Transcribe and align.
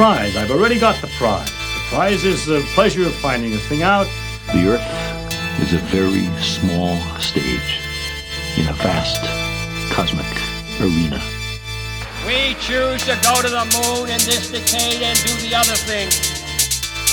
prize. 0.00 0.34
I've 0.34 0.50
already 0.50 0.80
got 0.80 0.98
the 1.02 1.08
prize. 1.18 1.50
The 1.50 1.84
prize 1.90 2.24
is 2.24 2.46
the 2.46 2.62
pleasure 2.72 3.04
of 3.04 3.14
finding 3.16 3.52
a 3.52 3.58
thing 3.58 3.82
out. 3.82 4.06
The 4.46 4.66
Earth 4.66 5.60
is 5.60 5.74
a 5.74 5.78
very 5.92 6.24
small 6.40 6.96
stage 7.18 7.84
in 8.56 8.66
a 8.66 8.72
vast 8.80 9.20
cosmic 9.92 10.24
arena. 10.80 11.20
We 12.26 12.54
choose 12.54 13.04
to 13.04 13.18
go 13.20 13.42
to 13.44 13.50
the 13.52 13.66
moon 13.76 14.08
in 14.08 14.16
this 14.24 14.50
decade 14.50 15.02
and 15.02 15.18
do 15.18 15.34
the 15.46 15.54
other 15.54 15.76
thing. 15.76 16.08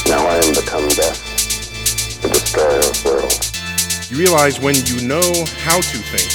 Now 0.07 0.25
I 0.25 0.37
am 0.37 0.53
become 0.53 0.87
death, 0.87 2.21
the 2.21 2.29
destroyer 2.29 2.79
of 2.79 3.03
worlds. 3.03 4.09
You 4.09 4.17
realize 4.17 4.61
when 4.61 4.75
you 4.85 5.05
know 5.05 5.43
how 5.59 5.81
to 5.81 5.97
think, 6.15 6.31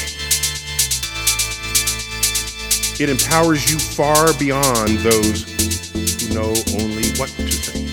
it 3.01 3.09
empowers 3.09 3.71
you 3.71 3.79
far 3.79 4.35
beyond 4.35 4.99
those 4.99 5.45
who 5.45 5.52
know 6.35 6.55
only 6.81 7.09
what 7.19 7.29
to 7.29 7.47
think. 7.47 7.91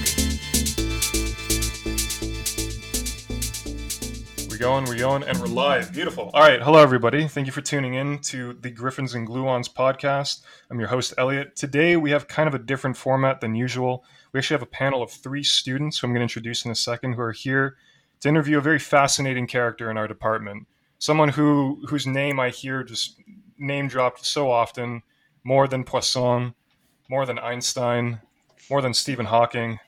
We're 4.50 4.58
going, 4.58 4.86
we're 4.86 4.98
going, 4.98 5.24
and 5.24 5.38
we're 5.40 5.48
live. 5.48 5.92
Beautiful. 5.92 6.32
All 6.34 6.42
right. 6.42 6.62
Hello, 6.62 6.80
everybody. 6.80 7.28
Thank 7.28 7.48
you 7.48 7.52
for 7.52 7.60
tuning 7.60 7.96
in 7.96 8.20
to 8.20 8.54
the 8.54 8.72
Gryphons 8.72 9.14
and 9.14 9.28
Gluons 9.28 9.70
podcast. 9.70 10.42
I'm 10.72 10.80
your 10.80 10.88
host, 10.88 11.14
Elliot. 11.18 11.58
Today, 11.58 11.98
we 11.98 12.12
have 12.12 12.30
kind 12.30 12.48
of 12.48 12.54
a 12.54 12.60
different 12.60 12.96
format 12.96 13.42
than 13.42 13.56
usual. 13.56 14.06
We 14.32 14.38
actually 14.38 14.56
have 14.56 14.64
a 14.64 14.68
panel 14.68 15.04
of 15.04 15.12
three 15.12 15.44
students 15.44 16.00
who 16.00 16.08
I'm 16.08 16.14
going 16.14 16.20
to 16.20 16.24
introduce 16.24 16.64
in 16.64 16.72
a 16.72 16.76
second 16.76 17.14
who 17.14 17.22
are 17.22 17.34
here 17.34 17.76
to 18.22 18.30
interview 18.30 18.58
a 18.58 18.62
very 18.62 18.80
fascinating 18.80 19.48
character 19.48 19.92
in 19.92 19.98
our 19.98 20.08
department. 20.08 20.66
Someone 20.98 21.30
who 21.30 21.82
whose 21.90 22.08
name 22.08 22.40
I 22.40 22.52
hear 22.52 22.84
just 22.84 23.20
name 23.58 23.90
dropped 23.90 24.26
so 24.26 24.50
often, 24.50 25.04
more 25.44 25.68
than 25.68 25.84
Poisson, 25.84 26.54
more 27.10 27.26
than 27.26 27.40
Einstein, 27.40 28.22
more 28.70 28.82
than 28.82 28.94
Stephen 28.94 29.26
Hawking. 29.26 29.80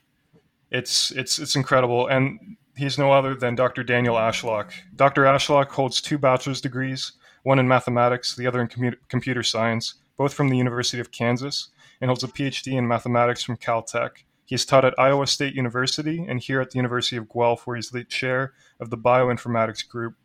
It's 0.71 1.11
it's 1.11 1.39
it's 1.39 1.55
incredible, 1.55 2.07
and 2.07 2.57
he's 2.75 2.97
no 2.97 3.11
other 3.11 3.35
than 3.35 3.55
Dr. 3.55 3.83
Daniel 3.83 4.15
Ashlock. 4.15 4.71
Dr. 4.95 5.23
Ashlock 5.23 5.69
holds 5.69 6.01
two 6.01 6.17
bachelor's 6.17 6.61
degrees, 6.61 7.13
one 7.43 7.59
in 7.59 7.67
mathematics, 7.67 8.35
the 8.35 8.47
other 8.47 8.61
in 8.61 8.67
commu- 8.67 8.97
computer 9.09 9.43
science, 9.43 9.95
both 10.17 10.33
from 10.33 10.49
the 10.49 10.57
University 10.57 10.99
of 10.99 11.11
Kansas, 11.11 11.69
and 11.99 12.09
holds 12.09 12.23
a 12.23 12.27
PhD 12.27 12.73
in 12.73 12.87
mathematics 12.87 13.43
from 13.43 13.57
Caltech. 13.57 14.23
He 14.45 14.55
has 14.55 14.65
taught 14.65 14.85
at 14.85 14.99
Iowa 14.99 15.27
State 15.27 15.55
University 15.55 16.25
and 16.27 16.41
here 16.41 16.59
at 16.59 16.71
the 16.71 16.77
University 16.77 17.15
of 17.15 17.29
Guelph, 17.29 17.65
where 17.65 17.77
he's 17.77 17.89
the 17.89 18.03
chair 18.03 18.53
of 18.79 18.89
the 18.89 18.97
bioinformatics 18.97 19.87
group. 19.87 20.15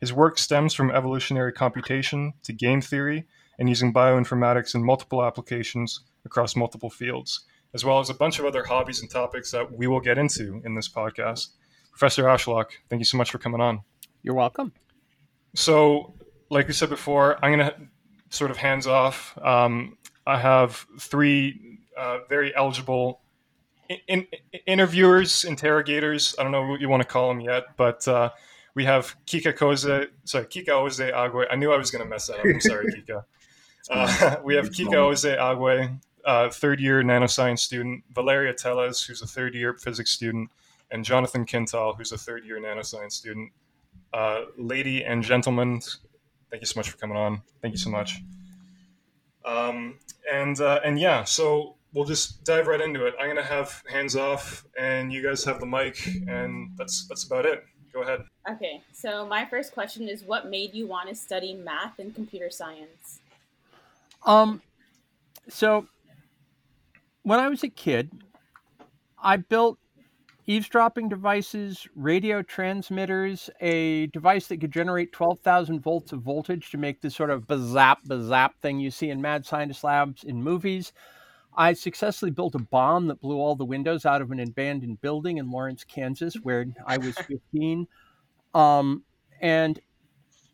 His 0.00 0.12
work 0.12 0.38
stems 0.38 0.74
from 0.74 0.90
evolutionary 0.90 1.52
computation 1.52 2.34
to 2.42 2.52
game 2.52 2.80
theory 2.80 3.26
and 3.58 3.68
using 3.68 3.92
bioinformatics 3.92 4.74
in 4.74 4.84
multiple 4.84 5.24
applications 5.24 6.00
across 6.24 6.56
multiple 6.56 6.90
fields, 6.90 7.44
as 7.74 7.84
well 7.84 7.98
as 7.98 8.10
a 8.10 8.14
bunch 8.14 8.38
of 8.38 8.44
other 8.44 8.64
hobbies 8.64 9.00
and 9.00 9.10
topics 9.10 9.50
that 9.50 9.76
we 9.76 9.86
will 9.86 10.00
get 10.00 10.18
into 10.18 10.60
in 10.64 10.74
this 10.74 10.88
podcast. 10.88 11.48
Professor 11.90 12.24
Ashlock, 12.24 12.66
thank 12.88 13.00
you 13.00 13.04
so 13.04 13.16
much 13.16 13.30
for 13.30 13.38
coming 13.38 13.60
on. 13.60 13.80
You're 14.22 14.34
welcome. 14.34 14.72
So, 15.54 16.14
like 16.50 16.66
we 16.66 16.72
said 16.72 16.88
before, 16.88 17.42
I'm 17.44 17.56
going 17.58 17.70
to 17.70 17.76
sort 18.30 18.50
of 18.50 18.56
hands 18.56 18.86
off. 18.86 19.36
Um, 19.42 19.98
I 20.26 20.38
have 20.38 20.86
three 20.98 21.78
uh, 21.96 22.18
very 22.28 22.54
eligible 22.54 23.20
in, 23.88 24.26
in, 24.52 24.62
interviewers, 24.66 25.44
interrogators. 25.44 26.34
I 26.38 26.42
don't 26.42 26.52
know 26.52 26.66
what 26.66 26.80
you 26.80 26.88
want 26.88 27.02
to 27.02 27.08
call 27.08 27.28
them 27.28 27.40
yet, 27.40 27.76
but 27.76 28.06
uh, 28.08 28.30
we 28.74 28.84
have 28.84 29.14
Kika 29.26 29.56
Koze, 29.56 30.08
sorry, 30.24 30.46
Kika 30.46 30.70
Oze 30.70 31.00
Agwe. 31.00 31.46
I 31.50 31.56
knew 31.56 31.72
I 31.72 31.76
was 31.76 31.90
going 31.90 32.02
to 32.02 32.08
mess 32.08 32.28
that 32.28 32.38
up. 32.38 32.44
I'm 32.44 32.60
sorry, 32.60 32.86
Kika. 33.08 33.24
Uh, 33.90 34.36
we 34.44 34.54
have 34.54 34.70
Kika 34.70 34.94
Oze 34.94 35.24
Agwe, 35.24 35.98
uh, 36.24 36.50
third 36.50 36.80
year 36.80 37.02
nanoscience 37.02 37.60
student, 37.60 38.04
Valeria 38.14 38.52
Tellez, 38.52 39.02
who's 39.02 39.22
a 39.22 39.26
third 39.26 39.54
year 39.54 39.74
physics 39.74 40.10
student, 40.10 40.50
and 40.90 41.04
Jonathan 41.04 41.44
Kintal, 41.44 41.96
who's 41.96 42.12
a 42.12 42.18
third 42.18 42.44
year 42.44 42.60
nanoscience 42.60 43.12
student. 43.12 43.50
Uh, 44.12 44.42
lady 44.58 45.04
and 45.04 45.22
gentlemen, 45.22 45.80
thank 46.50 46.60
you 46.62 46.66
so 46.66 46.78
much 46.78 46.90
for 46.90 46.98
coming 46.98 47.16
on. 47.16 47.40
Thank 47.62 47.72
you 47.72 47.78
so 47.78 47.90
much. 47.90 48.20
Um, 49.44 49.98
and 50.30 50.60
uh, 50.60 50.80
and 50.84 50.98
yeah, 51.00 51.24
so 51.24 51.76
we'll 51.92 52.04
just 52.04 52.44
dive 52.44 52.66
right 52.66 52.80
into 52.80 53.06
it. 53.06 53.14
I'm 53.18 53.28
gonna 53.28 53.42
have 53.42 53.82
hands 53.90 54.16
off, 54.16 54.64
and 54.78 55.12
you 55.12 55.22
guys 55.22 55.44
have 55.44 55.60
the 55.60 55.66
mic, 55.66 56.06
and 56.28 56.70
that's 56.76 57.06
that's 57.08 57.24
about 57.24 57.46
it. 57.46 57.64
Go 57.92 58.02
ahead. 58.02 58.24
Okay, 58.50 58.82
so 58.92 59.26
my 59.26 59.44
first 59.44 59.72
question 59.72 60.08
is 60.08 60.22
what 60.24 60.48
made 60.48 60.74
you 60.74 60.86
want 60.86 61.08
to 61.08 61.14
study 61.14 61.54
math 61.54 61.98
and 61.98 62.14
computer 62.14 62.48
science? 62.50 63.20
Um, 64.24 64.62
so 65.48 65.86
when 67.22 67.38
I 67.38 67.48
was 67.48 67.62
a 67.62 67.68
kid, 67.68 68.10
I 69.22 69.36
built 69.36 69.78
eavesdropping 70.46 71.08
devices, 71.08 71.86
radio 71.94 72.42
transmitters, 72.42 73.48
a 73.60 74.08
device 74.08 74.48
that 74.48 74.60
could 74.60 74.72
generate 74.72 75.12
12,000 75.12 75.80
volts 75.80 76.12
of 76.12 76.20
voltage 76.20 76.70
to 76.70 76.78
make 76.78 77.00
this 77.00 77.14
sort 77.14 77.30
of 77.30 77.46
bazap 77.46 77.98
bazap 78.06 78.50
thing 78.60 78.80
you 78.80 78.90
see 78.90 79.10
in 79.10 79.22
mad 79.22 79.46
scientist 79.46 79.84
labs 79.84 80.24
in 80.24 80.42
movies. 80.42 80.92
I 81.54 81.74
successfully 81.74 82.30
built 82.30 82.54
a 82.54 82.58
bomb 82.60 83.08
that 83.08 83.20
blew 83.20 83.36
all 83.36 83.54
the 83.54 83.64
windows 83.64 84.06
out 84.06 84.22
of 84.22 84.30
an 84.30 84.40
abandoned 84.40 85.00
building 85.00 85.36
in 85.36 85.50
Lawrence, 85.50 85.84
Kansas, 85.84 86.34
where 86.42 86.66
I 86.86 86.96
was 86.96 87.14
15. 87.52 87.86
Um, 88.54 89.04
and 89.40 89.78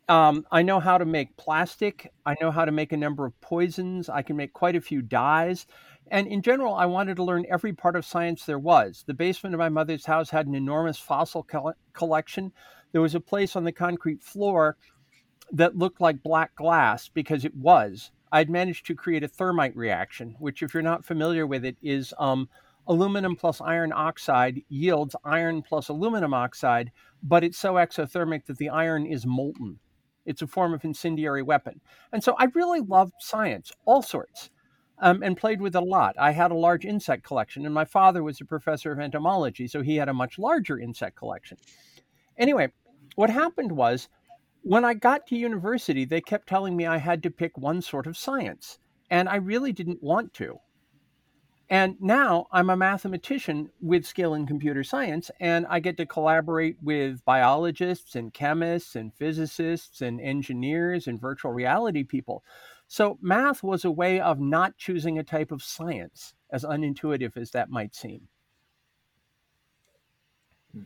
um, 0.09 0.43
I 0.51 0.63
know 0.63 0.79
how 0.79 0.97
to 0.97 1.05
make 1.05 1.37
plastic. 1.37 2.11
I 2.25 2.35
know 2.41 2.49
how 2.49 2.65
to 2.65 2.71
make 2.71 2.91
a 2.91 2.97
number 2.97 3.25
of 3.25 3.39
poisons. 3.41 4.09
I 4.09 4.23
can 4.23 4.35
make 4.35 4.53
quite 4.53 4.75
a 4.75 4.81
few 4.81 5.03
dyes. 5.03 5.67
And 6.11 6.27
in 6.27 6.41
general, 6.41 6.73
I 6.73 6.87
wanted 6.87 7.17
to 7.17 7.23
learn 7.23 7.45
every 7.49 7.73
part 7.73 7.95
of 7.95 8.03
science 8.03 8.43
there 8.43 8.57
was. 8.57 9.03
The 9.05 9.13
basement 9.13 9.53
of 9.53 9.59
my 9.59 9.69
mother's 9.69 10.05
house 10.05 10.31
had 10.31 10.47
an 10.47 10.55
enormous 10.55 10.97
fossil 10.97 11.43
co- 11.43 11.73
collection. 11.93 12.51
There 12.91 13.01
was 13.01 13.13
a 13.13 13.19
place 13.19 13.55
on 13.55 13.63
the 13.63 13.71
concrete 13.71 14.23
floor 14.23 14.77
that 15.51 15.77
looked 15.77 16.01
like 16.01 16.23
black 16.23 16.55
glass 16.55 17.07
because 17.07 17.45
it 17.45 17.55
was. 17.55 18.09
I'd 18.31 18.49
managed 18.49 18.87
to 18.87 18.95
create 18.95 19.23
a 19.23 19.27
thermite 19.27 19.75
reaction, 19.75 20.35
which, 20.39 20.63
if 20.63 20.73
you're 20.73 20.81
not 20.81 21.05
familiar 21.05 21.45
with 21.45 21.63
it, 21.65 21.77
is 21.83 22.15
um, 22.17 22.49
aluminum 22.87 23.35
plus 23.35 23.61
iron 23.61 23.93
oxide 23.93 24.63
yields 24.69 25.15
iron 25.23 25.61
plus 25.61 25.89
aluminum 25.89 26.33
oxide, 26.33 26.91
but 27.21 27.43
it's 27.43 27.59
so 27.59 27.75
exothermic 27.75 28.45
that 28.47 28.57
the 28.57 28.69
iron 28.69 29.05
is 29.05 29.25
molten. 29.27 29.79
It's 30.29 30.43
a 30.43 30.47
form 30.47 30.73
of 30.75 30.85
incendiary 30.85 31.41
weapon. 31.41 31.81
And 32.13 32.23
so 32.23 32.35
I 32.37 32.45
really 32.53 32.81
loved 32.81 33.13
science, 33.19 33.71
all 33.85 34.03
sorts, 34.03 34.51
um, 34.99 35.23
and 35.23 35.35
played 35.35 35.59
with 35.59 35.75
a 35.75 35.81
lot. 35.81 36.15
I 36.19 36.31
had 36.31 36.51
a 36.51 36.55
large 36.55 36.85
insect 36.85 37.23
collection, 37.23 37.65
and 37.65 37.73
my 37.73 37.85
father 37.85 38.21
was 38.21 38.39
a 38.39 38.45
professor 38.45 38.91
of 38.91 38.99
entomology, 38.99 39.67
so 39.67 39.81
he 39.81 39.95
had 39.95 40.07
a 40.07 40.13
much 40.13 40.37
larger 40.37 40.77
insect 40.77 41.15
collection. 41.15 41.57
Anyway, 42.37 42.69
what 43.15 43.31
happened 43.31 43.71
was 43.71 44.07
when 44.61 44.85
I 44.85 44.93
got 44.93 45.25
to 45.27 45.35
university, 45.35 46.05
they 46.05 46.21
kept 46.21 46.47
telling 46.47 46.77
me 46.77 46.85
I 46.85 46.97
had 46.97 47.23
to 47.23 47.31
pick 47.31 47.57
one 47.57 47.81
sort 47.81 48.05
of 48.05 48.15
science, 48.15 48.77
and 49.09 49.27
I 49.27 49.37
really 49.37 49.71
didn't 49.71 50.03
want 50.03 50.33
to. 50.35 50.59
And 51.71 51.97
now 52.01 52.47
I'm 52.51 52.71
a 52.71 52.75
mathematician 52.75 53.69
with 53.79 54.03
skill 54.03 54.33
in 54.33 54.47
computer 54.47 54.83
science, 54.83 55.29
and 55.39 55.67
I 55.69 55.79
get 55.79 55.97
to 55.97 56.05
collaborate 56.05 56.77
with 56.81 57.23
biologists 57.25 58.15
and 58.15 58.33
chemists 58.33 58.95
and 58.95 59.13
physicists 59.13 60.01
and 60.01 60.19
engineers 60.19 61.07
and 61.07 61.21
virtual 61.21 61.51
reality 61.51 62.03
people. 62.03 62.43
So, 62.87 63.19
math 63.21 63.61
was 63.61 63.85
a 63.85 63.91
way 63.91 64.19
of 64.19 64.39
not 64.39 64.77
choosing 64.77 65.19
a 65.19 65.23
type 65.23 65.51
of 65.51 65.61
science, 65.61 66.33
as 66.49 66.63
unintuitive 66.63 67.37
as 67.37 67.51
that 67.51 67.69
might 67.69 67.93
seem. 67.93 68.27
Hmm. 70.73 70.85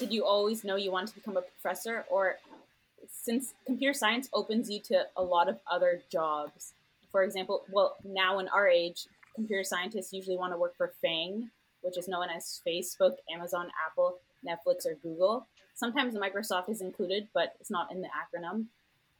Did 0.00 0.12
you 0.12 0.24
always 0.24 0.64
know 0.64 0.74
you 0.74 0.90
wanted 0.90 1.10
to 1.10 1.14
become 1.14 1.36
a 1.36 1.42
professor, 1.42 2.04
or 2.10 2.38
since 3.08 3.54
computer 3.64 3.94
science 3.94 4.28
opens 4.32 4.68
you 4.68 4.80
to 4.80 5.06
a 5.16 5.22
lot 5.22 5.48
of 5.48 5.60
other 5.70 6.02
jobs? 6.10 6.74
For 7.12 7.22
example, 7.22 7.62
well, 7.70 7.94
now 8.04 8.40
in 8.40 8.48
our 8.48 8.66
age, 8.66 9.06
computer 9.36 9.62
scientists 9.62 10.12
usually 10.12 10.36
want 10.36 10.52
to 10.52 10.58
work 10.58 10.76
for 10.76 10.92
FANG, 11.00 11.48
which 11.82 11.96
is 11.96 12.08
known 12.08 12.26
as 12.34 12.60
Facebook, 12.66 13.12
Amazon, 13.32 13.68
Apple, 13.86 14.18
Netflix, 14.44 14.84
or 14.84 14.96
Google. 15.02 15.46
Sometimes 15.74 16.14
Microsoft 16.14 16.68
is 16.68 16.80
included, 16.80 17.28
but 17.32 17.54
it's 17.60 17.70
not 17.70 17.92
in 17.92 18.00
the 18.00 18.08
acronym. 18.08 18.64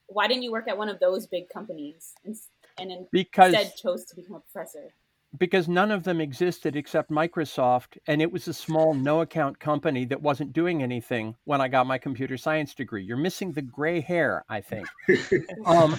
Why 0.08 0.26
didn't 0.26 0.42
you 0.42 0.50
work 0.50 0.66
at 0.68 0.76
one 0.76 0.88
of 0.88 0.98
those 0.98 1.26
big 1.26 1.48
companies 1.48 2.14
and, 2.24 2.36
and 2.78 3.06
because, 3.12 3.52
instead 3.52 3.76
chose 3.76 4.04
to 4.06 4.16
become 4.16 4.36
a 4.36 4.40
professor? 4.40 4.94
Because 5.38 5.68
none 5.68 5.90
of 5.90 6.04
them 6.04 6.20
existed 6.20 6.76
except 6.76 7.10
Microsoft, 7.10 7.98
and 8.06 8.22
it 8.22 8.32
was 8.32 8.48
a 8.48 8.54
small 8.54 8.94
no 8.94 9.20
account 9.20 9.58
company 9.58 10.06
that 10.06 10.22
wasn't 10.22 10.52
doing 10.52 10.82
anything 10.82 11.34
when 11.44 11.60
I 11.60 11.68
got 11.68 11.86
my 11.86 11.98
computer 11.98 12.36
science 12.36 12.72
degree. 12.74 13.04
You're 13.04 13.16
missing 13.16 13.52
the 13.52 13.62
gray 13.62 14.00
hair, 14.00 14.44
I 14.48 14.60
think. 14.60 14.86
um, 15.66 15.96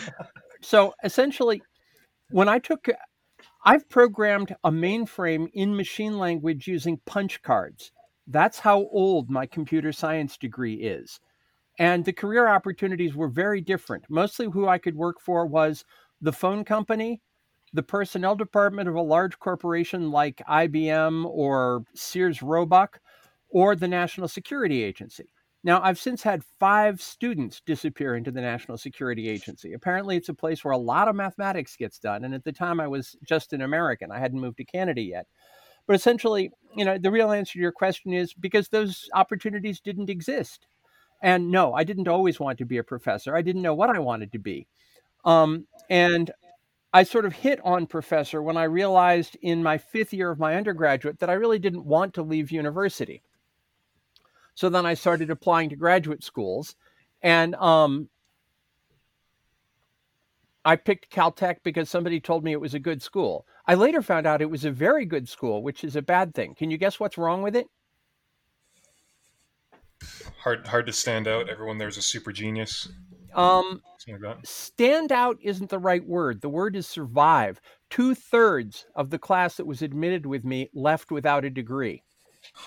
so 0.62 0.94
essentially, 1.04 1.62
when 2.32 2.50
I 2.50 2.60
took 2.60 2.88
I've 3.64 3.90
programmed 3.90 4.56
a 4.64 4.72
mainframe 4.72 5.48
in 5.54 5.76
machine 5.76 6.18
language 6.18 6.68
using 6.68 7.02
punch 7.06 7.42
cards. 7.42 7.92
That's 8.28 8.60
how 8.60 8.88
old 8.92 9.30
my 9.30 9.46
computer 9.46 9.92
science 9.92 10.38
degree 10.38 10.76
is. 10.76 11.20
And 11.80 12.06
the 12.06 12.14
career 12.14 12.48
opportunities 12.48 13.16
were 13.16 13.30
very 13.30 13.62
different. 13.62 14.06
Mostly 14.10 14.48
who 14.48 14.68
I 14.68 14.78
could 14.78 14.96
work 14.96 15.20
for 15.20 15.46
was 15.46 15.86
the 16.22 16.34
phone 16.34 16.64
company 16.64 17.22
the 17.74 17.84
personnel 17.84 18.36
department 18.36 18.90
of 18.90 18.96
a 18.96 19.02
large 19.02 19.40
corporation 19.40 20.10
like 20.12 20.42
IBM 20.50 21.26
or 21.26 21.84
Sears 21.94 22.42
Roebuck, 22.42 23.00
or 23.50 23.76
the 23.76 23.88
National 23.88 24.28
Security 24.28 24.84
Agency. 24.84 25.30
Now, 25.68 25.82
I've 25.84 26.00
since 26.00 26.24
had 26.24 26.46
five 26.62 27.02
students 27.02 27.60
disappear 27.60 28.16
into 28.16 28.32
the 28.32 28.40
National 28.40 28.78
Security 28.78 29.28
Agency. 29.28 29.74
Apparently, 29.74 30.16
it's 30.16 30.30
a 30.30 30.34
place 30.34 30.64
where 30.64 30.72
a 30.72 30.78
lot 30.78 31.10
of 31.10 31.16
mathematics 31.18 31.76
gets 31.76 32.00
done. 32.00 32.24
And 32.24 32.34
at 32.34 32.46
the 32.46 32.54
time, 32.54 32.80
I 32.80 32.88
was 32.88 33.18
just 33.22 33.52
an 33.52 33.62
American. 33.62 34.10
I 34.10 34.18
hadn't 34.18 34.40
moved 34.40 34.56
to 34.60 34.64
Canada 34.64 35.02
yet. 35.02 35.28
But 35.86 35.98
essentially, 35.98 36.52
you 36.78 36.86
know, 36.86 36.98
the 36.98 37.12
real 37.12 37.34
answer 37.34 37.52
to 37.52 37.60
your 37.60 37.74
question 37.74 38.14
is 38.14 38.34
because 38.34 38.70
those 38.70 39.10
opportunities 39.14 39.82
didn't 39.82 40.10
exist. 40.10 40.68
And 41.22 41.52
no, 41.52 41.74
I 41.74 41.84
didn't 41.84 42.08
always 42.08 42.40
want 42.40 42.60
to 42.60 42.66
be 42.66 42.78
a 42.78 42.84
professor. 42.84 43.36
I 43.36 43.42
didn't 43.42 43.62
know 43.62 43.76
what 43.76 43.94
I 43.94 44.00
wanted 44.00 44.32
to 44.32 44.40
be. 44.40 44.68
Um, 45.26 45.68
and 45.90 46.32
I 46.94 47.04
sort 47.04 47.26
of 47.26 47.34
hit 47.34 47.60
on 47.66 47.88
professor 47.88 48.42
when 48.42 48.56
I 48.56 48.64
realized 48.64 49.36
in 49.42 49.64
my 49.64 49.80
fifth 49.80 50.14
year 50.14 50.32
of 50.32 50.40
my 50.40 50.56
undergraduate 50.56 51.20
that 51.20 51.30
I 51.30 51.34
really 51.34 51.60
didn't 51.60 51.84
want 51.84 52.14
to 52.14 52.22
leave 52.22 52.52
university. 52.52 53.22
So 54.58 54.70
then 54.70 54.88
I 54.88 54.96
started 54.96 55.30
applying 55.30 55.70
to 55.70 55.76
graduate 55.76 56.24
schools, 56.24 56.76
and 57.22 57.54
um, 57.54 58.10
I 60.66 60.76
picked 60.76 61.12
Caltech 61.12 61.58
because 61.64 61.92
somebody 61.92 62.20
told 62.20 62.44
me 62.44 62.54
it 62.54 62.60
was 62.60 62.74
a 62.74 62.80
good 62.80 63.04
school. 63.04 63.46
I 63.68 63.76
later 63.76 64.02
found 64.02 64.26
out 64.26 64.42
it 64.42 64.50
was 64.50 64.66
a 64.66 64.72
very 64.72 65.06
good 65.06 65.30
school, 65.30 65.62
which 65.62 65.84
is 65.84 65.96
a 65.96 66.02
bad 66.02 66.34
thing. 66.34 66.56
Can 66.56 66.72
you 66.72 66.80
guess 66.80 67.00
what's 67.00 67.20
wrong 67.20 67.44
with 67.44 67.56
it? 67.56 67.68
Hard, 70.40 70.66
hard 70.66 70.88
to 70.88 70.94
stand 70.94 71.28
out. 71.28 71.50
Everyone 71.50 71.78
there's 71.78 71.98
a 71.98 72.02
super 72.02 72.32
genius. 72.32 72.90
Um, 73.36 73.84
like 74.08 74.38
stand 74.44 75.12
out 75.12 75.38
isn't 75.40 75.70
the 75.70 75.78
right 75.78 76.04
word. 76.04 76.42
The 76.42 76.50
word 76.50 76.76
is 76.76 76.88
survive. 76.88 77.62
Two 77.92 78.16
thirds 78.16 78.88
of 78.96 79.12
the 79.12 79.20
class 79.20 79.58
that 79.58 79.68
was 79.68 79.84
admitted 79.84 80.26
with 80.26 80.44
me 80.44 80.72
left 80.74 81.12
without 81.12 81.46
a 81.46 81.52
degree. 81.52 82.02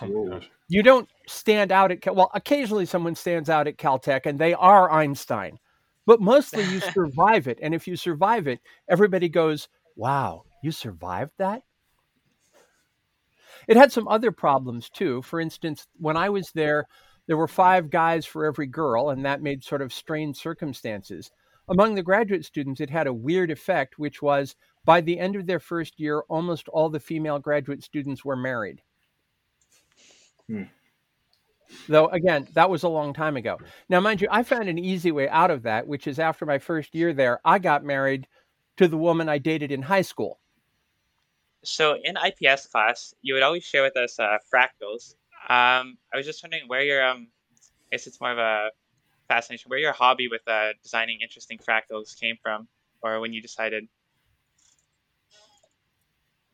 Oh. 0.03 0.41
You 0.69 0.83
don't 0.83 1.09
stand 1.27 1.73
out 1.73 1.91
at 1.91 2.15
well. 2.15 2.31
Occasionally, 2.35 2.87
someone 2.87 3.15
stands 3.15 3.49
out 3.49 3.67
at 3.67 3.77
Caltech, 3.77 4.27
and 4.27 4.39
they 4.39 4.55
are 4.55 4.91
Einstein, 4.91 5.59
but 6.07 6.21
mostly 6.21 6.63
you 6.65 6.81
survive 6.95 7.49
it. 7.49 7.59
And 7.61 7.75
if 7.75 7.87
you 7.87 7.97
survive 7.97 8.47
it, 8.47 8.61
everybody 8.89 9.29
goes, 9.29 9.69
"Wow, 9.97 10.45
you 10.63 10.71
survived 10.71 11.33
that." 11.39 11.63
It 13.69 13.77
had 13.77 13.93
some 13.93 14.09
other 14.09 14.33
problems 14.33 14.89
too. 14.91 15.23
For 15.23 15.41
instance, 15.41 15.87
when 15.99 16.17
I 16.17 16.29
was 16.31 16.51
there, 16.53 16.87
there 17.27 17.37
were 17.37 17.49
five 17.49 17.91
guys 17.91 18.27
for 18.27 18.45
every 18.45 18.67
girl, 18.67 19.11
and 19.11 19.25
that 19.25 19.43
made 19.43 19.63
sort 19.63 19.83
of 19.83 19.93
strained 19.93 20.37
circumstances. 20.37 21.31
Among 21.69 21.95
the 21.95 22.03
graduate 22.03 22.45
students, 22.45 22.81
it 22.81 22.91
had 22.91 23.07
a 23.07 23.15
weird 23.15 23.51
effect, 23.51 23.99
which 23.99 24.21
was 24.21 24.57
by 24.85 25.01
the 25.01 25.19
end 25.19 25.37
of 25.37 25.47
their 25.47 25.61
first 25.61 26.01
year, 26.01 26.23
almost 26.29 26.69
all 26.69 26.89
the 26.89 26.99
female 26.99 27.39
graduate 27.39 27.85
students 27.85 28.25
were 28.25 28.37
married. 28.37 28.83
Though, 31.89 32.09
again, 32.09 32.49
that 32.55 32.69
was 32.69 32.83
a 32.83 32.89
long 32.89 33.13
time 33.13 33.37
ago. 33.37 33.59
Now, 33.89 34.01
mind 34.01 34.21
you, 34.21 34.29
I 34.31 34.43
found 34.43 34.69
an 34.69 34.79
easy 34.79 35.13
way 35.13 35.29
out 35.29 35.51
of 35.51 35.63
that, 35.63 35.87
which 35.87 36.07
is 36.07 36.19
after 36.19 36.45
my 36.45 36.59
first 36.59 36.95
year 36.95 37.13
there, 37.13 37.41
I 37.45 37.59
got 37.59 37.85
married 37.85 38.27
to 38.77 38.89
the 38.89 38.97
woman 38.97 39.29
I 39.29 39.39
dated 39.39 39.71
in 39.71 39.83
high 39.83 40.03
school. 40.03 40.41
So 41.63 41.97
in 42.03 42.17
IPS 42.17 42.67
class, 42.67 43.15
you 43.23 43.35
would 43.35 43.43
always 43.43 43.65
share 43.65 43.83
with 43.83 43.97
us 43.97 44.19
uh, 44.19 44.39
fractals. 44.53 45.15
Um, 45.49 45.99
I 46.13 46.17
was 46.17 46.27
just 46.27 46.43
wondering 46.43 46.65
where 46.67 46.83
your 46.83 47.07
um, 47.07 47.29
I 47.91 47.97
guess 47.97 48.07
it's 48.07 48.21
more 48.21 48.33
of 48.33 48.39
a 48.39 48.71
fascination, 49.29 49.69
where 49.69 49.79
your 49.79 49.93
hobby 49.93 50.29
with 50.29 50.43
uh, 50.47 50.73
designing 50.83 51.21
interesting 51.21 51.59
fractals 51.59 52.19
came 52.19 52.37
from, 52.43 52.69
or 53.03 53.21
when 53.21 53.33
you 53.33 53.43
decided. 53.43 53.87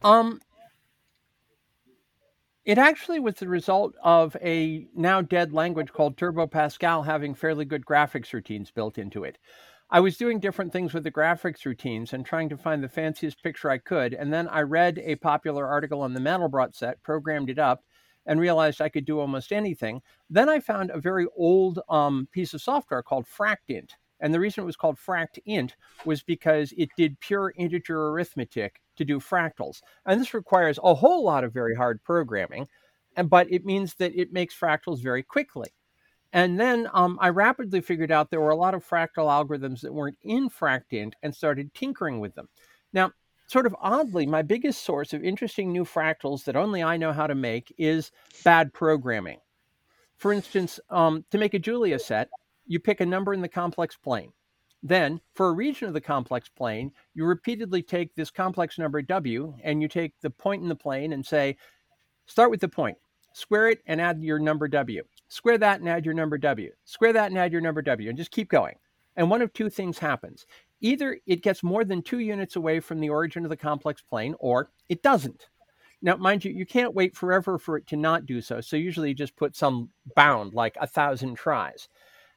Um, 0.03 0.41
it 2.67 2.79
actually 2.79 3.21
was 3.21 3.37
the 3.37 3.49
result 3.49 3.95
of 4.03 4.37
a 4.43 4.89
now 4.93 5.23
dead 5.23 5.53
language 5.53 5.93
called 5.93 6.17
Turbo 6.17 6.49
Pascal 6.49 7.05
having 7.05 7.33
fairly 7.33 7.65
good 7.65 7.87
graphics 7.87 8.33
routines 8.33 8.73
built 8.73 8.99
into 8.99 9.23
it. 9.23 9.39
I 9.89 10.01
was 10.01 10.17
doing 10.17 10.41
different 10.41 10.73
things 10.73 10.93
with 10.93 11.05
the 11.05 11.13
graphics 11.13 11.65
routines 11.65 12.13
and 12.13 12.27
trying 12.27 12.49
to 12.49 12.57
find 12.57 12.83
the 12.83 12.89
fanciest 12.89 13.41
picture 13.41 13.71
I 13.71 13.79
could. 13.79 14.15
And 14.15 14.33
then 14.33 14.49
I 14.49 14.63
read 14.63 14.99
a 14.99 15.15
popular 15.15 15.65
article 15.65 16.03
on 16.03 16.13
the 16.13 16.19
Mandelbrot 16.19 16.75
set, 16.75 17.01
programmed 17.05 17.51
it 17.51 17.61
up, 17.61 17.85
and 18.27 18.41
realized 18.41 18.81
I 18.81 18.89
could 18.89 19.05
do 19.05 19.21
almost 19.21 19.53
anything. 19.53 20.03
Then 20.29 20.49
I 20.49 20.59
found 20.59 20.91
a 20.91 21.01
very 21.01 21.29
old 21.37 21.79
um, 21.89 22.27
piece 22.33 22.53
of 22.53 22.61
software 22.61 23.05
called 23.05 23.27
FractInt. 23.27 23.91
And 24.19 24.35
the 24.35 24.41
reason 24.41 24.65
it 24.65 24.67
was 24.67 24.75
called 24.75 24.99
FractInt 24.99 25.71
was 26.05 26.25
because 26.25 26.75
it 26.77 26.89
did 26.97 27.21
pure 27.21 27.53
integer 27.57 28.09
arithmetic 28.09 28.81
to 28.97 29.05
do 29.05 29.19
fractals. 29.19 29.83
And 30.05 30.21
this 30.21 30.35
requires 30.35 30.79
a 30.83 30.95
whole 30.95 31.25
lot 31.25 31.45
of 31.45 31.53
very 31.53 31.75
hard 31.75 32.03
programming, 32.03 32.69
and 33.17 33.31
but 33.31 33.51
it 33.51 33.65
means 33.65 33.95
that 33.95 34.15
it 34.15 34.33
makes 34.33 34.59
fractals 34.59 35.03
very 35.03 35.23
quickly. 35.23 35.69
And 36.33 36.61
then 36.61 36.89
um, 36.93 37.19
I 37.21 37.31
rapidly 37.31 37.81
figured 37.81 38.11
out 38.11 38.31
there 38.31 38.41
were 38.41 38.51
a 38.51 38.57
lot 38.57 38.75
of 38.75 38.87
fractal 38.87 39.29
algorithms 39.31 39.81
that 39.81 39.95
weren't 39.95 40.19
in 40.23 40.51
FractInt 40.51 41.13
and 41.23 41.35
started 41.35 41.73
tinkering 41.73 42.21
with 42.21 42.35
them. 42.35 42.49
Now, 42.93 43.13
sort 43.47 43.67
of 43.67 43.77
oddly, 43.81 44.27
my 44.27 44.43
biggest 44.43 44.83
source 44.83 45.13
of 45.13 45.25
interesting 45.25 45.73
new 45.73 45.85
fractals 45.85 46.45
that 46.45 46.57
only 46.57 46.83
I 46.83 46.97
know 46.97 47.13
how 47.13 47.27
to 47.27 47.35
make 47.35 47.75
is 47.79 48.11
bad 48.45 48.73
programming. 48.75 49.39
For 50.19 50.33
instance, 50.33 50.81
um, 50.91 51.25
to 51.31 51.39
make 51.39 51.55
a 51.55 51.59
Julia 51.59 51.99
set, 51.99 52.29
you 52.67 52.81
pick 52.81 53.01
a 53.01 53.07
number 53.07 53.33
in 53.33 53.41
the 53.41 53.49
complex 53.49 53.97
plane. 53.97 54.33
Then, 54.83 55.21
for 55.35 55.49
a 55.49 55.53
region 55.53 55.89
of 55.89 55.95
the 55.95 56.01
complex 56.01 56.49
plane, 56.49 56.93
you 57.15 57.25
repeatedly 57.25 57.83
take 57.83 58.15
this 58.15 58.31
complex 58.31 58.79
number 58.79 59.03
w 59.03 59.55
and 59.65 59.83
you 59.83 59.89
take 59.89 60.13
the 60.21 60.31
point 60.31 60.63
in 60.63 60.69
the 60.69 60.77
plane 60.77 61.13
and 61.13 61.25
say, 61.25 61.57
start 62.27 62.51
with 62.51 62.61
the 62.61 62.69
point, 62.69 62.97
square 63.33 63.69
it 63.69 63.81
and 63.87 64.01
add 64.01 64.23
your 64.23 64.39
number 64.39 64.69
w, 64.69 65.03
square 65.29 65.59
that 65.59 65.81
and 65.81 65.89
add 65.89 66.05
your 66.05 66.15
number 66.15 66.39
w, 66.39 66.71
square 66.85 67.13
that 67.13 67.31
and 67.31 67.39
add 67.39 67.53
your 67.53 67.61
number 67.61 67.83
w, 67.83 68.09
and 68.09 68.19
just 68.19 68.31
keep 68.31 68.49
going. 68.49 68.75
And 69.17 69.31
one 69.31 69.43
of 69.43 69.53
two 69.53 69.71
things 69.71 69.99
happens. 69.99 70.47
Either 70.83 71.19
it 71.27 71.43
gets 71.43 71.63
more 71.63 71.85
than 71.85 72.03
two 72.03 72.19
units 72.19 72.57
away 72.57 72.81
from 72.81 73.01
the 73.01 73.09
origin 73.09 73.45
of 73.45 73.51
the 73.51 73.57
complex 73.57 74.03
plane, 74.03 74.35
or 74.39 74.71
it 74.89 75.03
doesn't. 75.03 75.49
Now, 76.03 76.17
mind 76.17 76.45
you, 76.45 76.53
you 76.53 76.67
can't 76.67 76.95
wait 76.95 77.17
forever 77.17 77.59
for 77.59 77.79
it 77.79 77.87
to 77.89 77.97
not 77.97 78.27
do 78.27 78.43
so. 78.43 78.61
So 78.61 78.77
usually 78.77 79.09
you 79.09 79.15
just 79.15 79.35
put 79.37 79.57
some 79.57 79.89
bound, 80.15 80.53
like 80.53 80.77
a 80.79 80.87
thousand 80.87 81.37
tries. 81.37 81.89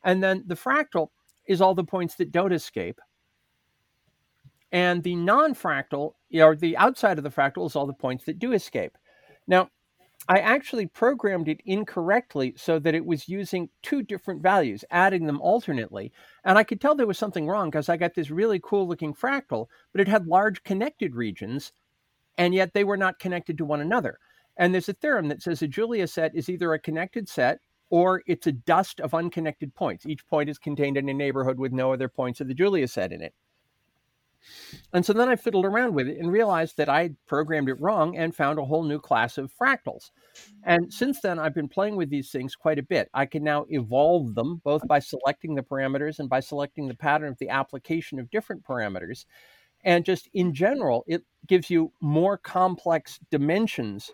And 0.06 0.24
then 0.24 0.46
the 0.48 0.56
fractal 0.56 1.10
is 1.50 1.60
all 1.60 1.74
the 1.74 1.84
points 1.84 2.16
that 2.16 2.32
don't 2.32 2.54
escape. 2.54 3.02
And 4.72 5.04
the 5.04 5.16
non 5.16 5.56
fractal, 5.56 6.14
or 6.34 6.56
the 6.56 6.78
outside 6.78 7.18
of 7.18 7.24
the 7.24 7.32
fractal, 7.32 7.66
is 7.66 7.76
all 7.76 7.88
the 7.88 7.94
points 7.94 8.24
that 8.26 8.40
do 8.40 8.54
escape. 8.54 8.96
Now, 9.48 9.70
I 10.28 10.40
actually 10.40 10.86
programmed 10.86 11.48
it 11.48 11.62
incorrectly 11.66 12.54
so 12.56 12.78
that 12.78 12.94
it 12.94 13.04
was 13.04 13.28
using 13.28 13.70
two 13.82 14.04
different 14.04 14.44
values, 14.44 14.86
adding 14.92 15.26
them 15.26 15.42
alternately. 15.42 16.12
And 16.44 16.56
I 16.56 16.64
could 16.64 16.80
tell 16.80 16.94
there 16.94 17.08
was 17.08 17.18
something 17.18 17.48
wrong 17.48 17.72
because 17.72 17.90
I 17.90 17.98
got 17.98 18.14
this 18.14 18.30
really 18.30 18.62
cool 18.64 18.88
looking 18.88 19.16
fractal, 19.16 19.66
but 19.92 20.02
it 20.02 20.08
had 20.08 20.28
large 20.28 20.64
connected 20.64 21.16
regions, 21.16 21.72
and 22.38 22.54
yet 22.54 22.74
they 22.74 22.84
were 22.84 22.98
not 22.98 23.18
connected 23.18 23.58
to 23.58 23.66
one 23.66 23.82
another. 23.82 24.20
And 24.56 24.72
there's 24.72 24.90
a 24.90 24.94
theorem 24.94 25.30
that 25.30 25.42
says 25.42 25.64
a 25.64 25.68
Julia 25.68 26.06
set 26.06 26.36
is 26.36 26.48
either 26.48 26.74
a 26.74 26.80
connected 26.80 27.28
set 27.28 27.60
or 27.90 28.24
it's 28.28 28.48
a 28.48 28.52
dust 28.52 29.00
of 29.00 29.14
unconnected 29.14 29.74
points. 29.76 30.06
Each 30.06 30.26
point 30.28 30.50
is 30.50 30.58
contained 30.58 30.98
in 30.98 31.10
a 31.10 31.14
neighborhood 31.14 31.58
with 31.58 31.72
no 31.72 31.94
other 31.94 32.08
points 32.08 32.42
of 32.42 32.48
the 32.48 32.54
Julia 32.54 32.88
set 32.88 33.12
in 33.12 33.22
it. 33.22 33.34
And 34.94 35.06
so 35.06 35.14
then 35.14 35.30
I 35.30 35.36
fiddled 35.36 35.66
around 35.66 35.94
with 35.94 36.08
it 36.08 36.18
and 36.18 36.32
realized 36.32 36.78
that 36.78 36.90
I 36.90 37.12
programmed 37.28 37.70
it 37.70 37.80
wrong 37.80 38.16
and 38.16 38.36
found 38.36 38.58
a 38.58 38.66
whole 38.66 38.84
new 38.84 39.00
class 39.00 39.38
of 39.38 39.52
fractals. 39.54 40.12
And 40.64 40.94
since 40.94 41.20
then, 41.20 41.40
I've 41.40 41.54
been 41.54 41.68
playing 41.68 41.98
with 41.98 42.10
these 42.10 42.32
things 42.32 42.56
quite 42.56 42.80
a 42.80 42.84
bit. 42.84 43.10
I 43.14 43.26
can 43.26 43.44
now 43.44 43.66
evolve 43.70 44.36
them 44.36 44.62
both 44.64 44.88
by 44.88 45.00
selecting 45.00 45.56
the 45.56 45.62
parameters 45.62 46.20
and 46.20 46.30
by 46.30 46.40
selecting 46.40 46.88
the 46.88 46.96
pattern 46.96 47.30
of 47.30 47.38
the 47.40 47.50
application 47.50 48.20
of 48.20 48.32
different 48.32 48.64
parameters. 48.64 49.26
And 49.84 50.06
just 50.06 50.30
in 50.34 50.54
general, 50.54 51.04
it 51.08 51.24
gives 51.48 51.70
you 51.70 51.92
more 52.02 52.38
complex 52.38 53.20
dimensions 53.32 54.12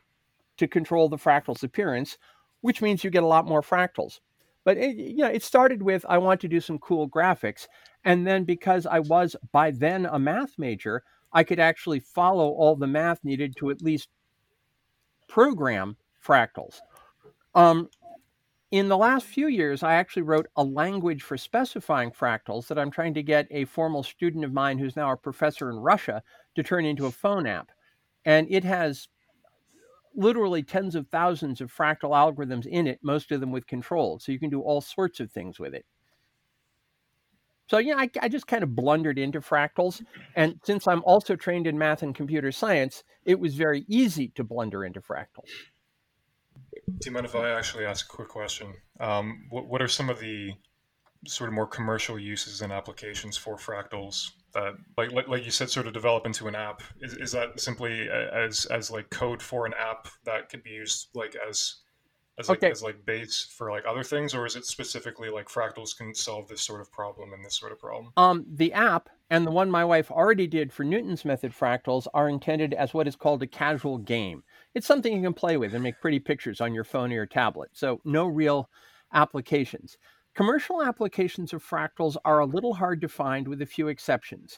to 0.57 0.67
control 0.67 1.09
the 1.09 1.17
fractal's 1.17 1.63
appearance, 1.63 2.17
which 2.65 2.81
means 2.81 3.03
you 3.03 3.11
get 3.11 3.21
a 3.21 3.27
lot 3.27 3.45
more 3.45 3.61
fractals. 3.61 4.21
But 4.63 4.77
it, 4.77 4.95
you 4.95 5.17
know, 5.17 5.27
it 5.27 5.43
started 5.43 5.83
with 5.83 6.03
I 6.09 6.17
want 6.17 6.41
to 6.41 6.47
do 6.47 6.59
some 6.59 6.79
cool 6.79 7.07
graphics, 7.07 7.67
and 8.03 8.25
then 8.25 8.43
because 8.43 8.87
I 8.87 9.01
was 9.01 9.35
by 9.51 9.69
then 9.69 10.07
a 10.07 10.17
math 10.17 10.57
major, 10.57 11.03
I 11.31 11.43
could 11.43 11.59
actually 11.59 11.99
follow 11.99 12.49
all 12.49 12.75
the 12.75 12.87
math 12.87 13.23
needed 13.23 13.55
to 13.57 13.69
at 13.69 13.83
least 13.83 14.09
program 15.27 15.95
fractals. 16.25 16.79
Um, 17.53 17.87
in 18.71 18.87
the 18.87 18.97
last 18.97 19.27
few 19.27 19.47
years, 19.47 19.83
I 19.83 19.93
actually 19.93 20.23
wrote 20.23 20.47
a 20.55 20.63
language 20.63 21.21
for 21.21 21.37
specifying 21.37 22.09
fractals 22.09 22.65
that 22.65 22.79
I'm 22.79 22.89
trying 22.89 23.13
to 23.13 23.21
get 23.21 23.47
a 23.51 23.65
formal 23.65 24.01
student 24.01 24.43
of 24.43 24.53
mine 24.53 24.79
who's 24.79 24.95
now 24.95 25.11
a 25.11 25.17
professor 25.17 25.69
in 25.69 25.75
Russia 25.75 26.23
to 26.55 26.63
turn 26.63 26.83
into 26.83 27.05
a 27.05 27.11
phone 27.11 27.45
app. 27.45 27.71
And 28.25 28.47
it 28.49 28.63
has 28.63 29.07
literally 30.15 30.63
tens 30.63 30.95
of 30.95 31.07
thousands 31.07 31.61
of 31.61 31.73
fractal 31.73 32.11
algorithms 32.11 32.65
in 32.65 32.87
it, 32.87 32.99
most 33.01 33.31
of 33.31 33.39
them 33.39 33.51
with 33.51 33.67
controls. 33.67 34.23
So 34.23 34.31
you 34.31 34.39
can 34.39 34.49
do 34.49 34.61
all 34.61 34.81
sorts 34.81 35.19
of 35.19 35.31
things 35.31 35.59
with 35.59 35.73
it. 35.73 35.85
So, 37.67 37.79
yeah, 37.79 37.95
I, 37.97 38.09
I 38.21 38.29
just 38.29 38.45
kind 38.45 38.63
of 38.63 38.75
blundered 38.75 39.17
into 39.17 39.41
fractals. 39.41 40.03
And 40.35 40.59
since 40.63 40.87
I'm 40.87 41.03
also 41.03 41.35
trained 41.35 41.65
in 41.65 41.77
math 41.77 42.03
and 42.03 42.13
computer 42.13 42.51
science, 42.51 43.03
it 43.25 43.39
was 43.39 43.55
very 43.55 43.85
easy 43.87 44.27
to 44.35 44.43
blunder 44.43 44.85
into 44.85 45.01
fractals. 45.01 45.49
Do 46.87 47.09
you 47.09 47.11
mind 47.11 47.25
if 47.25 47.35
I 47.35 47.49
actually 47.49 47.85
ask 47.85 48.05
a 48.05 48.15
quick 48.15 48.29
question? 48.29 48.73
Um, 48.99 49.47
what, 49.49 49.67
what 49.67 49.81
are 49.81 49.87
some 49.87 50.09
of 50.09 50.19
the 50.19 50.53
sort 51.27 51.49
of 51.49 51.55
more 51.55 51.65
commercial 51.65 52.19
uses 52.19 52.61
and 52.61 52.71
applications 52.71 53.35
for 53.35 53.57
fractals 53.57 54.29
that, 54.55 54.73
like, 54.97 55.11
like, 55.11 55.27
like 55.27 55.45
you 55.45 55.51
said, 55.51 55.69
sort 55.69 55.85
of 55.85 55.93
develop 55.93 56.25
into 56.25 56.47
an 56.47 56.55
app? 56.55 56.81
Is, 56.99 57.13
is 57.13 57.31
that 57.33 57.59
simply 57.59 58.09
as, 58.09 58.65
as 58.65 58.89
like 58.89 59.09
code 59.11 59.41
for 59.41 59.67
an 59.67 59.73
app 59.79 60.07
that 60.23 60.49
could 60.49 60.63
be 60.63 60.71
used 60.71 61.09
like 61.13 61.35
as 61.47 61.75
as 62.37 62.49
like 62.49 62.59
Okay. 62.63 62.71
as 62.71 62.83
like 62.83 63.05
base 63.05 63.47
for 63.57 63.71
like 63.71 63.85
other 63.87 64.03
things, 64.03 64.33
or 64.33 64.45
is 64.45 64.55
it 64.55 64.65
specifically 64.65 65.29
like 65.29 65.47
fractals 65.47 65.95
can 65.97 66.13
solve 66.13 66.47
this 66.47 66.61
sort 66.61 66.81
of 66.81 66.91
problem 66.91 67.31
and 67.33 67.45
this 67.45 67.55
sort 67.57 67.71
of 67.71 67.79
problem? 67.79 68.11
Um, 68.17 68.45
the 68.47 68.73
app 68.73 69.09
and 69.29 69.47
the 69.47 69.51
one 69.51 69.71
my 69.71 69.85
wife 69.85 70.11
already 70.11 70.47
did 70.47 70.71
for 70.73 70.83
Newton's 70.83 71.23
method 71.25 71.53
fractals 71.53 72.07
are 72.13 72.27
intended 72.29 72.73
as 72.73 72.93
what 72.93 73.07
is 73.07 73.15
called 73.15 73.41
a 73.41 73.47
casual 73.47 73.97
game. 73.99 74.43
It's 74.73 74.85
something 74.87 75.15
you 75.15 75.21
can 75.21 75.33
play 75.33 75.57
with 75.57 75.73
and 75.73 75.81
make 75.83 76.01
pretty 76.01 76.19
pictures 76.19 76.59
on 76.61 76.73
your 76.73 76.83
phone 76.83 77.11
or 77.11 77.15
your 77.15 77.25
tablet. 77.25 77.69
So, 77.73 78.01
no 78.03 78.27
real 78.27 78.69
applications. 79.13 79.97
Commercial 80.35 80.83
applications 80.83 81.53
of 81.53 81.63
fractals 81.63 82.17
are 82.25 82.39
a 82.39 82.45
little 82.45 82.73
hard 82.73 82.99
to 83.01 83.07
find 83.07 83.47
with 83.47 83.61
a 83.61 83.65
few 83.65 83.87
exceptions. 83.87 84.57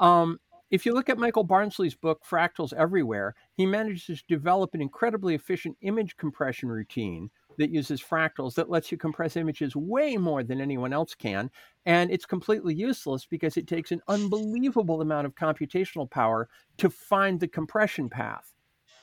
Um, 0.00 0.40
if 0.70 0.84
you 0.84 0.94
look 0.94 1.08
at 1.08 1.18
Michael 1.18 1.44
Barnsley's 1.44 1.94
book, 1.94 2.22
Fractals 2.28 2.72
Everywhere, 2.72 3.34
he 3.54 3.66
manages 3.66 4.22
to 4.22 4.26
develop 4.28 4.74
an 4.74 4.82
incredibly 4.82 5.34
efficient 5.34 5.76
image 5.82 6.16
compression 6.16 6.68
routine 6.70 7.30
that 7.58 7.70
uses 7.70 8.02
fractals 8.02 8.54
that 8.54 8.70
lets 8.70 8.90
you 8.90 8.98
compress 8.98 9.36
images 9.36 9.74
way 9.74 10.16
more 10.16 10.42
than 10.42 10.60
anyone 10.60 10.92
else 10.92 11.14
can. 11.14 11.50
And 11.86 12.10
it's 12.10 12.26
completely 12.26 12.74
useless 12.74 13.26
because 13.26 13.56
it 13.56 13.66
takes 13.66 13.92
an 13.92 14.00
unbelievable 14.08 15.00
amount 15.00 15.26
of 15.26 15.34
computational 15.34 16.10
power 16.10 16.48
to 16.78 16.88
find 16.88 17.40
the 17.40 17.48
compression 17.48 18.08
path. 18.08 18.54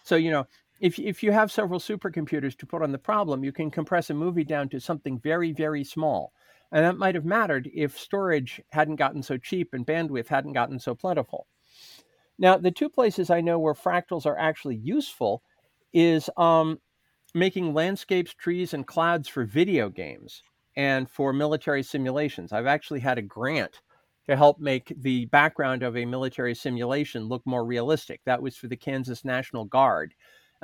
So, 0.04 0.16
you 0.16 0.32
know, 0.32 0.46
if, 0.80 1.00
if 1.00 1.24
you 1.24 1.32
have 1.32 1.52
several 1.52 1.80
supercomputers 1.80 2.58
to 2.58 2.66
put 2.66 2.82
on 2.82 2.92
the 2.92 2.98
problem, 2.98 3.44
you 3.44 3.52
can 3.52 3.72
compress 3.72 4.10
a 4.10 4.14
movie 4.14 4.44
down 4.44 4.70
to 4.70 4.80
something 4.80 5.20
very, 5.20 5.52
very 5.52 5.84
small. 5.84 6.34
And 6.72 6.84
that 6.84 6.98
might 6.98 7.16
have 7.16 7.26
mattered 7.26 7.70
if 7.74 7.98
storage 7.98 8.62
hadn't 8.72 8.98
gotten 8.98 9.24
so 9.24 9.38
cheap 9.38 9.74
and 9.74 9.86
bandwidth 9.86 10.28
hadn't 10.28 10.54
gotten 10.54 10.80
so 10.80 10.96
plentiful. 10.96 11.48
Now, 12.38 12.58
the 12.58 12.72
two 12.72 12.90
places 12.90 13.30
I 13.30 13.42
know 13.42 13.60
where 13.60 13.74
fractals 13.74 14.26
are 14.26 14.38
actually 14.38 14.76
useful 14.76 15.42
is 15.94 16.30
um, 16.36 16.80
making 17.34 17.74
landscapes, 17.74 18.34
trees, 18.34 18.74
and 18.74 18.86
clouds 18.86 19.30
for 19.30 19.46
video 19.46 19.90
games 19.90 20.44
and 20.76 21.10
for 21.10 21.32
military 21.32 21.84
simulations. 21.84 22.52
I've 22.52 22.66
actually 22.66 23.00
had 23.00 23.18
a 23.18 23.22
grant 23.22 23.82
to 24.28 24.36
help 24.36 24.60
make 24.60 24.92
the 24.98 25.26
background 25.28 25.84
of 25.84 25.96
a 25.96 26.06
military 26.06 26.56
simulation 26.56 27.24
look 27.24 27.44
more 27.46 27.64
realistic. 27.64 28.22
That 28.26 28.42
was 28.42 28.58
for 28.58 28.68
the 28.68 28.76
Kansas 28.76 29.24
National 29.24 29.66
Guard. 29.66 30.14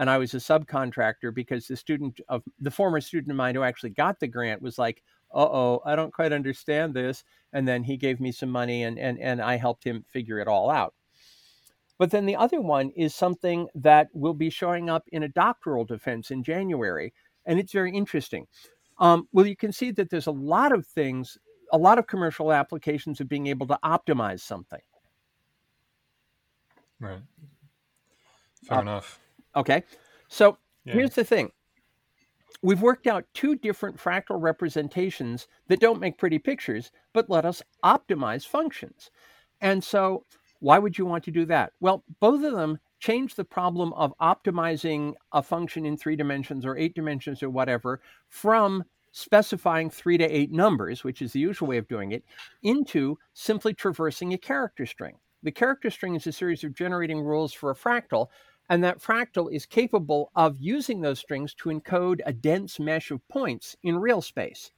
And 0.02 0.10
I 0.10 0.18
was 0.18 0.34
a 0.34 0.40
subcontractor 0.40 1.32
because 1.32 1.68
the 1.68 1.78
student 1.78 2.22
of 2.28 2.44
the 2.60 2.72
former 2.72 3.00
student 3.02 3.30
of 3.30 3.38
mine 3.38 3.54
who 3.54 3.62
actually 3.62 3.92
got 3.92 4.20
the 4.20 4.28
grant 4.28 4.64
was 4.64 4.80
like, 4.80 5.04
uh 5.32 5.46
oh, 5.46 5.84
I 5.86 5.96
don't 5.96 6.12
quite 6.12 6.34
understand 6.34 6.96
this. 6.96 7.24
And 7.54 7.68
then 7.68 7.84
he 7.84 7.98
gave 7.98 8.20
me 8.20 8.32
some 8.32 8.50
money 8.50 8.84
and, 8.84 8.98
and, 8.98 9.20
and 9.20 9.40
I 9.44 9.58
helped 9.58 9.84
him 9.84 10.04
figure 10.10 10.40
it 10.40 10.48
all 10.48 10.72
out. 10.72 10.96
But 12.00 12.10
then 12.10 12.26
the 12.26 12.36
other 12.36 12.62
one 12.62 12.90
is 12.96 13.14
something 13.14 13.68
that 13.76 14.10
will 14.16 14.34
be 14.34 14.50
showing 14.50 14.90
up 14.90 15.06
in 15.12 15.22
a 15.22 15.30
doctoral 15.30 15.86
defense 15.86 16.32
in 16.32 16.44
January. 16.44 17.14
And 17.46 17.60
it's 17.60 17.72
very 17.72 17.94
interesting. 17.96 18.48
Um, 18.98 19.28
well, 19.32 19.46
you 19.46 19.56
can 19.56 19.72
see 19.72 19.92
that 19.92 20.10
there's 20.10 20.28
a 20.28 20.32
lot 20.32 20.72
of 20.72 20.88
things, 20.88 21.38
a 21.72 21.78
lot 21.78 22.00
of 22.00 22.08
commercial 22.08 22.52
applications 22.52 23.22
of 23.22 23.30
being 23.30 23.48
able 23.48 23.68
to 23.68 23.80
optimize 23.86 24.40
something. 24.42 24.82
Right. 27.00 27.22
Fair 28.64 28.80
Uh, 28.80 28.82
enough. 28.82 29.20
Okay. 29.56 29.84
So 30.28 30.58
Yeah. 30.84 31.02
here's 31.02 31.16
the 31.16 31.24
thing 31.24 31.52
we've 32.62 32.82
worked 32.82 33.08
out 33.08 33.26
two 33.34 33.56
different 33.56 33.98
fractal 33.98 34.42
representations 34.42 35.48
that 35.68 35.80
don't 35.80 36.00
make 36.00 36.18
pretty 36.18 36.40
pictures, 36.40 36.92
but 37.14 37.30
let 37.30 37.46
us 37.46 37.62
optimize 37.84 38.46
functions. 38.48 39.10
And 39.60 39.84
so, 39.84 40.26
why 40.60 40.78
would 40.78 40.98
you 40.98 41.06
want 41.06 41.24
to 41.24 41.32
do 41.32 41.46
that? 41.46 41.74
Well, 41.80 42.04
both 42.20 42.44
of 42.44 42.54
them 42.54 42.80
change 43.00 43.34
the 43.34 43.46
problem 43.46 43.94
of 43.94 44.14
optimizing 44.22 45.14
a 45.32 45.42
function 45.42 45.86
in 45.86 45.98
three 45.98 46.16
dimensions 46.16 46.66
or 46.66 46.78
eight 46.78 46.94
dimensions 46.94 47.42
or 47.42 47.50
whatever 47.50 48.00
from 48.28 48.84
specifying 49.12 49.90
three 49.90 50.18
to 50.20 50.24
eight 50.24 50.52
numbers, 50.52 51.04
which 51.04 51.22
is 51.22 51.34
the 51.34 51.40
usual 51.40 51.68
way 51.68 51.78
of 51.78 51.88
doing 51.88 52.12
it, 52.12 52.24
into 52.62 53.18
simply 53.34 53.74
traversing 53.74 54.34
a 54.34 54.38
character 54.38 54.86
string. 54.86 55.18
The 55.44 55.52
character 55.52 55.90
string 55.90 56.14
is 56.16 56.28
a 56.28 56.32
series 56.32 56.64
of 56.64 56.76
generating 56.76 57.22
rules 57.22 57.52
for 57.54 57.72
a 57.72 57.76
fractal, 57.76 58.28
and 58.72 58.82
that 58.86 59.02
fractal 59.02 59.52
is 59.52 59.66
capable 59.66 60.32
of 60.34 60.56
using 60.58 61.02
those 61.02 61.20
strings 61.20 61.54
to 61.54 61.68
encode 61.68 62.22
a 62.26 62.32
dense 62.32 62.80
mesh 62.80 63.12
of 63.12 63.20
points 63.28 63.76
in 63.84 63.98
real 63.98 64.22
space. 64.22 64.72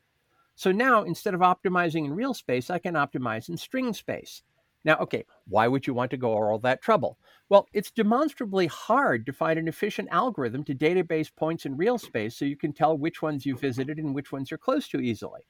So 0.56 0.72
now, 0.72 1.04
instead 1.04 1.36
of 1.36 1.42
optimizing 1.42 2.06
in 2.06 2.16
real 2.16 2.34
space, 2.34 2.72
I 2.72 2.80
can 2.80 2.96
optimize 2.96 3.50
in 3.50 3.56
string 3.56 3.94
space. 3.94 4.42
Now, 4.84 4.98
okay, 4.98 5.26
why 5.48 5.68
would 5.68 5.86
you 5.86 5.94
want 5.94 6.10
to 6.10 6.18
go 6.18 6.34
all 6.34 6.58
that 6.58 6.82
trouble? 6.82 7.20
Well, 7.50 7.68
it's 7.72 7.92
demonstrably 7.92 8.66
hard 8.66 9.28
to 9.28 9.32
find 9.32 9.60
an 9.60 9.68
efficient 9.68 10.10
algorithm 10.12 10.64
to 10.64 10.74
database 10.74 11.30
points 11.34 11.68
in 11.68 11.78
real 11.78 12.00
space 12.00 12.36
so 12.36 12.46
you 12.46 12.58
can 12.58 12.74
tell 12.74 12.98
which 12.98 13.22
ones 13.22 13.46
you 13.46 13.56
visited 13.56 14.00
and 14.00 14.16
which 14.16 14.32
ones 14.32 14.50
you're 14.50 14.58
close 14.58 14.88
to 14.88 15.02
easily. 15.02 15.42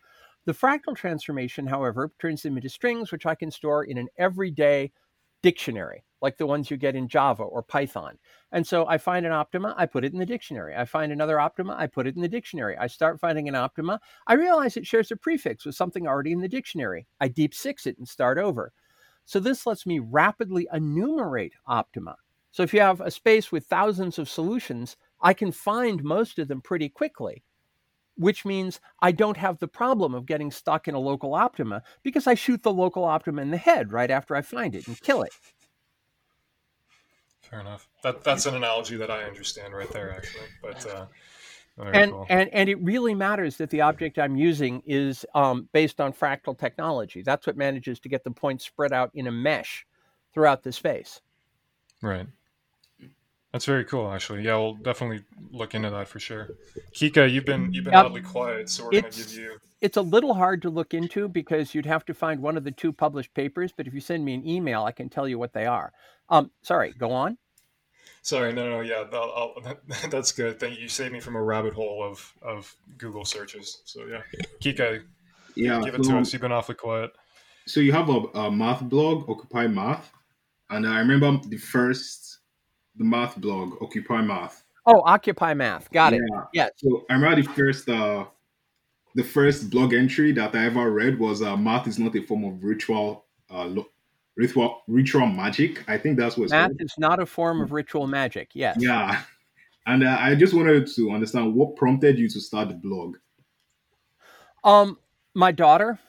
The 0.44 0.52
fractal 0.52 0.98
transformation, 0.98 1.66
however, 1.66 2.12
turns 2.20 2.44
them 2.44 2.58
into 2.58 2.68
strings, 2.68 3.10
which 3.10 3.26
I 3.26 3.36
can 3.36 3.52
store 3.52 3.86
in 3.86 3.98
an 3.98 4.10
everyday 4.18 4.92
dictionary, 5.44 6.04
like 6.22 6.38
the 6.38 6.48
ones 6.48 6.72
you 6.72 6.78
get 6.78 6.96
in 6.96 7.08
Java 7.08 7.44
or 7.44 7.62
Python. 7.62 8.18
And 8.52 8.66
so 8.66 8.88
I 8.88 8.98
find 8.98 9.26
an 9.26 9.32
optima, 9.32 9.76
I 9.78 9.86
put 9.86 10.04
it 10.04 10.14
in 10.14 10.18
the 10.18 10.26
dictionary. 10.26 10.76
I 10.76 10.86
find 10.86 11.12
another 11.12 11.40
optima, 11.40 11.76
I 11.78 11.86
put 11.86 12.08
it 12.08 12.16
in 12.16 12.22
the 12.24 12.28
dictionary. 12.28 12.76
I 12.78 12.88
start 12.88 13.20
finding 13.20 13.48
an 13.48 13.56
optima, 13.56 14.00
I 14.26 14.34
realize 14.34 14.76
it 14.76 14.88
shares 14.88 15.12
a 15.12 15.16
prefix 15.16 15.66
with 15.66 15.76
something 15.76 16.08
already 16.08 16.32
in 16.32 16.42
the 16.42 16.48
dictionary. 16.48 17.06
I 17.20 17.28
deep 17.28 17.54
six 17.54 17.86
it 17.86 18.00
and 18.00 18.08
start 18.08 18.40
over. 18.40 18.74
So 19.26 19.40
this 19.40 19.68
lets 19.68 19.86
me 19.86 20.00
rapidly 20.00 20.68
enumerate 20.74 21.54
optima. 21.68 22.16
So 22.52 22.64
if 22.64 22.74
you 22.74 22.80
have 22.82 23.02
a 23.02 23.12
space 23.12 23.52
with 23.52 23.66
thousands 23.66 24.20
of 24.20 24.30
solutions, 24.30 24.96
I 25.22 25.34
can 25.34 25.52
find 25.52 26.04
most 26.04 26.40
of 26.40 26.48
them 26.48 26.62
pretty 26.62 26.90
quickly, 26.90 27.44
which 28.15 28.46
means 28.46 28.79
I 29.01 29.12
don't 29.12 29.38
have 29.38 29.60
the 29.60 29.67
problem 29.67 30.13
of 30.13 30.25
getting 30.25 30.51
stuck 30.51 30.88
in 30.88 30.96
a 30.96 31.00
local 31.00 31.34
optima 31.34 31.84
because 32.03 32.27
I 32.27 32.36
shoot 32.36 32.63
the 32.63 32.74
local 32.74 33.03
optima 33.03 33.41
in 33.41 33.51
the 33.51 33.58
head 33.58 33.91
right 33.91 34.12
after 34.12 34.36
I 34.36 34.41
find 34.41 34.75
it 34.75 34.88
and 34.88 35.00
kill 35.01 35.24
it. 35.24 35.34
Fair 37.41 37.60
enough. 37.60 37.88
That 38.03 38.24
that's 38.24 38.46
an 38.46 38.55
analogy 38.55 38.98
that 38.98 39.12
I 39.12 39.24
understand 39.24 39.74
right 39.74 39.91
there, 39.91 40.12
actually. 40.12 40.48
But 40.62 40.86
uh, 40.88 41.05
and, 41.77 42.12
cool. 42.12 42.25
and 42.29 42.50
and 42.53 42.70
it 42.70 42.82
really 42.82 43.13
matters 43.13 43.58
that 43.58 43.70
the 43.70 43.82
object 43.82 44.17
I'm 44.17 44.36
using 44.36 44.82
is 44.86 45.25
um, 45.36 45.67
based 45.72 46.00
on 46.00 46.13
fractal 46.13 46.58
technology. 46.58 47.22
That's 47.22 47.46
what 47.46 47.58
manages 47.58 48.00
to 48.01 48.10
get 48.10 48.24
the 48.24 48.32
points 48.32 48.65
spread 48.65 48.93
out 48.93 49.12
in 49.13 49.27
a 49.27 49.32
mesh 49.32 49.86
throughout 50.34 50.63
the 50.63 50.72
space. 50.72 51.22
Right. 52.01 52.27
That's 53.54 53.66
very 53.66 53.86
cool, 53.86 54.12
actually. 54.12 54.42
Yeah, 54.42 54.56
we'll 54.58 54.74
definitely 54.74 55.24
look 55.52 55.76
into 55.76 55.92
that 55.92 56.08
for 56.08 56.20
sure. 56.20 56.50
Kika, 56.94 57.32
you've 57.32 57.46
been 57.46 57.72
you've 57.72 57.84
been 57.86 57.94
Yep. 57.94 58.06
oddly 58.06 58.22
quiet, 58.22 58.68
so 58.68 58.86
we're 58.86 58.92
gonna 58.92 59.08
It's- 59.08 59.28
give 59.34 59.44
you. 59.44 59.60
It's 59.80 59.98
a 59.98 60.02
little 60.02 60.34
hard 60.34 60.62
to 60.64 60.70
look 60.70 60.94
into 60.94 61.28
because 61.28 61.76
you'd 61.76 61.86
have 61.86 62.04
to 62.06 62.14
find 62.14 62.42
one 62.42 62.58
of 62.58 62.64
the 62.64 62.72
two 62.72 62.92
published 62.92 63.34
papers. 63.34 63.72
But 63.76 63.86
if 63.86 63.94
you 63.94 64.00
send 64.00 64.26
me 64.26 64.34
an 64.34 64.48
email, 64.48 64.84
I 64.86 64.92
can 64.92 65.08
tell 65.10 65.28
you 65.28 65.38
what 65.38 65.54
they 65.54 65.66
are. 65.68 65.92
Um, 66.30 66.50
sorry, 66.62 66.94
go 66.98 67.12
on. 67.12 67.38
Sorry, 68.24 68.54
no, 68.54 68.70
no, 68.70 68.80
yeah, 68.82 69.04
I'll, 69.14 69.54
I'll, 69.68 69.78
that's 70.10 70.32
good. 70.32 70.60
Thank 70.60 70.78
you. 70.78 70.84
You 70.84 70.88
saved 70.90 71.14
me 71.14 71.20
from 71.20 71.36
a 71.36 71.42
rabbit 71.44 71.74
hole 71.76 72.02
of 72.04 72.34
of 72.42 72.76
Google 72.98 73.24
searches. 73.26 73.82
So 73.86 74.06
yeah, 74.08 74.22
Kika, 74.62 75.04
Yeah, 75.56 75.80
give 75.84 75.94
it 75.94 76.06
so- 76.06 76.14
to 76.14 76.18
us. 76.20 76.34
You've 76.34 76.42
been 76.42 76.52
awfully 76.52 76.76
quiet. 76.76 77.12
So 77.68 77.80
you 77.82 77.92
have 77.92 78.10
a, 78.10 78.20
a 78.34 78.52
math 78.52 78.82
blog, 78.82 79.30
Occupy 79.30 79.68
Math, 79.68 80.12
and 80.72 80.88
I 80.88 81.00
remember 81.00 81.40
the 81.48 81.58
first 81.58 82.23
the 82.96 83.04
math 83.04 83.38
blog, 83.38 83.82
Occupy 83.82 84.22
Math. 84.22 84.64
Oh, 84.86 85.02
Occupy 85.06 85.54
Math. 85.54 85.90
Got 85.92 86.14
it. 86.14 86.22
Yeah. 86.32 86.44
Yes. 86.54 86.72
So 86.78 87.06
I 87.10 87.14
remember 87.14 87.42
the 87.42 87.48
first 87.50 87.90
uh, 87.90 88.26
the 89.16 89.24
first 89.24 89.70
blog 89.70 89.94
entry 89.94 90.32
that 90.34 90.56
I 90.56 90.66
ever 90.66 90.92
read 90.92 91.20
was 91.20 91.42
uh, 91.42 91.56
math 91.56 91.88
is 91.88 92.00
not 92.00 92.16
a 92.16 92.22
form 92.22 92.44
of 92.44 92.64
ritual 92.64 93.26
uh, 93.50 93.66
lo- 93.66 93.90
ritual 94.36 94.82
ritual 94.88 95.28
magic. 95.28 95.84
I 95.88 95.98
think 95.98 96.18
that's 96.20 96.38
what 96.38 96.46
it's 96.46 96.52
Math 96.54 96.70
called. 96.70 96.82
is 96.82 96.94
not 96.98 97.20
a 97.20 97.26
form 97.26 97.62
of 97.62 97.72
ritual 97.72 98.08
magic. 98.08 98.52
Yes. 98.54 98.78
Yeah. 98.80 99.22
And 99.86 100.02
uh, 100.02 100.16
I 100.18 100.34
just 100.36 100.54
wanted 100.54 100.88
to 100.96 101.12
understand 101.12 101.54
what 101.54 101.76
prompted 101.76 102.18
you 102.18 102.30
to 102.30 102.40
start 102.40 102.70
the 102.70 102.74
blog. 102.74 103.18
Um, 104.64 104.98
my 105.34 105.52
daughter. 105.52 106.00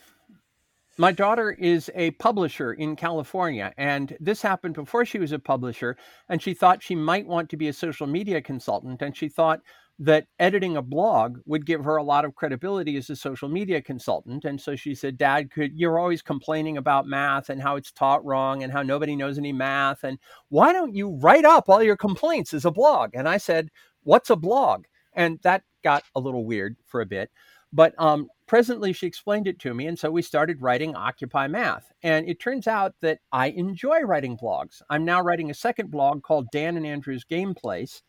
My 0.99 1.13
daughter 1.13 1.51
is 1.53 1.91
a 1.95 2.13
publisher 2.13 2.73
in 2.73 2.97
California, 2.97 3.73
and 3.77 4.17
this 4.21 4.43
happened 4.43 4.75
before 4.75 5.05
she 5.05 5.19
was 5.19 5.33
a 5.33 5.39
publisher. 5.39 5.97
And 6.29 6.41
she 6.41 6.55
thought 6.55 6.83
she 6.83 6.95
might 6.95 7.27
want 7.27 7.51
to 7.51 7.57
be 7.57 7.69
a 7.69 7.73
social 7.73 8.07
media 8.07 8.41
consultant, 8.41 9.03
and 9.03 9.17
she 9.17 9.29
thought 9.29 9.61
that 9.99 10.27
editing 10.41 10.77
a 10.77 10.83
blog 10.83 11.39
would 11.47 11.67
give 11.67 11.85
her 11.85 11.97
a 11.97 12.03
lot 12.03 12.25
of 12.25 12.35
credibility 12.35 12.97
as 12.97 13.11
a 13.11 13.17
social 13.17 13.49
media 13.49 13.81
consultant. 13.81 14.45
And 14.45 14.61
so 14.61 14.75
she 14.75 14.95
said, 14.95 15.17
Dad, 15.17 15.51
could 15.53 15.73
you're 15.75 15.99
always 15.99 16.21
complaining 16.21 16.77
about 16.77 17.07
math 17.07 17.49
and 17.49 17.63
how 17.63 17.77
it's 17.77 17.93
taught 17.93 18.25
wrong 18.25 18.63
and 18.63 18.73
how 18.73 18.83
nobody 18.83 19.15
knows 19.15 19.39
any 19.39 19.53
math. 19.53 20.03
And 20.03 20.19
why 20.49 20.73
don't 20.73 20.95
you 20.95 21.17
write 21.21 21.45
up 21.45 21.69
all 21.69 21.83
your 21.83 21.97
complaints 21.97 22.53
as 22.53 22.65
a 22.65 22.73
blog? 22.73 23.11
And 23.15 23.29
I 23.29 23.37
said, 23.37 23.71
What's 24.03 24.31
a 24.31 24.37
blog? 24.37 24.85
And 25.15 25.39
that 25.43 25.63
got 25.83 26.03
a 26.15 26.21
little 26.21 26.45
weird 26.45 26.77
for 26.87 27.01
a 27.01 27.07
bit. 27.07 27.31
But 27.73 27.95
um, 27.99 28.29
presently, 28.47 28.93
she 28.93 29.07
explained 29.07 29.49
it 29.49 29.59
to 29.61 29.75
me. 29.75 29.87
And 29.87 29.99
so 29.99 30.11
we 30.11 30.23
started 30.23 30.63
writing 30.63 30.95
Occupy 30.95 31.49
Math. 31.49 31.93
And 32.03 32.29
it 32.29 32.41
turns 32.41 32.67
out 32.67 32.95
that 33.01 33.21
I 33.33 33.49
enjoy 33.49 34.01
writing 34.01 34.37
blogs. 34.37 34.83
I'm 34.91 35.05
now 35.05 35.23
writing 35.23 35.51
a 35.51 35.55
second 35.55 35.91
blog 35.91 36.23
called 36.23 36.51
Dan 36.51 36.77
and 36.77 36.87
Andrew's 36.87 37.25
Game 37.25 37.55
Place 37.55 38.03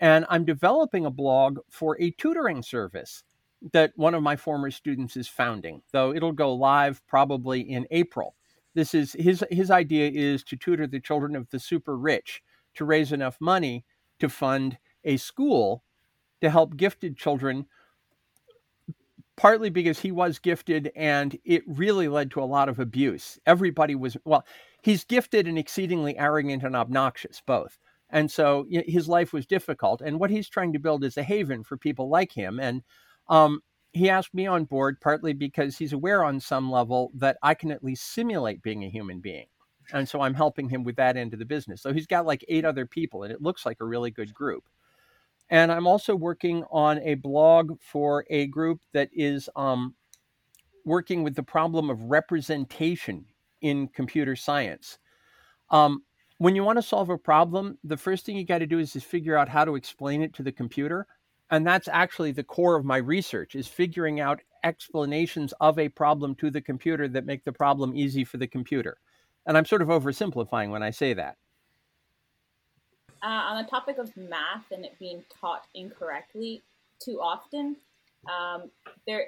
and 0.00 0.26
I'm 0.28 0.44
developing 0.44 1.06
a 1.06 1.10
blog 1.10 1.58
for 1.70 2.00
a 2.00 2.10
tutoring 2.12 2.62
service 2.62 3.24
that 3.72 3.92
one 3.96 4.14
of 4.14 4.22
my 4.22 4.36
former 4.36 4.70
students 4.70 5.16
is 5.16 5.28
founding, 5.28 5.82
though 5.92 6.14
it'll 6.14 6.32
go 6.32 6.54
live 6.54 7.04
probably 7.06 7.60
in 7.60 7.86
April. 7.90 8.34
This 8.74 8.94
is 8.94 9.14
his 9.14 9.42
his 9.50 9.70
idea 9.70 10.10
is 10.12 10.44
to 10.44 10.56
tutor 10.56 10.86
the 10.86 11.00
children 11.00 11.34
of 11.34 11.48
the 11.48 11.58
super 11.58 11.96
rich 11.96 12.42
to 12.74 12.84
raise 12.84 13.12
enough 13.12 13.38
money 13.40 13.84
to 14.18 14.28
fund 14.28 14.76
a 15.04 15.16
school 15.16 15.82
to 16.42 16.50
help 16.50 16.76
gifted 16.76 17.16
children 17.16 17.64
partly 19.36 19.70
because 19.70 20.00
he 20.00 20.12
was 20.12 20.38
gifted 20.38 20.90
and 20.96 21.38
it 21.44 21.62
really 21.66 22.08
led 22.08 22.30
to 22.32 22.42
a 22.42 22.44
lot 22.44 22.68
of 22.68 22.78
abuse. 22.78 23.38
Everybody 23.46 23.94
was 23.94 24.16
well, 24.24 24.44
he's 24.82 25.04
gifted 25.04 25.46
and 25.46 25.58
exceedingly 25.58 26.18
arrogant 26.18 26.62
and 26.62 26.76
obnoxious 26.76 27.42
both. 27.46 27.78
And 28.10 28.30
so 28.30 28.66
his 28.70 29.08
life 29.08 29.32
was 29.32 29.46
difficult. 29.46 30.00
And 30.00 30.20
what 30.20 30.30
he's 30.30 30.48
trying 30.48 30.72
to 30.74 30.78
build 30.78 31.04
is 31.04 31.16
a 31.16 31.22
haven 31.22 31.64
for 31.64 31.76
people 31.76 32.08
like 32.08 32.32
him. 32.32 32.60
And 32.60 32.82
um, 33.28 33.60
he 33.92 34.08
asked 34.08 34.32
me 34.32 34.46
on 34.46 34.64
board 34.64 35.00
partly 35.00 35.32
because 35.32 35.76
he's 35.76 35.92
aware 35.92 36.22
on 36.22 36.38
some 36.38 36.70
level 36.70 37.10
that 37.14 37.36
I 37.42 37.54
can 37.54 37.72
at 37.72 37.82
least 37.82 38.12
simulate 38.12 38.62
being 38.62 38.84
a 38.84 38.90
human 38.90 39.20
being. 39.20 39.46
And 39.92 40.08
so 40.08 40.20
I'm 40.20 40.34
helping 40.34 40.68
him 40.68 40.84
with 40.84 40.96
that 40.96 41.16
end 41.16 41.32
of 41.32 41.38
the 41.38 41.44
business. 41.44 41.82
So 41.82 41.92
he's 41.92 42.06
got 42.06 42.26
like 42.26 42.44
eight 42.48 42.64
other 42.64 42.86
people, 42.86 43.22
and 43.22 43.32
it 43.32 43.42
looks 43.42 43.64
like 43.64 43.78
a 43.80 43.84
really 43.84 44.10
good 44.10 44.34
group. 44.34 44.64
And 45.50 45.70
I'm 45.70 45.86
also 45.86 46.16
working 46.16 46.64
on 46.70 46.98
a 47.00 47.14
blog 47.14 47.80
for 47.80 48.24
a 48.30 48.46
group 48.46 48.80
that 48.92 49.08
is 49.12 49.48
um, 49.54 49.94
working 50.84 51.22
with 51.22 51.34
the 51.34 51.42
problem 51.42 51.88
of 51.90 52.00
representation 52.02 53.24
in 53.60 53.88
computer 53.88 54.34
science. 54.34 54.98
Um, 55.70 56.02
when 56.38 56.54
you 56.54 56.64
want 56.64 56.78
to 56.78 56.82
solve 56.82 57.10
a 57.10 57.18
problem, 57.18 57.78
the 57.84 57.96
first 57.96 58.26
thing 58.26 58.36
you 58.36 58.44
got 58.44 58.58
to 58.58 58.66
do 58.66 58.78
is 58.78 58.92
just 58.92 59.06
figure 59.06 59.36
out 59.36 59.48
how 59.48 59.64
to 59.64 59.74
explain 59.74 60.22
it 60.22 60.34
to 60.34 60.42
the 60.42 60.52
computer. 60.52 61.06
And 61.50 61.66
that's 61.66 61.88
actually 61.88 62.32
the 62.32 62.44
core 62.44 62.76
of 62.76 62.84
my 62.84 62.96
research 62.96 63.54
is 63.54 63.68
figuring 63.68 64.20
out 64.20 64.40
explanations 64.64 65.54
of 65.60 65.78
a 65.78 65.88
problem 65.88 66.34
to 66.36 66.50
the 66.50 66.60
computer 66.60 67.08
that 67.08 67.24
make 67.24 67.44
the 67.44 67.52
problem 67.52 67.96
easy 67.96 68.24
for 68.24 68.36
the 68.36 68.48
computer. 68.48 68.98
And 69.46 69.56
I'm 69.56 69.64
sort 69.64 69.82
of 69.82 69.88
oversimplifying 69.88 70.70
when 70.70 70.82
I 70.82 70.90
say 70.90 71.14
that. 71.14 71.36
Uh, 73.26 73.42
on 73.50 73.60
the 73.60 73.68
topic 73.68 73.98
of 73.98 74.16
math 74.16 74.70
and 74.70 74.84
it 74.84 74.96
being 75.00 75.24
taught 75.40 75.66
incorrectly 75.74 76.62
too 77.04 77.18
often, 77.20 77.74
um, 78.30 78.70
there 79.04 79.26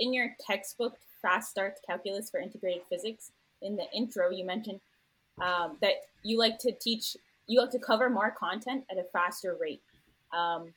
in 0.00 0.12
your 0.12 0.34
textbook, 0.44 0.96
Fast 1.22 1.50
Start 1.50 1.74
Calculus 1.86 2.28
for 2.28 2.40
Integrated 2.40 2.82
Physics, 2.90 3.30
in 3.62 3.76
the 3.76 3.84
intro, 3.94 4.30
you 4.30 4.44
mentioned 4.44 4.80
um, 5.40 5.76
that 5.80 5.92
you 6.24 6.40
like 6.40 6.58
to 6.58 6.72
teach, 6.72 7.16
you 7.46 7.60
like 7.60 7.70
to 7.70 7.78
cover 7.78 8.10
more 8.10 8.34
content 8.36 8.84
at 8.90 8.98
a 8.98 9.04
faster 9.12 9.56
rate. 9.60 9.80
Um, 10.36 10.74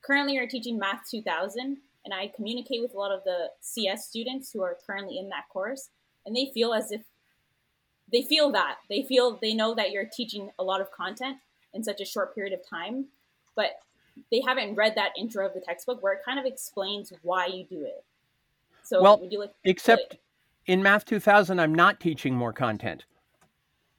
currently, 0.00 0.34
you're 0.34 0.46
teaching 0.46 0.78
Math 0.78 1.02
2000, 1.10 1.76
and 2.04 2.14
I 2.14 2.28
communicate 2.36 2.82
with 2.82 2.94
a 2.94 2.98
lot 2.98 3.10
of 3.10 3.24
the 3.24 3.50
CS 3.60 4.06
students 4.06 4.52
who 4.52 4.62
are 4.62 4.78
currently 4.86 5.18
in 5.18 5.28
that 5.30 5.48
course, 5.48 5.88
and 6.24 6.36
they 6.36 6.52
feel 6.54 6.72
as 6.72 6.92
if 6.92 7.02
they 8.12 8.22
feel 8.22 8.52
that 8.52 8.76
they 8.88 9.02
feel 9.02 9.38
they 9.42 9.54
know 9.54 9.74
that 9.74 9.90
you're 9.90 10.08
teaching 10.16 10.50
a 10.58 10.62
lot 10.62 10.80
of 10.80 10.92
content 10.92 11.38
in 11.74 11.82
such 11.82 12.00
a 12.00 12.04
short 12.04 12.34
period 12.34 12.52
of 12.52 12.60
time, 12.68 13.06
but 13.54 13.80
they 14.30 14.42
haven't 14.46 14.74
read 14.74 14.94
that 14.96 15.12
intro 15.18 15.46
of 15.46 15.54
the 15.54 15.60
textbook 15.60 16.02
where 16.02 16.12
it 16.12 16.20
kind 16.24 16.38
of 16.38 16.46
explains 16.46 17.12
why 17.22 17.46
you 17.46 17.64
do 17.64 17.84
it. 17.84 18.04
So, 18.82 19.02
well, 19.02 19.28
like, 19.30 19.50
except 19.64 20.16
in 20.66 20.82
Math 20.82 21.04
2000, 21.04 21.60
I'm 21.60 21.74
not 21.74 22.00
teaching 22.00 22.34
more 22.34 22.52
content. 22.52 23.04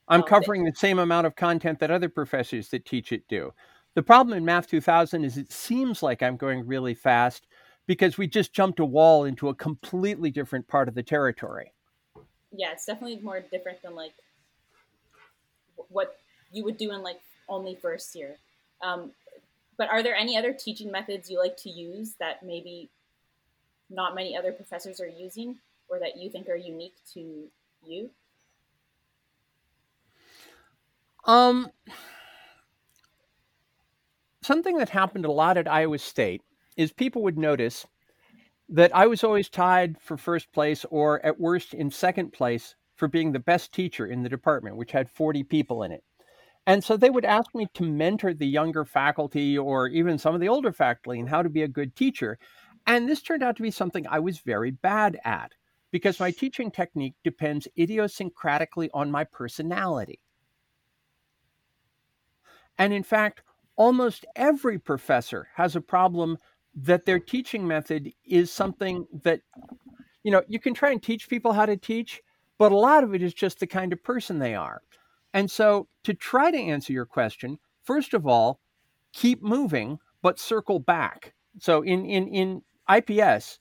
I'm 0.07 0.21
oh, 0.21 0.23
covering 0.23 0.65
the 0.65 0.75
same 0.75 0.99
amount 0.99 1.25
of 1.25 1.35
content 1.35 1.79
that 1.79 1.91
other 1.91 2.09
professors 2.09 2.69
that 2.69 2.85
teach 2.85 3.11
it 3.11 3.23
do. 3.27 3.53
The 3.95 4.03
problem 4.03 4.37
in 4.37 4.43
Math 4.43 4.67
2000 4.67 5.23
is 5.23 5.37
it 5.37 5.51
seems 5.51 6.03
like 6.03 6.21
I'm 6.21 6.35
going 6.35 6.65
really 6.65 6.93
fast 6.93 7.47
because 7.85 8.17
we 8.17 8.27
just 8.27 8.53
jumped 8.53 8.79
a 8.79 8.85
wall 8.85 9.25
into 9.25 9.49
a 9.49 9.55
completely 9.55 10.31
different 10.31 10.67
part 10.67 10.87
of 10.87 10.95
the 10.95 11.03
territory. 11.03 11.71
Yeah, 12.51 12.71
it's 12.71 12.85
definitely 12.85 13.19
more 13.21 13.39
different 13.39 13.81
than 13.81 13.95
like 13.95 14.13
what 15.89 16.17
you 16.51 16.63
would 16.63 16.77
do 16.77 16.91
in 16.91 17.01
like 17.01 17.19
only 17.53 17.75
first 17.75 18.15
year. 18.15 18.35
Um, 18.81 19.11
but 19.77 19.89
are 19.89 20.03
there 20.03 20.15
any 20.15 20.37
other 20.37 20.53
teaching 20.53 20.91
methods 20.91 21.29
you 21.29 21.39
like 21.39 21.57
to 21.57 21.69
use 21.69 22.13
that 22.19 22.43
maybe 22.43 22.89
not 23.89 24.15
many 24.15 24.35
other 24.35 24.51
professors 24.51 24.99
are 24.99 25.07
using 25.07 25.57
or 25.89 25.99
that 25.99 26.17
you 26.17 26.29
think 26.29 26.49
are 26.49 26.55
unique 26.55 26.95
to 27.13 27.47
you? 27.85 28.09
Um, 31.25 31.69
something 34.41 34.77
that 34.77 34.89
happened 34.89 35.25
a 35.25 35.31
lot 35.31 35.57
at 35.57 35.71
Iowa 35.71 35.97
State 35.97 36.41
is 36.75 36.91
people 36.91 37.23
would 37.23 37.37
notice 37.37 37.87
that 38.69 38.95
I 38.95 39.07
was 39.07 39.23
always 39.23 39.49
tied 39.49 39.99
for 40.01 40.17
first 40.17 40.51
place 40.51 40.85
or 40.89 41.25
at 41.25 41.39
worst 41.39 41.73
in 41.73 41.91
second 41.91 42.33
place 42.33 42.75
for 42.95 43.07
being 43.07 43.31
the 43.31 43.39
best 43.39 43.73
teacher 43.73 44.05
in 44.05 44.23
the 44.23 44.29
department, 44.29 44.75
which 44.75 44.91
had 44.91 45.09
40 45.09 45.43
people 45.43 45.83
in 45.83 45.91
it. 45.91 46.03
And 46.65 46.83
so 46.83 46.95
they 46.95 47.09
would 47.09 47.25
ask 47.25 47.53
me 47.53 47.67
to 47.73 47.83
mentor 47.83 48.33
the 48.33 48.47
younger 48.47 48.85
faculty 48.85 49.57
or 49.57 49.87
even 49.87 50.17
some 50.17 50.33
of 50.33 50.41
the 50.41 50.47
older 50.47 50.71
faculty 50.71 51.19
and 51.19 51.27
how 51.27 51.41
to 51.41 51.49
be 51.49 51.63
a 51.63 51.67
good 51.67 51.95
teacher. 51.95 52.37
And 52.87 53.07
this 53.07 53.21
turned 53.21 53.43
out 53.43 53.57
to 53.57 53.61
be 53.61 53.71
something 53.71 54.07
I 54.07 54.19
was 54.19 54.39
very 54.39 54.71
bad 54.71 55.19
at 55.25 55.51
because 55.91 56.19
my 56.19 56.31
teaching 56.31 56.71
technique 56.71 57.15
depends 57.23 57.67
idiosyncratically 57.77 58.89
on 58.93 59.11
my 59.11 59.23
personality. 59.25 60.19
And 62.77 62.93
in 62.93 63.03
fact, 63.03 63.41
almost 63.75 64.25
every 64.35 64.79
professor 64.79 65.47
has 65.55 65.75
a 65.75 65.81
problem 65.81 66.37
that 66.75 67.05
their 67.05 67.19
teaching 67.19 67.67
method 67.67 68.11
is 68.25 68.51
something 68.51 69.05
that, 69.23 69.41
you 70.23 70.31
know, 70.31 70.41
you 70.47 70.59
can 70.59 70.73
try 70.73 70.91
and 70.91 71.03
teach 71.03 71.29
people 71.29 71.53
how 71.53 71.65
to 71.65 71.77
teach, 71.77 72.21
but 72.57 72.71
a 72.71 72.77
lot 72.77 73.03
of 73.03 73.13
it 73.13 73.21
is 73.21 73.33
just 73.33 73.59
the 73.59 73.67
kind 73.67 73.93
of 73.93 74.03
person 74.03 74.39
they 74.39 74.55
are. 74.55 74.81
And 75.33 75.49
so, 75.49 75.87
to 76.03 76.13
try 76.13 76.51
to 76.51 76.57
answer 76.57 76.93
your 76.93 77.05
question, 77.05 77.57
first 77.83 78.13
of 78.13 78.27
all, 78.27 78.59
keep 79.13 79.41
moving, 79.41 79.99
but 80.21 80.39
circle 80.39 80.79
back. 80.79 81.33
So, 81.59 81.81
in, 81.81 82.05
in, 82.05 82.27
in 82.27 82.61
IPS, 82.93 83.59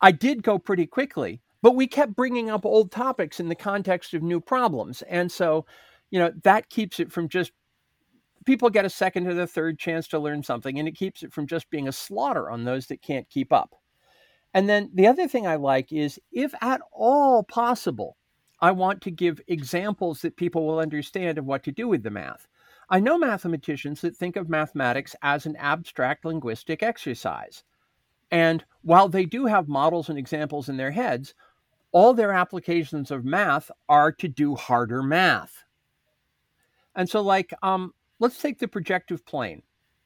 I 0.00 0.12
did 0.12 0.42
go 0.42 0.58
pretty 0.58 0.86
quickly, 0.86 1.40
but 1.62 1.74
we 1.76 1.86
kept 1.86 2.16
bringing 2.16 2.50
up 2.50 2.66
old 2.66 2.90
topics 2.90 3.40
in 3.40 3.48
the 3.48 3.54
context 3.54 4.14
of 4.14 4.22
new 4.22 4.40
problems. 4.40 5.02
And 5.02 5.30
so, 5.30 5.64
you 6.10 6.18
know, 6.18 6.32
that 6.42 6.68
keeps 6.68 7.00
it 7.00 7.12
from 7.12 7.28
just 7.28 7.52
people 8.44 8.70
get 8.70 8.84
a 8.84 8.90
second 8.90 9.26
or 9.26 9.34
the 9.34 9.46
third 9.46 9.78
chance 9.78 10.08
to 10.08 10.18
learn 10.18 10.42
something, 10.42 10.78
and 10.78 10.88
it 10.88 10.96
keeps 10.96 11.22
it 11.22 11.32
from 11.32 11.46
just 11.46 11.70
being 11.70 11.88
a 11.88 11.92
slaughter 11.92 12.50
on 12.50 12.64
those 12.64 12.86
that 12.86 13.02
can't 13.02 13.28
keep 13.28 13.52
up. 13.52 13.74
And 14.54 14.68
then 14.68 14.90
the 14.92 15.06
other 15.06 15.28
thing 15.28 15.46
I 15.46 15.56
like 15.56 15.92
is, 15.92 16.20
if 16.30 16.52
at 16.60 16.80
all 16.92 17.42
possible, 17.42 18.16
I 18.62 18.70
want 18.70 19.02
to 19.02 19.10
give 19.10 19.40
examples 19.48 20.22
that 20.22 20.36
people 20.36 20.64
will 20.64 20.78
understand 20.78 21.36
of 21.36 21.44
what 21.44 21.64
to 21.64 21.72
do 21.72 21.88
with 21.88 22.04
the 22.04 22.10
math. 22.10 22.46
I 22.88 23.00
know 23.00 23.18
mathematicians 23.18 24.00
that 24.02 24.16
think 24.16 24.36
of 24.36 24.48
mathematics 24.48 25.16
as 25.20 25.46
an 25.46 25.56
abstract 25.56 26.24
linguistic 26.24 26.80
exercise. 26.80 27.64
And 28.30 28.64
while 28.82 29.08
they 29.08 29.24
do 29.24 29.46
have 29.46 29.66
models 29.66 30.08
and 30.08 30.18
examples 30.18 30.68
in 30.68 30.76
their 30.76 30.92
heads, 30.92 31.34
all 31.90 32.14
their 32.14 32.32
applications 32.32 33.10
of 33.10 33.24
math 33.24 33.68
are 33.88 34.12
to 34.12 34.28
do 34.28 34.54
harder 34.54 35.02
math. 35.02 35.64
And 36.94 37.10
so, 37.10 37.20
like, 37.20 37.52
um, 37.62 37.92
let's 38.20 38.40
take 38.40 38.60
the 38.60 38.68
projective 38.68 39.26
plane. 39.26 39.62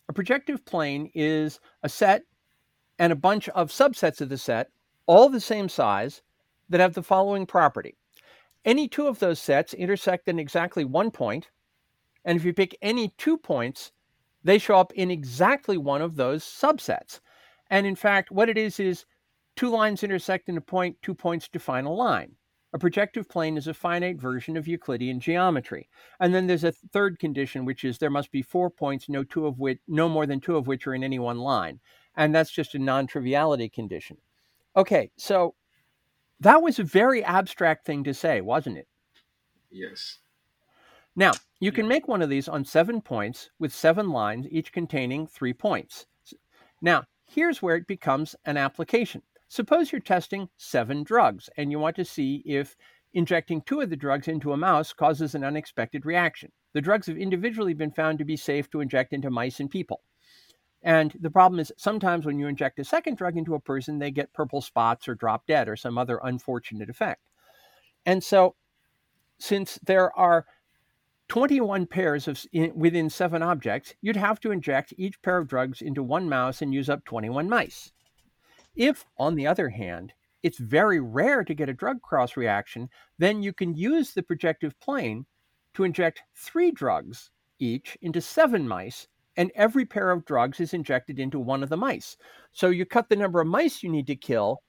A 0.09 0.13
projective 0.13 0.65
plane 0.65 1.11
is 1.15 1.61
a 1.83 1.89
set 1.89 2.23
and 2.99 3.13
a 3.13 3.17
bunch 3.17 3.49
of 3.51 3.71
subsets 3.71 4.21
of 4.23 4.31
the 4.31 4.39
set, 4.39 4.71
all 5.05 5.29
the 5.29 5.41
same 5.41 5.69
size, 5.69 6.23
that 6.71 6.81
have 6.81 6.95
the 6.95 7.03
following 7.03 7.45
property. 7.45 7.97
Any 8.67 8.89
two 8.89 9.07
of 9.07 9.21
those 9.21 9.39
sets 9.39 9.75
intersect 9.75 10.27
in 10.27 10.41
exactly 10.41 10.85
one 10.85 11.13
point, 11.13 11.51
and 12.25 12.37
if 12.37 12.45
you 12.45 12.53
pick 12.53 12.77
any 12.83 13.15
two 13.17 13.39
points, 13.39 13.93
they 14.43 14.59
show 14.59 14.77
up 14.77 14.93
in 14.95 15.11
exactly 15.11 15.79
one 15.79 16.03
of 16.03 16.17
those 16.17 16.45
subsets. 16.45 17.21
And 17.71 17.87
in 17.87 17.95
fact, 17.95 18.33
what 18.33 18.49
it 18.49 18.59
is 18.59 18.81
is 18.81 19.07
two 19.55 19.71
lines 19.71 20.03
intersect 20.03 20.49
in 20.49 20.57
a 20.57 20.61
point, 20.61 20.97
two 21.01 21.15
points 21.15 21.49
define 21.49 21.85
a 21.85 21.93
line. 21.93 22.33
A 22.73 22.79
projective 22.79 23.29
plane 23.29 23.57
is 23.57 23.69
a 23.69 23.75
finite 23.75 24.21
version 24.21 24.57
of 24.57 24.67
Euclidean 24.67 25.21
geometry. 25.21 25.89
And 26.19 26.35
then 26.35 26.49
there's 26.49 26.65
a 26.65 26.73
third 26.73 27.21
condition, 27.21 27.65
which 27.65 27.85
is 27.85 27.99
there 27.99 28.11
must 28.11 28.33
be 28.33 28.43
four 28.43 28.69
points, 28.69 29.09
no 29.09 29.23
two 29.23 29.47
of 29.47 29.61
which, 29.61 29.79
no 29.87 30.09
more 30.09 30.27
than 30.27 30.41
two 30.41 30.57
of 30.57 30.67
which 30.67 30.89
are 30.89 30.95
in 30.95 31.05
any 31.05 31.21
one 31.21 31.39
line. 31.39 31.79
And 32.17 32.35
that's 32.35 32.51
just 32.51 32.75
a 32.75 32.81
non-triviality 32.81 33.69
condition. 33.69 34.17
Okay, 34.77 35.11
so 35.17 35.55
that 36.41 36.63
was 36.63 36.79
a 36.79 36.85
very 36.85 37.25
abstract 37.25 37.87
thing 37.87 38.05
to 38.05 38.15
say, 38.15 38.41
wasn't 38.41 38.79
it? 38.79 38.89
Yes. 39.71 40.19
Now, 41.15 41.33
you 41.61 41.73
can 41.73 41.89
make 41.89 42.09
one 42.09 42.21
of 42.21 42.29
these 42.29 42.49
on 42.49 42.65
seven 42.65 43.01
points 43.01 43.51
with 43.59 43.73
seven 43.73 44.11
lines, 44.11 44.47
each 44.51 44.73
containing 44.73 45.27
three 45.27 45.55
points. 45.55 46.07
Now, 46.83 47.05
here's 47.25 47.63
where 47.63 47.77
it 47.77 47.87
becomes 47.87 48.37
an 48.45 48.59
application. 48.59 49.23
Suppose 49.49 49.93
you're 49.93 50.01
testing 50.01 50.49
seven 50.57 51.05
drugs 51.05 51.49
and 51.57 51.71
you 51.71 51.79
want 51.79 51.97
to 51.97 52.05
see 52.05 52.43
if 52.45 52.77
injecting 53.15 53.63
two 53.63 53.81
of 53.81 53.89
the 53.89 53.97
drugs 53.97 54.29
into 54.29 54.53
a 54.53 54.57
mouse 54.57 54.93
causes 54.93 55.35
an 55.35 55.45
unexpected 55.45 56.05
reaction. 56.05 56.53
The 56.75 56.83
drugs 56.83 57.07
have 57.07 57.17
individually 57.17 57.73
been 57.73 57.93
found 57.93 58.19
to 58.19 58.25
be 58.25 58.37
safe 58.37 58.69
to 58.71 58.81
inject 58.81 59.15
into 59.15 59.31
mice 59.31 59.61
and 59.61 59.71
people. 59.71 60.03
And 60.83 61.13
the 61.21 61.31
problem 61.31 61.59
is 61.59 61.73
sometimes 61.77 62.27
when 62.27 62.39
you 62.39 62.47
inject 62.47 62.79
a 62.79 62.85
second 62.85 63.17
drug 63.17 63.37
into 63.37 63.55
a 63.55 63.61
person, 63.61 63.99
they 63.99 64.11
get 64.11 64.33
purple 64.33 64.61
spots 64.61 65.09
or 65.09 65.15
drop 65.15 65.47
dead 65.47 65.69
or 65.69 65.77
some 65.77 65.99
other 65.99 66.21
unfortunate 66.23 66.91
effect. 66.91 67.23
And 68.05 68.23
so, 68.23 68.55
since 69.39 69.79
there 69.85 70.17
are 70.17 70.47
21 71.29 71.87
pairs 71.87 72.29
of 72.29 72.45
in, 72.53 72.73
within 72.75 73.11
seven 73.11 73.43
objects, 73.43 73.95
you'd 74.01 74.17
have 74.17 74.39
to 74.41 74.53
inject 74.53 74.95
each 74.97 75.21
pair 75.23 75.39
of 75.39 75.49
drugs 75.49 75.83
into 75.83 76.03
one 76.03 76.29
mouse 76.29 76.63
and 76.63 76.73
use 76.73 76.89
up 76.89 77.05
21 77.05 77.49
mice. 77.49 77.93
If, 78.77 79.05
on 79.19 79.35
the 79.35 79.47
other 79.47 79.71
hand, 79.71 80.13
it's 80.43 80.59
very 80.59 81.01
rare 81.01 81.43
to 81.43 81.55
get 81.55 81.69
a 81.69 81.75
drug 81.75 82.03
cross 82.03 82.37
reaction, 82.37 82.89
then 83.19 83.43
you 83.43 83.53
can 83.53 83.75
use 83.75 84.13
the 84.13 84.23
projective 84.23 84.79
plane 84.79 85.27
to 85.75 85.83
inject 85.83 86.23
three 86.35 86.71
drugs 86.71 87.31
each 87.59 87.99
into 88.01 88.21
seven 88.21 88.69
mice, 88.69 89.09
and 89.37 89.51
every 89.55 89.85
pair 89.85 90.11
of 90.11 90.25
drugs 90.25 90.61
is 90.61 90.75
injected 90.75 91.19
into 91.19 91.39
one 91.39 91.63
of 91.63 91.69
the 91.69 91.77
mice. 91.77 92.17
So 92.53 92.71
you 92.71 92.87
cut 92.87 93.09
the 93.09 93.17
number 93.17 93.41
of 93.41 93.47
mice 93.47 93.83
you 93.83 93.91
need 93.91 94.07
to 94.07 94.17
kill 94.17 94.63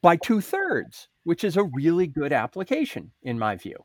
by 0.00 0.16
two 0.16 0.40
thirds, 0.40 1.08
which 1.24 1.44
is 1.44 1.56
a 1.56 1.64
really 1.64 2.06
good 2.06 2.32
application, 2.32 3.10
in 3.22 3.38
my 3.38 3.56
view. 3.56 3.76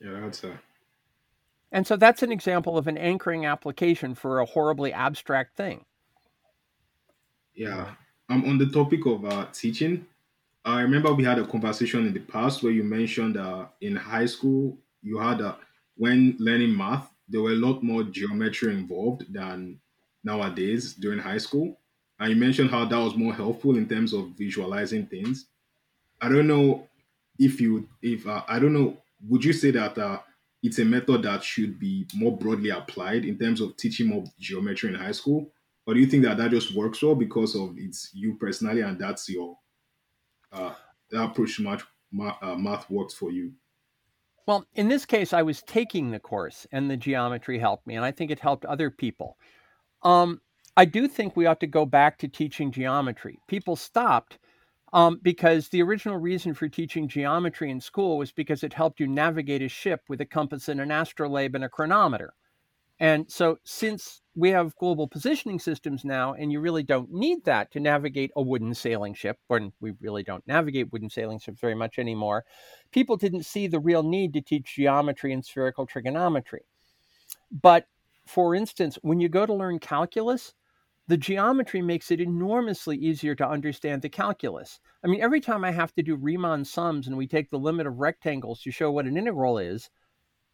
Yeah, 0.00 0.20
that's 0.20 0.44
a. 0.44 0.58
And 1.72 1.86
so 1.86 1.96
that's 1.96 2.22
an 2.22 2.32
example 2.32 2.78
of 2.78 2.86
an 2.86 2.96
anchoring 2.96 3.44
application 3.44 4.14
for 4.14 4.40
a 4.40 4.46
horribly 4.46 4.92
abstract 4.92 5.56
thing. 5.56 5.84
Yeah. 7.54 7.90
Um, 8.30 8.44
on 8.44 8.58
the 8.58 8.66
topic 8.66 9.04
of 9.04 9.24
uh, 9.24 9.46
teaching, 9.52 10.06
I 10.64 10.80
remember 10.80 11.12
we 11.12 11.24
had 11.24 11.38
a 11.38 11.46
conversation 11.46 12.06
in 12.06 12.14
the 12.14 12.20
past 12.20 12.62
where 12.62 12.72
you 12.72 12.84
mentioned 12.84 13.36
uh, 13.36 13.66
in 13.80 13.96
high 13.96 14.26
school 14.26 14.78
you 15.02 15.18
had 15.18 15.40
uh, 15.40 15.56
when 15.96 16.36
learning 16.38 16.76
math 16.76 17.10
there 17.28 17.42
were 17.42 17.52
a 17.52 17.56
lot 17.56 17.82
more 17.82 18.02
geometry 18.04 18.74
involved 18.74 19.32
than 19.32 19.80
nowadays 20.24 20.94
during 20.94 21.18
high 21.18 21.38
school, 21.38 21.80
and 22.18 22.30
you 22.30 22.36
mentioned 22.36 22.70
how 22.70 22.84
that 22.84 22.98
was 22.98 23.16
more 23.16 23.34
helpful 23.34 23.76
in 23.76 23.88
terms 23.88 24.12
of 24.12 24.30
visualizing 24.30 25.06
things. 25.06 25.46
I 26.20 26.28
don't 26.28 26.46
know 26.46 26.88
if 27.38 27.60
you 27.60 27.88
if 28.02 28.26
uh, 28.26 28.44
I 28.48 28.58
don't 28.58 28.72
know 28.72 29.02
would 29.28 29.44
you 29.44 29.52
say 29.52 29.70
that 29.72 29.98
uh, 29.98 30.20
it's 30.62 30.78
a 30.78 30.84
method 30.84 31.22
that 31.22 31.42
should 31.42 31.78
be 31.78 32.06
more 32.14 32.36
broadly 32.36 32.70
applied 32.70 33.24
in 33.24 33.38
terms 33.38 33.60
of 33.60 33.76
teaching 33.76 34.08
more 34.08 34.24
geometry 34.38 34.90
in 34.90 34.94
high 34.96 35.12
school? 35.12 35.52
Or 35.86 35.94
do 35.94 36.00
you 36.00 36.06
think 36.06 36.24
that 36.24 36.36
that 36.36 36.50
just 36.50 36.74
works 36.74 37.02
well 37.02 37.14
because 37.14 37.54
of 37.56 37.78
it's 37.78 38.14
you 38.14 38.36
personally 38.36 38.82
and 38.82 38.98
that's 39.00 39.28
your 39.28 39.58
uh, 40.52 40.74
that 41.10 41.24
approach 41.24 41.60
much 41.60 41.82
uh, 42.20 42.56
math 42.56 42.88
works 42.90 43.14
for 43.14 43.30
you 43.30 43.54
well 44.48 44.64
in 44.74 44.88
this 44.88 45.06
case 45.06 45.32
i 45.32 45.42
was 45.42 45.62
taking 45.62 46.10
the 46.10 46.18
course 46.18 46.66
and 46.72 46.90
the 46.90 46.96
geometry 46.96 47.58
helped 47.58 47.86
me 47.86 47.94
and 47.94 48.04
i 48.04 48.10
think 48.10 48.32
it 48.32 48.40
helped 48.40 48.64
other 48.64 48.90
people 48.90 49.36
um, 50.02 50.40
i 50.76 50.84
do 50.84 51.06
think 51.06 51.36
we 51.36 51.46
ought 51.46 51.60
to 51.60 51.68
go 51.68 51.86
back 51.86 52.18
to 52.18 52.26
teaching 52.26 52.72
geometry 52.72 53.38
people 53.46 53.76
stopped 53.76 54.38
um, 54.92 55.20
because 55.22 55.68
the 55.68 55.82
original 55.82 56.16
reason 56.16 56.54
for 56.54 56.68
teaching 56.68 57.08
geometry 57.08 57.70
in 57.70 57.80
school 57.80 58.18
was 58.18 58.32
because 58.32 58.62
it 58.62 58.72
helped 58.72 59.00
you 59.00 59.06
navigate 59.06 59.62
a 59.62 59.68
ship 59.68 60.02
with 60.08 60.20
a 60.20 60.26
compass 60.26 60.68
and 60.68 60.80
an 60.80 60.90
astrolabe 60.90 61.54
and 61.54 61.64
a 61.64 61.68
chronometer. 61.68 62.32
And 63.00 63.30
so, 63.30 63.58
since 63.64 64.22
we 64.38 64.50
have 64.50 64.76
global 64.76 65.08
positioning 65.08 65.58
systems 65.58 66.04
now, 66.04 66.34
and 66.34 66.52
you 66.52 66.60
really 66.60 66.84
don't 66.84 67.12
need 67.12 67.44
that 67.44 67.72
to 67.72 67.80
navigate 67.80 68.30
a 68.36 68.42
wooden 68.42 68.72
sailing 68.72 69.12
ship, 69.12 69.36
when 69.48 69.72
we 69.80 69.92
really 70.00 70.22
don't 70.22 70.46
navigate 70.46 70.92
wooden 70.92 71.10
sailing 71.10 71.40
ships 71.40 71.60
very 71.60 71.74
much 71.74 71.98
anymore, 71.98 72.44
people 72.92 73.16
didn't 73.16 73.44
see 73.44 73.66
the 73.66 73.80
real 73.80 74.04
need 74.04 74.32
to 74.32 74.40
teach 74.40 74.76
geometry 74.76 75.32
and 75.32 75.44
spherical 75.44 75.86
trigonometry. 75.86 76.60
But 77.50 77.86
for 78.26 78.54
instance, 78.54 78.96
when 79.02 79.18
you 79.18 79.28
go 79.28 79.44
to 79.44 79.52
learn 79.52 79.80
calculus, 79.80 80.54
the 81.08 81.16
geometry 81.16 81.82
makes 81.82 82.12
it 82.12 82.20
enormously 82.20 82.96
easier 82.96 83.34
to 83.34 83.48
understand 83.48 84.02
the 84.02 84.08
calculus. 84.08 84.78
I 85.02 85.08
mean, 85.08 85.20
every 85.20 85.40
time 85.40 85.64
I 85.64 85.72
have 85.72 85.92
to 85.94 86.02
do 86.02 86.14
Riemann 86.14 86.64
sums 86.64 87.08
and 87.08 87.16
we 87.16 87.26
take 87.26 87.50
the 87.50 87.58
limit 87.58 87.88
of 87.88 87.98
rectangles 87.98 88.62
to 88.62 88.70
show 88.70 88.92
what 88.92 89.06
an 89.06 89.16
integral 89.16 89.58
is, 89.58 89.90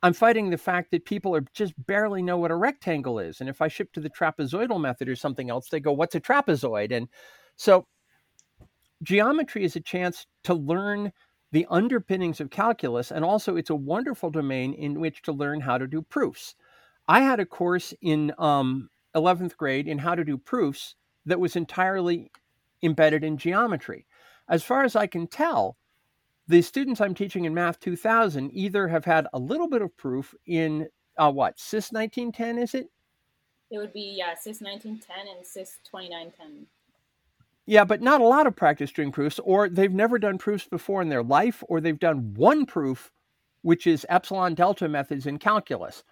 I'm 0.05 0.13
fighting 0.13 0.51
the 0.51 0.59
fact 0.59 0.91
that 0.91 1.07
people 1.07 1.35
are 1.35 1.47
just 1.55 1.73
barely 1.87 2.21
know 2.21 2.37
what 2.37 2.51
a 2.51 2.57
rectangle 2.57 3.19
is. 3.19 3.41
And 3.41 3.49
if 3.49 3.63
I 3.63 3.69
ship 3.69 3.91
to 3.95 4.01
the 4.01 4.11
trapezoidal 4.11 4.79
method 4.79 5.09
or 5.09 5.17
something 5.17 5.49
else, 5.49 5.71
they 5.71 5.81
go, 5.81 5.93
What's 5.93 6.15
a 6.15 6.21
trapezoid? 6.21 6.93
And 6.93 7.09
so 7.57 7.87
geometry 9.03 9.65
is 9.65 9.77
a 9.77 9.81
chance 9.81 10.27
to 10.43 10.53
learn 10.53 11.11
the 11.53 11.67
underpinnings 11.71 12.39
of 12.39 12.51
calculus. 12.51 13.13
And 13.13 13.25
also, 13.25 13.57
it's 13.57 13.71
a 13.71 13.75
wonderful 13.75 14.29
domain 14.29 14.75
in 14.75 15.01
which 15.01 15.23
to 15.23 15.33
learn 15.33 15.63
how 15.63 15.79
to 15.79 15.87
do 15.87 16.03
proofs. 16.03 16.55
I 17.09 17.23
had 17.23 17.41
a 17.41 17.47
course 17.47 17.95
in 18.03 18.31
um, 18.37 18.91
11th 19.17 19.57
grade 19.57 19.89
in 19.89 19.97
how 19.97 20.15
to 20.15 20.25
do 20.25 20.37
proofs 20.37 20.97
that 21.25 21.41
was 21.41 21.57
entirely 21.57 22.31
embedded 22.83 23.25
in 23.25 23.39
geometry. 23.39 24.05
As 24.51 24.63
far 24.63 24.85
as 24.85 24.97
I 24.97 25.07
can 25.07 25.29
tell, 25.29 25.79
the 26.47 26.63
students 26.63 27.01
I'm 27.01 27.15
teaching 27.15 27.45
in 27.45 27.55
Math 27.55 27.81
2000 27.81 28.51
either 28.53 28.89
have 28.89 29.05
had 29.05 29.27
a 29.33 29.39
little 29.39 29.69
bit 29.69 29.83
of 29.83 29.97
proof 29.97 30.35
in 30.47 30.89
uh, 31.17 31.31
what, 31.31 31.59
CIS 31.59 31.93
1910, 31.93 32.59
is 32.59 32.75
it? 32.75 32.89
It 33.71 33.79
would 33.79 33.93
be, 33.93 34.15
yeah, 34.19 34.35
CIS 34.35 34.61
1910 34.61 35.37
and 35.37 35.47
CIS 35.47 35.79
2910. 35.85 36.67
Yeah, 37.67 37.85
but 37.85 38.03
not 38.03 38.21
a 38.21 38.27
lot 38.27 38.47
of 38.47 38.55
practice 38.55 38.93
doing 38.93 39.11
proofs, 39.11 39.41
or 39.43 39.71
they've 39.71 39.93
never 39.93 40.19
done 40.19 40.37
proofs 40.37 40.67
before 40.67 41.01
in 41.01 41.09
their 41.09 41.23
life, 41.23 41.63
or 41.69 41.81
they've 41.81 41.99
done 41.99 42.35
one 42.35 42.67
proof, 42.67 43.11
which 43.63 43.87
is 43.87 44.05
epsilon 44.11 44.55
delta 44.55 44.87
methods 44.87 45.27
in 45.27 45.39
calculus. 45.39 46.03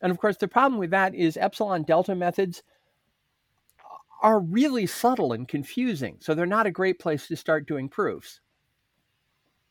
And 0.00 0.12
of 0.12 0.18
course, 0.18 0.36
the 0.36 0.46
problem 0.46 0.78
with 0.78 0.90
that 0.90 1.14
is 1.14 1.36
epsilon 1.36 1.82
delta 1.82 2.14
methods 2.14 2.62
are 4.22 4.38
really 4.38 4.86
subtle 4.86 5.32
and 5.32 5.48
confusing. 5.48 6.18
So 6.20 6.34
they're 6.34 6.46
not 6.46 6.66
a 6.66 6.70
great 6.70 7.00
place 7.00 7.26
to 7.26 7.36
start 7.36 7.66
doing 7.66 7.88
proofs. 7.88 8.40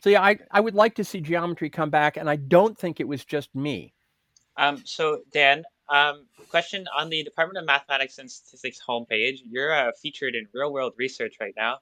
So 0.02 0.10
yeah, 0.10 0.22
I, 0.22 0.38
I 0.52 0.60
would 0.62 0.76
like 0.76 0.96
to 0.96 1.04
see 1.04 1.20
geometry 1.20 1.70
come 1.70 1.90
back, 1.90 2.18
and 2.18 2.30
I 2.30 2.38
don't 2.38 2.78
think 2.78 3.00
it 3.00 3.08
was 3.08 3.26
just 3.26 3.54
me. 3.54 3.94
Um, 4.58 4.82
so 4.86 5.22
Dan, 5.32 5.64
um, 5.90 6.26
question 6.50 6.86
on 6.96 7.10
the 7.10 7.24
Department 7.24 7.58
of 7.58 7.66
Mathematics 7.66 8.18
and 8.18 8.30
Statistics 8.30 8.80
homepage. 8.88 9.40
You're 9.50 9.74
uh, 9.74 9.92
featured 10.02 10.36
in 10.36 10.48
real 10.54 10.72
world 10.72 10.94
research 10.98 11.36
right 11.40 11.54
now 11.58 11.80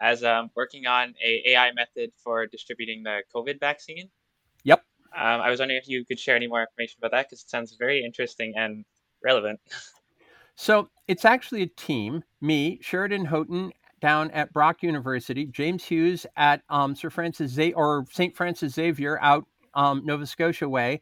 as 0.00 0.24
um, 0.24 0.50
working 0.54 0.86
on 0.86 1.14
a 1.22 1.50
AI 1.50 1.72
method 1.72 2.10
for 2.16 2.46
distributing 2.46 3.02
the 3.02 3.20
COVID 3.34 3.60
vaccine. 3.60 4.08
Yep. 4.64 4.82
Um, 5.14 5.40
I 5.40 5.50
was 5.50 5.58
wondering 5.58 5.80
if 5.82 5.88
you 5.88 6.04
could 6.04 6.18
share 6.18 6.36
any 6.36 6.46
more 6.46 6.62
information 6.62 6.96
about 6.98 7.10
that 7.10 7.28
because 7.28 7.42
it 7.42 7.50
sounds 7.50 7.76
very 7.78 8.04
interesting 8.04 8.54
and 8.56 8.84
relevant. 9.22 9.60
So 10.56 10.90
it's 11.08 11.24
actually 11.24 11.62
a 11.62 11.68
team 11.68 12.22
me, 12.42 12.80
Sheridan 12.82 13.24
Houghten 13.24 13.72
down 14.00 14.30
at 14.32 14.52
Brock 14.52 14.82
University, 14.82 15.46
James 15.46 15.84
Hughes 15.84 16.26
at 16.36 16.62
um, 16.68 16.94
Sir 16.96 17.10
Francis 17.10 17.52
Z- 17.52 17.74
or 17.74 18.06
St. 18.10 18.36
Francis 18.36 18.74
Xavier 18.74 19.18
out 19.20 19.46
um, 19.74 20.02
Nova 20.04 20.26
Scotia 20.26 20.68
way, 20.68 21.00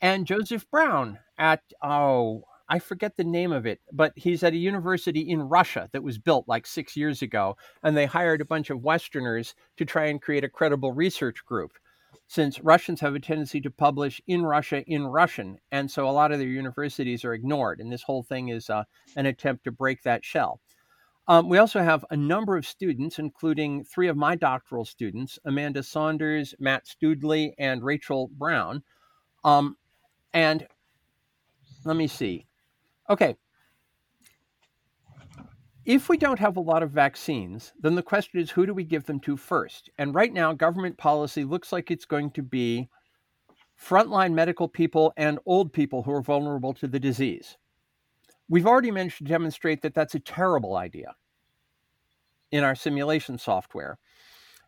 and 0.00 0.26
Joseph 0.26 0.68
Brown 0.70 1.18
at, 1.38 1.62
oh, 1.82 2.44
I 2.68 2.78
forget 2.78 3.16
the 3.16 3.24
name 3.24 3.52
of 3.52 3.66
it, 3.66 3.80
but 3.92 4.12
he's 4.16 4.42
at 4.42 4.52
a 4.52 4.56
university 4.56 5.20
in 5.20 5.42
Russia 5.42 5.88
that 5.92 6.02
was 6.02 6.18
built 6.18 6.46
like 6.46 6.66
six 6.66 6.96
years 6.96 7.22
ago. 7.22 7.56
And 7.82 7.96
they 7.96 8.04
hired 8.06 8.42
a 8.42 8.46
bunch 8.46 8.68
of 8.68 8.82
Westerners 8.82 9.54
to 9.78 9.86
try 9.86 10.06
and 10.06 10.20
create 10.20 10.44
a 10.44 10.50
credible 10.50 10.92
research 10.92 11.44
group 11.46 11.72
since 12.28 12.60
Russians 12.60 13.00
have 13.00 13.14
a 13.14 13.20
tendency 13.20 13.60
to 13.62 13.70
publish 13.70 14.20
in 14.26 14.44
Russia 14.44 14.84
in 14.86 15.06
Russian, 15.06 15.58
and 15.72 15.90
so 15.90 16.08
a 16.08 16.12
lot 16.12 16.30
of 16.30 16.38
their 16.38 16.48
universities 16.48 17.24
are 17.24 17.32
ignored. 17.32 17.80
And 17.80 17.90
this 17.90 18.02
whole 18.02 18.22
thing 18.22 18.48
is 18.48 18.68
uh, 18.68 18.84
an 19.16 19.26
attempt 19.26 19.64
to 19.64 19.72
break 19.72 20.02
that 20.02 20.24
shell. 20.24 20.60
Um, 21.28 21.48
we 21.48 21.58
also 21.58 21.82
have 21.82 22.04
a 22.10 22.16
number 22.16 22.56
of 22.56 22.66
students, 22.66 23.18
including 23.18 23.84
three 23.84 24.08
of 24.08 24.16
my 24.16 24.34
doctoral 24.36 24.84
students 24.84 25.38
Amanda 25.44 25.82
Saunders, 25.82 26.54
Matt 26.58 26.86
Stoodley, 26.86 27.52
and 27.58 27.82
Rachel 27.84 28.30
Brown. 28.38 28.82
Um, 29.44 29.76
and 30.34 30.66
let 31.84 31.96
me 31.96 32.06
see. 32.08 32.46
Okay. 33.10 33.36
if 35.86 36.08
we 36.10 36.18
don't 36.18 36.38
have 36.38 36.56
a 36.58 36.60
lot 36.60 36.82
of 36.82 36.90
vaccines, 36.90 37.72
then 37.80 37.94
the 37.94 38.02
question 38.02 38.40
is 38.40 38.50
who 38.50 38.66
do 38.66 38.74
we 38.74 38.84
give 38.84 39.06
them 39.06 39.20
to 39.20 39.36
first? 39.36 39.90
And 39.98 40.14
right 40.14 40.32
now, 40.32 40.52
government 40.52 40.98
policy 40.98 41.44
looks 41.44 41.72
like 41.72 41.90
it's 41.90 42.04
going 42.04 42.30
to 42.32 42.42
be 42.42 42.88
frontline 43.82 44.34
medical 44.34 44.68
people 44.68 45.12
and 45.16 45.38
old 45.46 45.72
people 45.72 46.02
who 46.02 46.12
are 46.12 46.22
vulnerable 46.22 46.74
to 46.74 46.88
the 46.88 47.00
disease. 47.00 47.56
We've 48.48 48.66
already 48.66 48.90
managed 48.90 49.18
to 49.18 49.24
demonstrate 49.24 49.82
that 49.82 49.94
that's 49.94 50.14
a 50.14 50.20
terrible 50.20 50.76
idea 50.76 51.14
in 52.50 52.64
our 52.64 52.74
simulation 52.74 53.38
software. 53.38 53.98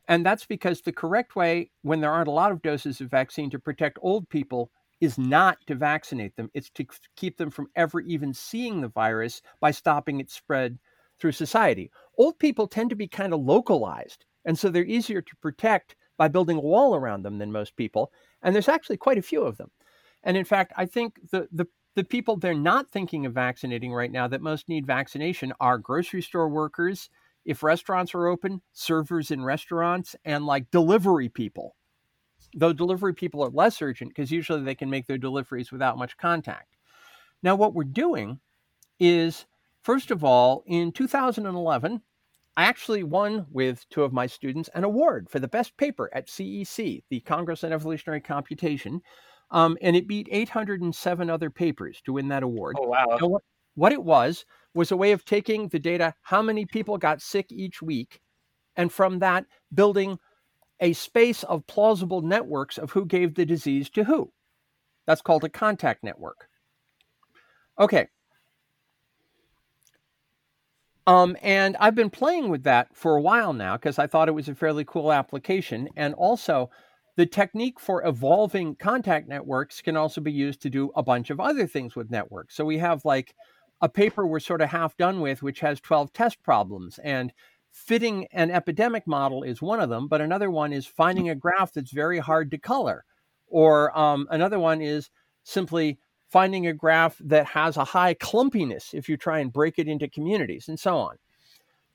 And 0.09 0.27
that's 0.27 0.45
because 0.45 0.81
the 0.81 0.93
correct 0.93 1.37
way, 1.37 1.71
when 1.83 2.01
there 2.01 2.11
aren't 2.11 2.29
a 2.29 2.33
lot 2.33 2.53
of 2.53 2.63
doses 2.63 3.01
of 3.01 3.11
vaccine 3.11 3.49
to 3.51 3.59
protect 3.59 3.99
old 4.03 4.29
people, 4.29 4.71
is 5.01 5.17
not 5.17 5.59
to 5.67 5.75
vaccinate 5.75 6.37
them. 6.37 6.51
It's 6.53 6.71
to 6.71 6.85
keep 7.17 7.39
them 7.39 7.51
from 7.51 7.69
ever 7.75 8.01
even 8.01 8.35
seeing 8.35 8.81
the 8.81 8.89
virus 8.89 9.41
by 9.61 9.71
stopping 9.71 10.21
its 10.21 10.35
spread 10.35 10.79
through 11.19 11.33
society. 11.33 11.91
Old 12.19 12.39
people 12.39 12.67
tend 12.67 12.91
to 12.91 12.97
be 12.97 13.09
kind 13.09 13.33
of 13.33 13.41
localized, 13.41 14.27
and 14.45 14.59
so 14.59 14.69
they're 14.69 14.85
easier 14.85 15.23
to 15.23 15.37
protect 15.37 15.97
by 16.19 16.29
building 16.29 16.59
a 16.59 16.61
wall 16.61 16.95
around 16.95 17.23
them 17.23 17.39
than 17.39 17.53
most 17.53 17.77
people. 17.77 18.13
And 18.43 18.55
there's 18.55 18.69
actually 18.69 18.99
quite 18.99 19.17
a 19.19 19.23
few 19.23 19.43
of 19.43 19.57
them. 19.57 19.71
And 20.23 20.37
in 20.37 20.45
fact, 20.45 20.73
I 20.77 20.85
think 20.85 21.19
the, 21.31 21.49
the, 21.51 21.67
the 21.97 22.05
people 22.05 22.37
they're 22.37 22.55
not 22.55 22.91
thinking 22.91 23.27
of 23.27 23.35
vaccinating 23.35 23.93
right 23.93 24.13
now 24.13 24.29
that 24.29 24.43
most 24.43 24.69
need 24.69 24.87
vaccination 24.87 25.53
are 25.61 25.79
grocery 25.79 26.23
store 26.23 26.49
workers, 26.49 27.11
if 27.45 27.63
restaurants 27.63 28.15
are 28.15 28.27
open, 28.27 28.63
servers 28.73 29.31
in 29.31 29.45
restaurants, 29.45 30.15
and 30.25 30.47
like 30.47 30.71
delivery 30.71 31.29
people. 31.29 31.75
Though 32.55 32.73
delivery 32.73 33.15
people 33.15 33.43
are 33.43 33.51
less 33.51 33.81
urgent 33.83 34.11
because 34.11 34.31
usually 34.31 34.63
they 34.63 34.75
can 34.75 34.91
make 34.91 35.07
their 35.07 35.19
deliveries 35.19 35.73
without 35.73 35.99
much 35.99 36.17
contact. 36.17 36.77
Now, 37.43 37.55
what 37.55 37.75
we're 37.75 37.85
doing 37.85 38.41
is, 38.99 39.47
first 39.83 40.11
of 40.11 40.25
all, 40.25 40.63
in 40.67 40.93
2011, 40.93 42.03
I 42.57 42.65
actually 42.65 43.05
won 43.05 43.47
with 43.51 43.89
two 43.89 44.03
of 44.03 44.13
my 44.13 44.27
students 44.27 44.69
an 44.75 44.85
award 44.85 45.29
for 45.31 45.39
the 45.39 45.49
best 45.49 45.77
paper 45.77 46.11
at 46.13 46.27
CEC, 46.27 47.03
the 47.09 47.21
Congress 47.21 47.65
on 47.65 47.73
Evolutionary 47.73 48.21
Computation. 48.21 49.01
Um, 49.51 49.77
and 49.83 49.97
it 49.97 50.07
beat 50.07 50.29
807 50.31 51.29
other 51.29 51.51
papers 51.51 52.01
to 52.05 52.13
win 52.13 52.29
that 52.29 52.43
award. 52.43 52.77
Oh, 52.79 52.89
wow. 52.89 53.19
What, 53.21 53.43
what 53.75 53.93
it 53.93 54.03
was, 54.03 54.45
was 54.75 54.93
a 54.93 54.97
way 54.97 55.13
of 55.13 55.25
taking 55.25 55.69
the 55.69 55.79
data, 55.79 56.15
how 56.23 56.43
many 56.43 56.65
people 56.65 56.99
got 56.99 57.21
sick 57.21 57.47
each 57.51 57.83
week, 57.83 58.21
and 58.77 58.93
from 58.93 59.19
that, 59.19 59.47
building 59.75 60.19
a 60.79 60.93
space 60.93 61.43
of 61.45 61.67
plausible 61.67 62.23
networks 62.23 62.79
of 62.79 62.93
who 62.93 63.05
gave 63.05 63.35
the 63.35 63.45
disease 63.45 63.91
to 63.91 64.05
who. 64.05 64.33
That's 65.07 65.23
called 65.23 65.45
a 65.45 65.49
contact 65.49 66.05
network. 66.05 66.49
Okay, 67.79 68.07
um, 71.11 71.37
and 71.43 71.77
I've 71.81 71.97
been 71.97 72.09
playing 72.09 72.51
with 72.51 72.63
that 72.65 72.95
for 72.95 73.17
a 73.17 73.21
while 73.21 73.53
now 73.53 73.77
because 73.77 73.99
I 73.99 74.07
thought 74.07 74.29
it 74.29 74.33
was 74.33 74.49
a 74.49 74.55
fairly 74.55 74.85
cool 74.85 75.13
application. 75.13 75.89
And 75.97 76.15
also, 76.15 76.71
the 77.21 77.27
technique 77.27 77.79
for 77.79 78.03
evolving 78.07 78.75
contact 78.75 79.29
networks 79.29 79.83
can 79.83 79.95
also 79.95 80.23
be 80.23 80.33
used 80.33 80.63
to 80.63 80.71
do 80.71 80.91
a 80.97 81.03
bunch 81.03 81.29
of 81.29 81.39
other 81.39 81.67
things 81.67 81.95
with 81.95 82.11
networks. 82.11 82.55
So 82.55 82.65
we 82.65 82.79
have 82.79 83.05
like 83.05 83.35
a 83.83 83.91
paper 83.91 84.27
we're 84.27 84.41
sort 84.41 84.63
of 84.63 84.71
half 84.71 84.97
done 84.97 85.21
with, 85.21 85.43
which 85.43 85.61
has 85.61 85.83
12 85.83 86.15
test 86.15 86.43
problems. 86.43 86.99
And 87.05 87.31
fitting 87.73 88.27
an 88.33 88.51
epidemic 88.51 89.07
model 89.07 89.43
is 89.43 89.61
one 89.61 89.81
of 89.81 89.91
them, 89.91 90.09
but 90.09 90.23
another 90.23 90.51
one 90.51 90.73
is 90.73 90.87
finding 90.87 91.29
a 91.29 91.35
graph 91.35 91.75
that's 91.75 91.91
very 91.91 92.19
hard 92.19 92.51
to 92.53 92.59
color. 92.59 93.05
Or 93.49 93.95
um, 93.99 94.27
another 94.31 94.59
one 94.59 94.81
is 94.81 95.11
simply 95.45 95.99
finding 96.31 96.69
a 96.69 96.73
graph 96.73 97.19
that 97.21 97.45
has 97.45 97.77
a 97.77 97.85
high 97.85 98.15
clumpiness 98.15 98.95
if 98.95 99.11
you 99.11 99.19
try 99.19 99.41
and 99.41 99.53
break 99.53 99.79
it 99.79 99.89
into 99.89 100.09
communities 100.09 100.69
and 100.69 100.81
so 100.81 100.97
on. 100.97 101.17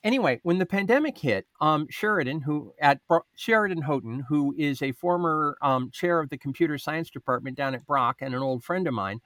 Anyway, 0.05 0.39
when 0.43 0.59
the 0.59 0.67
pandemic 0.67 1.17
hit, 1.17 1.47
um, 1.59 1.87
Sheridan, 1.89 2.41
who 2.41 2.73
at 2.79 2.99
Sheridan 3.35 3.81
Houghten, 3.81 4.25
who 4.29 4.53
is 4.55 4.83
a 4.83 4.91
former 4.91 5.57
um, 5.63 5.89
chair 5.89 6.19
of 6.19 6.29
the 6.29 6.37
computer 6.37 6.77
science 6.77 7.09
department 7.09 7.57
down 7.57 7.73
at 7.73 7.87
Brock 7.87 8.17
and 8.21 8.35
an 8.35 8.43
old 8.43 8.63
friend 8.63 8.87
of 8.87 8.93
mine, 8.93 9.19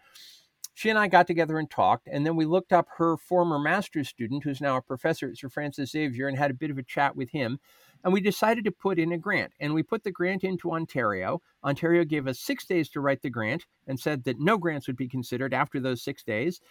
she 0.74 0.90
and 0.90 0.98
I 0.98 1.10
got 1.10 1.28
together 1.28 1.60
and 1.60 1.70
talked, 1.70 2.08
and 2.10 2.26
then 2.26 2.38
we 2.38 2.46
looked 2.46 2.72
up 2.72 2.88
her 2.96 3.18
former 3.18 3.60
master's 3.60 4.08
student, 4.08 4.46
who's 4.46 4.62
now 4.62 4.78
a 4.78 4.82
professor 4.82 5.28
at 5.28 5.38
Sir 5.38 5.50
Francis 5.50 5.92
Xavier, 5.92 6.30
and 6.30 6.38
had 6.38 6.50
a 6.50 6.54
bit 6.54 6.72
of 6.72 6.78
a 6.78 6.84
chat 6.84 7.14
with 7.18 7.32
him. 7.32 7.60
And 8.02 8.14
we 8.14 8.22
decided 8.22 8.64
to 8.64 8.72
put 8.72 8.98
in 8.98 9.12
a 9.12 9.18
grant. 9.18 9.52
And 9.60 9.74
we 9.74 9.84
put 9.84 10.06
the 10.06 10.12
grant 10.12 10.46
into 10.46 10.72
Ontario. 10.72 11.42
Ontario 11.62 12.06
gave 12.06 12.26
us 12.26 12.40
six 12.40 12.66
days 12.66 12.88
to 12.92 13.02
write 13.02 13.22
the 13.22 13.30
grant 13.30 13.66
and 13.86 14.00
said 14.00 14.24
that 14.24 14.40
no 14.40 14.58
grants 14.58 14.88
would 14.88 14.96
be 14.96 15.10
considered 15.10 15.54
after 15.54 15.82
those 15.82 16.02
six 16.02 16.24
days. 16.24 16.62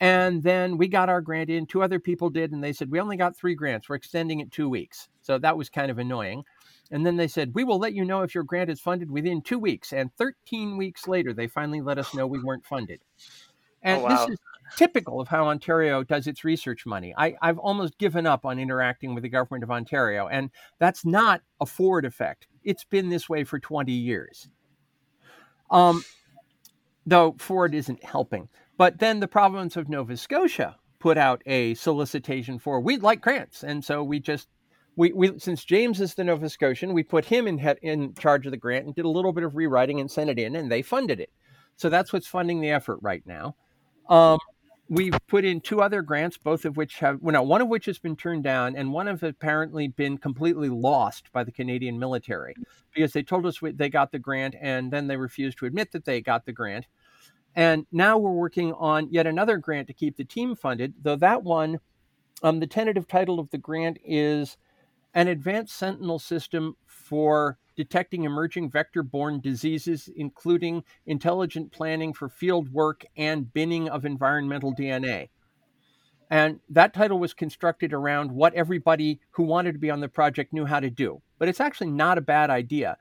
And 0.00 0.42
then 0.42 0.76
we 0.76 0.86
got 0.86 1.08
our 1.08 1.20
grant 1.20 1.50
in. 1.50 1.66
Two 1.66 1.82
other 1.82 1.98
people 1.98 2.30
did, 2.30 2.52
and 2.52 2.62
they 2.62 2.72
said, 2.72 2.90
We 2.90 3.00
only 3.00 3.16
got 3.16 3.36
three 3.36 3.54
grants. 3.54 3.88
We're 3.88 3.96
extending 3.96 4.40
it 4.40 4.52
two 4.52 4.68
weeks. 4.68 5.08
So 5.22 5.38
that 5.38 5.56
was 5.56 5.68
kind 5.68 5.90
of 5.90 5.98
annoying. 5.98 6.44
And 6.90 7.04
then 7.04 7.16
they 7.16 7.28
said, 7.28 7.54
We 7.54 7.64
will 7.64 7.78
let 7.78 7.94
you 7.94 8.04
know 8.04 8.22
if 8.22 8.34
your 8.34 8.44
grant 8.44 8.70
is 8.70 8.80
funded 8.80 9.10
within 9.10 9.42
two 9.42 9.58
weeks. 9.58 9.92
And 9.92 10.14
13 10.16 10.76
weeks 10.76 11.08
later, 11.08 11.32
they 11.32 11.48
finally 11.48 11.80
let 11.80 11.98
us 11.98 12.14
know 12.14 12.26
we 12.26 12.42
weren't 12.42 12.64
funded. 12.64 13.00
And 13.82 14.02
oh, 14.02 14.04
wow. 14.04 14.26
this 14.26 14.34
is 14.34 14.38
typical 14.76 15.20
of 15.20 15.28
how 15.28 15.48
Ontario 15.48 16.04
does 16.04 16.26
its 16.26 16.44
research 16.44 16.86
money. 16.86 17.14
I, 17.16 17.36
have 17.42 17.58
almost 17.58 17.98
given 17.98 18.26
up 18.26 18.44
on 18.44 18.58
interacting 18.58 19.14
with 19.14 19.22
the 19.22 19.28
government 19.28 19.64
of 19.64 19.70
Ontario, 19.70 20.28
and 20.28 20.50
that's 20.78 21.04
not 21.04 21.42
a 21.60 21.66
Ford 21.66 22.04
effect. 22.04 22.46
It's 22.64 22.84
been 22.84 23.08
this 23.08 23.28
way 23.28 23.44
for 23.44 23.58
20 23.58 23.92
years. 23.92 24.48
Um, 25.70 26.04
though 27.06 27.34
Ford 27.38 27.74
isn't 27.74 28.02
helping. 28.04 28.48
But 28.78 29.00
then 29.00 29.20
the 29.20 29.28
province 29.28 29.76
of 29.76 29.88
Nova 29.88 30.16
Scotia 30.16 30.76
put 31.00 31.18
out 31.18 31.42
a 31.44 31.74
solicitation 31.74 32.58
for 32.58 32.80
we'd 32.80 33.02
like 33.02 33.20
grants, 33.20 33.62
and 33.62 33.84
so 33.84 34.02
we 34.02 34.20
just 34.20 34.48
we, 34.96 35.12
we 35.12 35.38
since 35.38 35.64
James 35.64 36.00
is 36.00 36.14
the 36.14 36.24
Nova 36.24 36.48
Scotian, 36.48 36.94
we 36.94 37.02
put 37.02 37.26
him 37.26 37.46
in 37.46 37.58
in 37.82 38.14
charge 38.14 38.46
of 38.46 38.52
the 38.52 38.56
grant 38.56 38.86
and 38.86 38.94
did 38.94 39.04
a 39.04 39.10
little 39.10 39.32
bit 39.32 39.44
of 39.44 39.56
rewriting 39.56 40.00
and 40.00 40.10
sent 40.10 40.30
it 40.30 40.38
in, 40.38 40.56
and 40.56 40.72
they 40.72 40.82
funded 40.82 41.20
it. 41.20 41.30
So 41.76 41.88
that's 41.88 42.12
what's 42.12 42.26
funding 42.26 42.60
the 42.60 42.70
effort 42.70 42.98
right 43.02 43.22
now. 43.26 43.56
Um, 44.08 44.38
we've 44.88 45.14
put 45.26 45.44
in 45.44 45.60
two 45.60 45.82
other 45.82 46.02
grants, 46.02 46.38
both 46.38 46.64
of 46.64 46.76
which 46.76 46.98
have, 46.98 47.18
well, 47.20 47.32
no, 47.32 47.42
one 47.42 47.60
of 47.60 47.68
which 47.68 47.86
has 47.86 47.98
been 47.98 48.16
turned 48.16 48.42
down, 48.42 48.74
and 48.74 48.92
one 48.92 49.06
of 49.06 49.22
apparently 49.22 49.88
been 49.88 50.18
completely 50.18 50.68
lost 50.68 51.30
by 51.32 51.44
the 51.44 51.52
Canadian 51.52 51.98
military 51.98 52.54
because 52.94 53.12
they 53.12 53.22
told 53.22 53.46
us 53.46 53.58
they 53.60 53.88
got 53.88 54.12
the 54.12 54.18
grant 54.18 54.54
and 54.60 54.92
then 54.92 55.06
they 55.06 55.16
refused 55.16 55.58
to 55.58 55.66
admit 55.66 55.92
that 55.92 56.04
they 56.04 56.20
got 56.20 56.46
the 56.46 56.52
grant. 56.52 56.86
And 57.58 57.86
now 57.90 58.18
we're 58.18 58.30
working 58.30 58.72
on 58.74 59.08
yet 59.10 59.26
another 59.26 59.56
grant 59.56 59.88
to 59.88 59.92
keep 59.92 60.16
the 60.16 60.24
team 60.24 60.54
funded, 60.54 60.94
though 61.02 61.16
that 61.16 61.42
one, 61.42 61.80
um, 62.40 62.60
the 62.60 62.68
tentative 62.68 63.08
title 63.08 63.40
of 63.40 63.50
the 63.50 63.58
grant 63.58 63.98
is 64.04 64.56
An 65.12 65.26
Advanced 65.26 65.74
Sentinel 65.74 66.20
System 66.20 66.76
for 66.86 67.58
detecting 67.74 68.22
emerging 68.22 68.70
vector 68.70 69.02
borne 69.02 69.40
diseases, 69.40 70.08
including 70.14 70.84
intelligent 71.04 71.72
planning 71.72 72.12
for 72.12 72.28
field 72.28 72.72
work 72.72 73.04
and 73.16 73.52
binning 73.52 73.88
of 73.88 74.04
environmental 74.04 74.72
DNA. 74.72 75.30
And 76.30 76.60
that 76.68 76.94
title 76.94 77.18
was 77.18 77.34
constructed 77.34 77.92
around 77.92 78.30
what 78.30 78.54
everybody 78.54 79.18
who 79.30 79.42
wanted 79.42 79.72
to 79.72 79.80
be 79.80 79.90
on 79.90 79.98
the 79.98 80.08
project 80.08 80.52
knew 80.52 80.66
how 80.66 80.78
to 80.78 80.90
do. 80.90 81.22
But 81.40 81.48
it's 81.48 81.60
actually 81.60 81.90
not 81.90 82.18
a 82.18 82.20
bad 82.20 82.50
idea. 82.50 82.98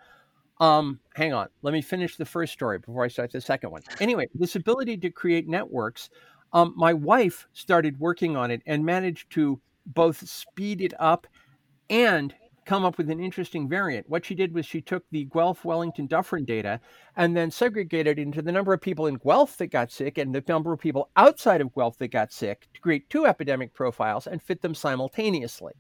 Um, 0.60 1.00
hang 1.14 1.34
on, 1.34 1.50
let 1.62 1.74
me 1.74 1.82
finish 1.82 2.18
the 2.18 2.26
first 2.26 2.54
story 2.54 2.80
before 2.80 3.04
I 3.04 3.10
start 3.10 3.32
the 3.32 3.42
second 3.42 3.72
one. 3.72 3.84
Anyway, 4.00 4.28
this 4.34 4.56
ability 4.56 4.98
to 4.98 5.12
create 5.12 5.48
networks, 5.48 6.10
um, 6.54 6.74
my 6.76 6.94
wife 6.94 7.48
started 7.54 8.00
working 8.00 8.36
on 8.36 8.50
it 8.50 8.62
and 8.66 8.84
managed 8.84 9.30
to 9.32 9.60
both 9.86 10.28
speed 10.28 10.82
it 10.82 10.94
up 11.00 11.28
and 11.90 12.34
come 12.66 12.84
up 12.84 12.98
with 12.98 13.10
an 13.10 13.20
interesting 13.20 13.70
variant. 13.70 14.10
What 14.10 14.26
she 14.26 14.36
did 14.36 14.54
was 14.54 14.66
she 14.66 14.82
took 14.82 15.04
the 15.10 15.24
Guelph, 15.26 15.64
Wellington, 15.64 16.06
Dufferin 16.06 16.44
data 16.44 16.82
and 17.16 17.36
then 17.36 17.50
segregated 17.50 18.20
into 18.20 18.42
the 18.42 18.52
number 18.52 18.74
of 18.74 18.82
people 18.82 19.08
in 19.08 19.16
Guelph 19.16 19.56
that 19.58 19.68
got 19.68 19.90
sick 19.90 20.18
and 20.18 20.36
the 20.36 20.44
number 20.48 20.74
of 20.74 20.80
people 20.80 21.10
outside 21.16 21.62
of 21.62 21.74
Guelph 21.74 21.98
that 22.00 22.10
got 22.10 22.34
sick 22.34 22.68
to 22.74 22.82
create 22.82 23.10
two 23.10 23.26
epidemic 23.26 23.74
profiles 23.74 24.28
and 24.28 24.42
fit 24.42 24.62
them 24.62 24.76
simultaneously. 24.76 25.74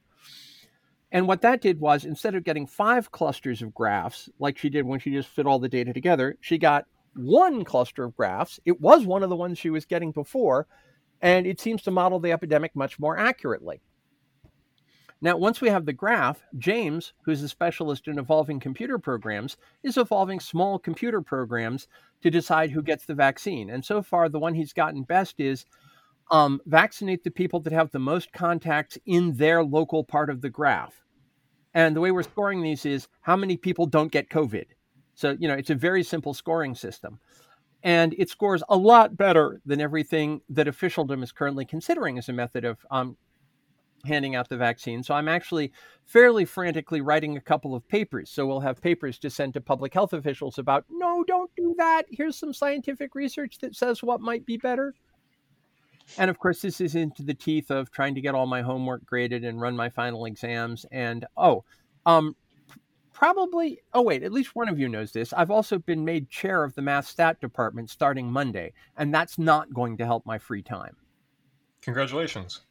And 1.12 1.28
what 1.28 1.42
that 1.42 1.62
did 1.62 1.80
was 1.80 2.06
instead 2.06 2.36
of 2.36 2.44
getting 2.44 2.68
five 2.68 3.12
clusters 3.12 3.62
of 3.62 3.74
graphs 3.74 4.30
like 4.40 4.58
she 4.58 4.70
did 4.70 4.86
when 4.86 5.00
she 5.00 5.12
just 5.12 5.30
fit 5.30 5.46
all 5.46 5.60
the 5.60 5.70
data 5.70 5.94
together, 5.94 6.38
she 6.42 6.58
got 6.58 6.86
one 7.16 7.64
cluster 7.64 8.04
of 8.04 8.16
graphs. 8.16 8.60
It 8.66 8.82
was 8.82 9.06
one 9.06 9.24
of 9.24 9.30
the 9.30 9.36
ones 9.36 9.58
she 9.58 9.70
was 9.70 9.86
getting 9.86 10.12
before, 10.12 10.68
and 11.22 11.48
it 11.48 11.60
seems 11.60 11.82
to 11.84 11.92
model 11.92 12.20
the 12.20 12.32
epidemic 12.32 12.76
much 12.76 13.00
more 13.00 13.18
accurately. 13.18 13.82
Now, 15.20 15.36
once 15.38 15.62
we 15.62 15.70
have 15.70 15.86
the 15.86 15.94
graph, 15.94 16.44
James, 16.60 17.14
who's 17.24 17.42
a 17.42 17.50
specialist 17.50 18.08
in 18.08 18.20
evolving 18.20 18.60
computer 18.60 19.00
programs, 19.00 19.58
is 19.82 19.98
evolving 19.98 20.40
small 20.40 20.78
computer 20.78 21.22
programs 21.24 21.88
to 22.22 22.30
decide 22.30 22.70
who 22.70 22.84
gets 22.84 23.06
the 23.06 23.16
vaccine. 23.16 23.72
And 23.72 23.84
so 23.84 24.04
far, 24.04 24.30
the 24.30 24.38
one 24.38 24.54
he's 24.54 24.74
gotten 24.74 25.02
best 25.02 25.40
is 25.40 25.66
um, 26.32 26.60
vaccinate 26.66 27.24
the 27.24 27.32
people 27.32 27.60
that 27.62 27.74
have 27.74 27.92
the 27.92 28.00
most 28.00 28.32
contacts 28.34 28.98
in 29.06 29.34
their 29.34 29.64
local 29.64 30.04
part 30.04 30.30
of 30.30 30.42
the 30.42 30.50
graph. 30.50 31.04
And 31.74 31.96
the 31.96 32.02
way 32.02 32.12
we're 32.12 32.24
scoring 32.24 32.62
these 32.62 32.86
is 32.86 33.08
how 33.22 33.36
many 33.36 33.58
people 33.58 33.86
don't 33.86 34.12
get 34.12 34.30
COVID. 34.30 34.66
So, 35.16 35.36
you 35.40 35.48
know, 35.48 35.54
it's 35.54 35.70
a 35.70 35.76
very 35.76 36.04
simple 36.04 36.34
scoring 36.34 36.76
system. 36.76 37.20
And 37.84 38.16
it 38.18 38.30
scores 38.30 38.64
a 38.70 38.78
lot 38.78 39.16
better 39.16 39.62
than 39.66 39.80
everything 39.80 40.42
that 40.50 40.68
officialdom 40.68 41.24
is 41.24 41.32
currently 41.32 41.66
considering 41.66 42.18
as 42.18 42.30
a 42.30 42.34
method 42.34 42.66
of 42.66 42.78
um, 42.90 43.18
handing 44.06 44.36
out 44.36 44.50
the 44.50 44.58
vaccine. 44.58 45.04
So 45.04 45.14
I'm 45.14 45.28
actually 45.28 45.72
fairly 46.06 46.46
frantically 46.46 47.02
writing 47.02 47.38
a 47.38 47.42
couple 47.42 47.76
of 47.76 47.88
papers. 47.88 48.30
So 48.30 48.46
we'll 48.46 48.60
have 48.62 48.82
papers 48.82 49.20
to 49.20 49.30
send 49.30 49.54
to 49.54 49.62
public 49.62 49.94
health 49.94 50.14
officials 50.14 50.58
about 50.58 50.86
no, 50.90 51.24
don't 51.24 51.52
do 51.56 51.76
that. 51.78 52.06
Here's 52.10 52.38
some 52.38 52.54
scientific 52.54 53.16
research 53.16 53.60
that 53.60 53.76
says 53.76 54.04
what 54.04 54.22
might 54.22 54.46
be 54.46 54.58
better. 54.58 54.94
And 56.18 56.30
of 56.30 56.40
course, 56.40 56.62
this 56.62 56.80
is 56.82 56.96
into 56.96 57.24
the 57.24 57.34
teeth 57.34 57.70
of 57.70 57.92
trying 57.92 58.16
to 58.16 58.22
get 58.22 58.36
all 58.36 58.46
my 58.46 58.62
homework 58.62 59.06
graded 59.06 59.44
and 59.44 59.60
run 59.60 59.76
my 59.76 59.90
final 59.90 60.26
exams. 60.26 60.86
And 60.92 61.26
oh, 61.36 61.64
um, 62.06 62.36
probably, 63.14 63.82
oh, 63.94 64.02
wait, 64.04 64.24
at 64.24 64.32
least 64.32 64.56
one 64.56 64.70
of 64.70 64.80
you 64.80 64.88
knows 64.88 65.12
this. 65.12 65.34
I've 65.34 65.52
also 65.52 65.80
been 65.80 66.06
made 66.06 66.30
chair 66.30 66.64
of 66.64 66.76
the 66.76 66.82
math 66.82 67.08
stat 67.08 67.42
department 67.42 67.90
starting 67.90 68.32
Monday, 68.32 68.74
and 68.96 69.14
that's 69.14 69.38
not 69.38 69.74
going 69.74 69.98
to 69.98 70.06
help 70.06 70.26
my 70.26 70.38
free 70.38 70.62
time. 70.62 70.96
Congratulations. 71.82 72.62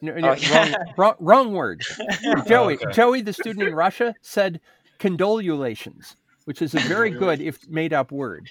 No, 0.00 0.14
no, 0.14 0.30
Oh, 0.30 0.34
yeah. 0.38 0.74
wrong, 0.74 0.84
wrong, 0.96 1.14
wrong 1.20 1.52
word. 1.52 1.82
Joey, 2.46 2.74
okay. 2.74 2.92
Joey, 2.92 3.20
the 3.22 3.32
student 3.32 3.68
in 3.68 3.74
Russia, 3.74 4.14
said 4.20 4.60
condolulations, 4.98 6.16
which 6.44 6.60
is 6.60 6.74
a 6.74 6.80
very 6.80 7.10
good, 7.10 7.40
if 7.40 7.66
made 7.68 7.92
up 7.92 8.12
word. 8.12 8.50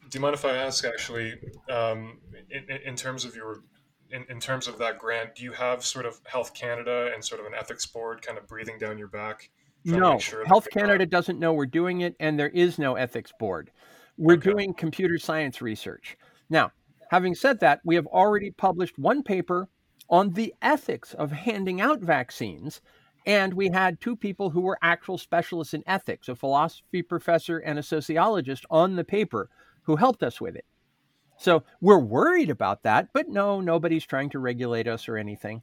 Do 0.08 0.16
you 0.18 0.22
mind 0.22 0.34
if 0.34 0.44
I 0.44 0.56
ask, 0.56 0.84
actually, 0.84 1.34
um, 1.70 2.18
in, 2.50 2.64
in- 2.86 2.96
terms 2.96 3.24
of 3.24 3.34
your, 3.36 3.62
in, 4.10 4.24
in 4.30 4.40
terms 4.40 4.66
of 4.66 4.78
that 4.78 4.98
grant, 4.98 5.34
do 5.34 5.44
you 5.44 5.52
have 5.52 5.84
sort 5.84 6.06
of 6.06 6.18
Health 6.24 6.54
Canada 6.54 7.10
and 7.14 7.22
sort 7.22 7.40
of 7.40 7.46
an 7.46 7.52
ethics 7.54 7.84
board 7.84 8.22
kind 8.22 8.38
of 8.38 8.46
breathing 8.46 8.78
down 8.78 8.96
your 8.96 9.08
back? 9.08 9.50
No, 9.84 10.18
sure 10.18 10.44
Health 10.46 10.66
not- 10.74 10.82
Canada 10.82 11.04
doesn't 11.06 11.38
know 11.38 11.52
we're 11.52 11.66
doing 11.66 12.00
it, 12.00 12.16
and 12.20 12.38
there 12.38 12.48
is 12.48 12.78
no 12.78 12.94
ethics 12.94 13.32
board. 13.38 13.70
We're 14.16 14.34
Okay. 14.34 14.50
doing 14.50 14.74
computer 14.74 15.18
science 15.18 15.60
research. 15.60 16.16
Now, 16.48 16.72
having 17.10 17.34
said 17.34 17.60
that, 17.60 17.80
we 17.84 17.94
have 17.94 18.06
already 18.06 18.50
published 18.50 18.98
one 18.98 19.22
paper 19.22 19.68
on 20.08 20.32
the 20.32 20.54
ethics 20.62 21.12
of 21.14 21.32
handing 21.32 21.80
out 21.82 22.00
vaccines, 22.00 22.80
and 23.26 23.52
we 23.52 23.68
had 23.68 24.00
two 24.00 24.16
people 24.16 24.48
who 24.50 24.62
were 24.62 24.78
actual 24.80 25.18
specialists 25.18 25.74
in 25.74 25.82
ethics, 25.86 26.28
a 26.28 26.34
philosophy 26.34 27.02
professor 27.02 27.58
and 27.58 27.78
a 27.78 27.82
sociologist, 27.82 28.64
on 28.70 28.96
the 28.96 29.04
paper 29.04 29.50
who 29.88 29.96
helped 29.96 30.22
us 30.22 30.38
with 30.38 30.54
it. 30.54 30.66
So 31.38 31.64
we're 31.80 31.98
worried 31.98 32.50
about 32.50 32.82
that, 32.82 33.08
but 33.14 33.30
no, 33.30 33.62
nobody's 33.62 34.04
trying 34.04 34.28
to 34.30 34.38
regulate 34.38 34.86
us 34.86 35.08
or 35.08 35.16
anything. 35.16 35.62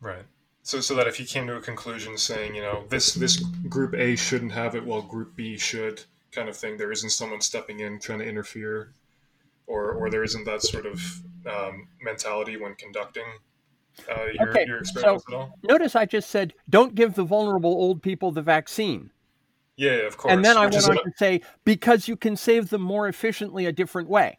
Right. 0.00 0.24
So, 0.62 0.80
so 0.80 0.94
that 0.94 1.06
if 1.06 1.20
you 1.20 1.26
came 1.26 1.46
to 1.46 1.56
a 1.56 1.60
conclusion 1.60 2.16
saying, 2.16 2.54
you 2.54 2.62
know, 2.62 2.84
this 2.88 3.12
this 3.12 3.36
group 3.68 3.94
A 3.94 4.16
shouldn't 4.16 4.52
have 4.52 4.74
it, 4.74 4.84
while 4.84 5.02
group 5.02 5.36
B 5.36 5.58
should, 5.58 6.04
kind 6.32 6.48
of 6.48 6.56
thing, 6.56 6.78
there 6.78 6.90
isn't 6.90 7.10
someone 7.10 7.42
stepping 7.42 7.80
in 7.80 8.00
trying 8.00 8.20
to 8.20 8.26
interfere, 8.26 8.94
or 9.66 9.92
or 9.92 10.08
there 10.08 10.24
isn't 10.24 10.44
that 10.46 10.62
sort 10.62 10.86
of 10.86 11.02
um, 11.44 11.88
mentality 12.00 12.56
when 12.56 12.74
conducting 12.76 13.26
uh, 14.10 14.26
your 14.32 14.50
Okay, 14.50 14.64
your 14.66 14.78
so 14.84 15.16
experiments 15.16 15.24
at 15.28 15.34
all. 15.34 15.58
notice 15.68 15.94
I 15.94 16.06
just 16.06 16.30
said, 16.30 16.54
don't 16.70 16.94
give 16.94 17.14
the 17.14 17.24
vulnerable 17.24 17.72
old 17.72 18.02
people 18.02 18.32
the 18.32 18.42
vaccine. 18.42 19.10
Yeah, 19.78 19.92
yeah, 19.92 20.02
of 20.08 20.16
course. 20.18 20.32
And 20.34 20.44
then 20.44 20.56
I 20.58 20.66
which 20.66 20.74
went 20.74 20.88
on 20.90 20.96
a- 20.98 21.02
to 21.04 21.12
say, 21.16 21.40
because 21.64 22.08
you 22.08 22.16
can 22.16 22.36
save 22.36 22.68
them 22.68 22.82
more 22.82 23.06
efficiently 23.08 23.64
a 23.64 23.72
different 23.72 24.08
way. 24.08 24.38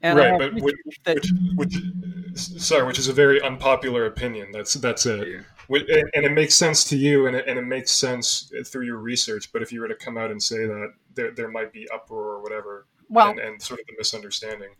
And 0.00 0.18
right, 0.18 0.38
but 0.38 0.54
which, 0.54 0.74
that, 1.04 1.16
which, 1.54 1.74
which, 1.76 2.38
sorry, 2.38 2.84
which 2.86 2.98
is 2.98 3.06
a 3.08 3.12
very 3.12 3.40
unpopular 3.42 4.06
opinion. 4.06 4.50
That's 4.52 4.74
that's 4.74 5.04
it. 5.06 5.42
Wh- 5.70 5.76
And 5.88 6.10
and 6.14 6.24
it 6.24 6.32
makes 6.32 6.54
sense 6.54 6.82
to 6.90 6.96
you, 6.96 7.26
and 7.26 7.36
it, 7.36 7.46
and 7.46 7.58
it 7.58 7.62
makes 7.62 7.90
sense 7.92 8.50
through 8.66 8.86
your 8.86 8.96
research. 8.98 9.52
But 9.52 9.62
if 9.62 9.72
you 9.72 9.80
were 9.80 9.88
to 9.88 9.94
come 9.94 10.16
out 10.18 10.30
and 10.32 10.42
say 10.42 10.64
that, 10.66 10.92
there, 11.14 11.30
there 11.32 11.48
might 11.48 11.72
be 11.72 11.88
uproar 11.94 12.24
or 12.36 12.42
whatever, 12.42 12.86
Well- 13.08 13.30
and, 13.30 13.38
and 13.40 13.62
sort 13.62 13.80
of 13.80 13.86
the 13.86 13.94
misunderstanding. 13.98 14.70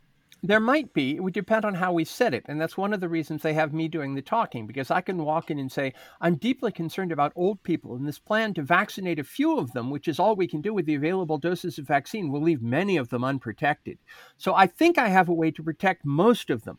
There 0.45 0.59
might 0.59 0.93
be, 0.93 1.15
it 1.15 1.23
would 1.23 1.35
depend 1.35 1.65
on 1.65 1.75
how 1.75 1.93
we 1.93 2.05
said 2.05 2.35
it. 2.35 2.45
And 2.49 2.61
that's 2.61 2.77
one 2.77 2.93
of 2.93 3.01
the 3.01 3.09
reasons 3.09 3.43
they 3.43 3.55
have 3.55 3.73
me 3.73 3.87
doing 3.87 4.15
the 4.15 4.23
talking, 4.23 4.67
because 4.67 4.91
I 4.91 5.01
can 5.01 5.25
walk 5.25 5.53
in 5.53 5.59
and 5.61 5.71
say, 5.71 5.95
I'm 6.21 6.35
deeply 6.35 6.73
concerned 6.73 7.13
about 7.13 7.33
old 7.37 7.63
people, 7.63 7.95
and 7.95 8.09
this 8.09 8.19
plan 8.19 8.53
to 8.55 8.63
vaccinate 8.63 9.21
a 9.21 9.25
few 9.25 9.57
of 9.57 9.73
them, 9.73 9.89
which 9.89 10.09
is 10.09 10.19
all 10.19 10.35
we 10.35 10.49
can 10.49 10.61
do 10.61 10.75
with 10.75 10.87
the 10.87 10.97
available 10.97 11.39
doses 11.39 11.79
of 11.79 11.87
vaccine, 11.87 12.33
will 12.33 12.43
leave 12.43 12.61
many 12.61 12.97
of 12.97 13.09
them 13.09 13.23
unprotected. 13.23 13.99
So 14.37 14.53
I 14.53 14.67
think 14.67 14.99
I 14.99 15.09
have 15.09 15.29
a 15.29 15.35
way 15.35 15.53
to 15.53 15.63
protect 15.63 16.05
most 16.05 16.51
of 16.51 16.65
them. 16.65 16.79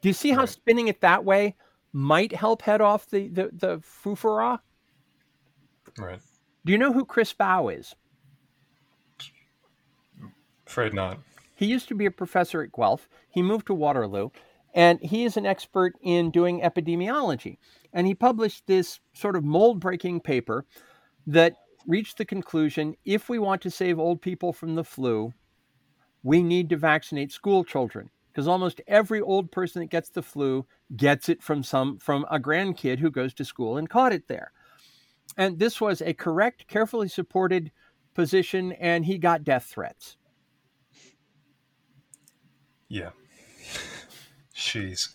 Do 0.00 0.08
you 0.08 0.12
see 0.12 0.32
how 0.32 0.46
spinning 0.46 0.88
it 0.88 1.00
that 1.02 1.24
way 1.24 1.54
might 1.92 2.34
help 2.34 2.62
head 2.62 2.80
off 2.80 3.08
the, 3.08 3.28
the, 3.28 3.50
the 3.52 3.78
foofara? 3.78 4.58
Right. 5.96 6.18
Do 6.64 6.72
you 6.72 6.78
know 6.78 6.92
who 6.92 7.04
Chris 7.04 7.32
Bauch 7.32 7.78
is? 7.78 7.94
Afraid 10.66 10.92
not. 10.92 11.20
He 11.62 11.68
used 11.68 11.86
to 11.90 11.94
be 11.94 12.06
a 12.06 12.10
professor 12.10 12.60
at 12.60 12.72
Guelph. 12.72 13.08
He 13.30 13.40
moved 13.40 13.68
to 13.68 13.74
Waterloo, 13.74 14.30
and 14.74 14.98
he 15.00 15.24
is 15.24 15.36
an 15.36 15.46
expert 15.46 15.92
in 16.02 16.32
doing 16.32 16.60
epidemiology. 16.60 17.58
And 17.92 18.04
he 18.04 18.16
published 18.16 18.66
this 18.66 18.98
sort 19.12 19.36
of 19.36 19.44
mold 19.44 19.78
breaking 19.78 20.22
paper 20.22 20.66
that 21.28 21.54
reached 21.86 22.18
the 22.18 22.24
conclusion 22.24 22.96
if 23.04 23.28
we 23.28 23.38
want 23.38 23.62
to 23.62 23.70
save 23.70 24.00
old 24.00 24.20
people 24.20 24.52
from 24.52 24.74
the 24.74 24.82
flu, 24.82 25.32
we 26.24 26.42
need 26.42 26.68
to 26.70 26.76
vaccinate 26.76 27.30
school 27.30 27.62
children 27.62 28.10
because 28.32 28.48
almost 28.48 28.80
every 28.88 29.20
old 29.20 29.52
person 29.52 29.82
that 29.82 29.90
gets 29.90 30.08
the 30.08 30.22
flu 30.22 30.66
gets 30.96 31.28
it 31.28 31.44
from 31.44 31.62
some 31.62 31.96
from 31.98 32.26
a 32.28 32.40
grandkid 32.40 32.98
who 32.98 33.08
goes 33.08 33.32
to 33.34 33.44
school 33.44 33.76
and 33.76 33.88
caught 33.88 34.12
it 34.12 34.26
there. 34.26 34.50
And 35.36 35.60
this 35.60 35.80
was 35.80 36.02
a 36.02 36.12
correct, 36.12 36.66
carefully 36.66 37.06
supported 37.06 37.70
position, 38.14 38.72
and 38.72 39.04
he 39.04 39.16
got 39.16 39.44
death 39.44 39.66
threats. 39.66 40.16
Yeah. 42.92 43.08
Jeez. 44.54 45.14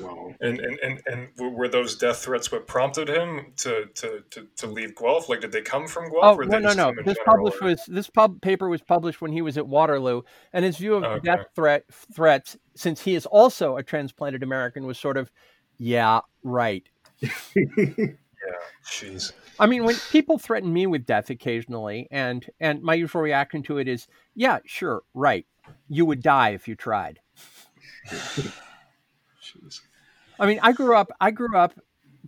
Wow. 0.00 0.34
And, 0.40 0.58
and, 0.58 0.78
and, 0.80 1.00
and 1.06 1.54
were 1.54 1.68
those 1.68 1.94
death 1.94 2.18
threats 2.18 2.50
what 2.50 2.66
prompted 2.66 3.08
him 3.08 3.52
to, 3.58 3.86
to, 3.94 4.24
to, 4.30 4.48
to 4.56 4.66
leave 4.66 4.96
Guelph? 4.96 5.28
Like, 5.28 5.40
did 5.40 5.52
they 5.52 5.60
come 5.62 5.86
from 5.86 6.10
Guelph? 6.10 6.24
Oh 6.24 6.34
or 6.34 6.44
no 6.44 6.58
no 6.58 6.72
no! 6.72 6.92
This 7.04 7.14
general, 7.14 7.24
published 7.24 7.62
or- 7.62 7.66
was 7.66 7.84
this 7.86 8.10
pub 8.10 8.40
paper 8.42 8.68
was 8.68 8.82
published 8.82 9.20
when 9.20 9.30
he 9.30 9.40
was 9.40 9.56
at 9.56 9.68
Waterloo, 9.68 10.22
and 10.52 10.64
his 10.64 10.78
view 10.78 10.96
of 10.96 11.04
oh, 11.04 11.10
Okay. 11.10 11.26
death 11.26 11.46
threat 11.54 11.84
threats, 12.12 12.56
since 12.74 13.00
he 13.00 13.14
is 13.14 13.24
also 13.26 13.76
a 13.76 13.84
transplanted 13.84 14.42
American, 14.42 14.84
was 14.84 14.98
sort 14.98 15.16
of, 15.16 15.30
yeah, 15.78 16.22
right. 16.42 16.88
Yeah, 17.20 18.52
jeez. 18.84 19.32
I 19.58 19.66
mean, 19.66 19.84
when 19.84 19.96
people 20.10 20.38
threaten 20.38 20.72
me 20.72 20.86
with 20.86 21.06
death 21.06 21.30
occasionally, 21.30 22.08
and 22.10 22.44
and 22.58 22.82
my 22.82 22.94
usual 22.94 23.22
reaction 23.22 23.62
to 23.64 23.78
it 23.78 23.86
is, 23.86 24.08
yeah, 24.34 24.58
sure, 24.66 25.02
right. 25.14 25.46
You 25.88 26.06
would 26.06 26.22
die 26.22 26.50
if 26.50 26.68
you 26.68 26.74
tried. 26.74 27.20
I 30.38 30.46
mean, 30.46 30.60
I 30.62 30.72
grew 30.72 30.96
up. 30.96 31.10
I 31.20 31.30
grew 31.30 31.56
up 31.56 31.74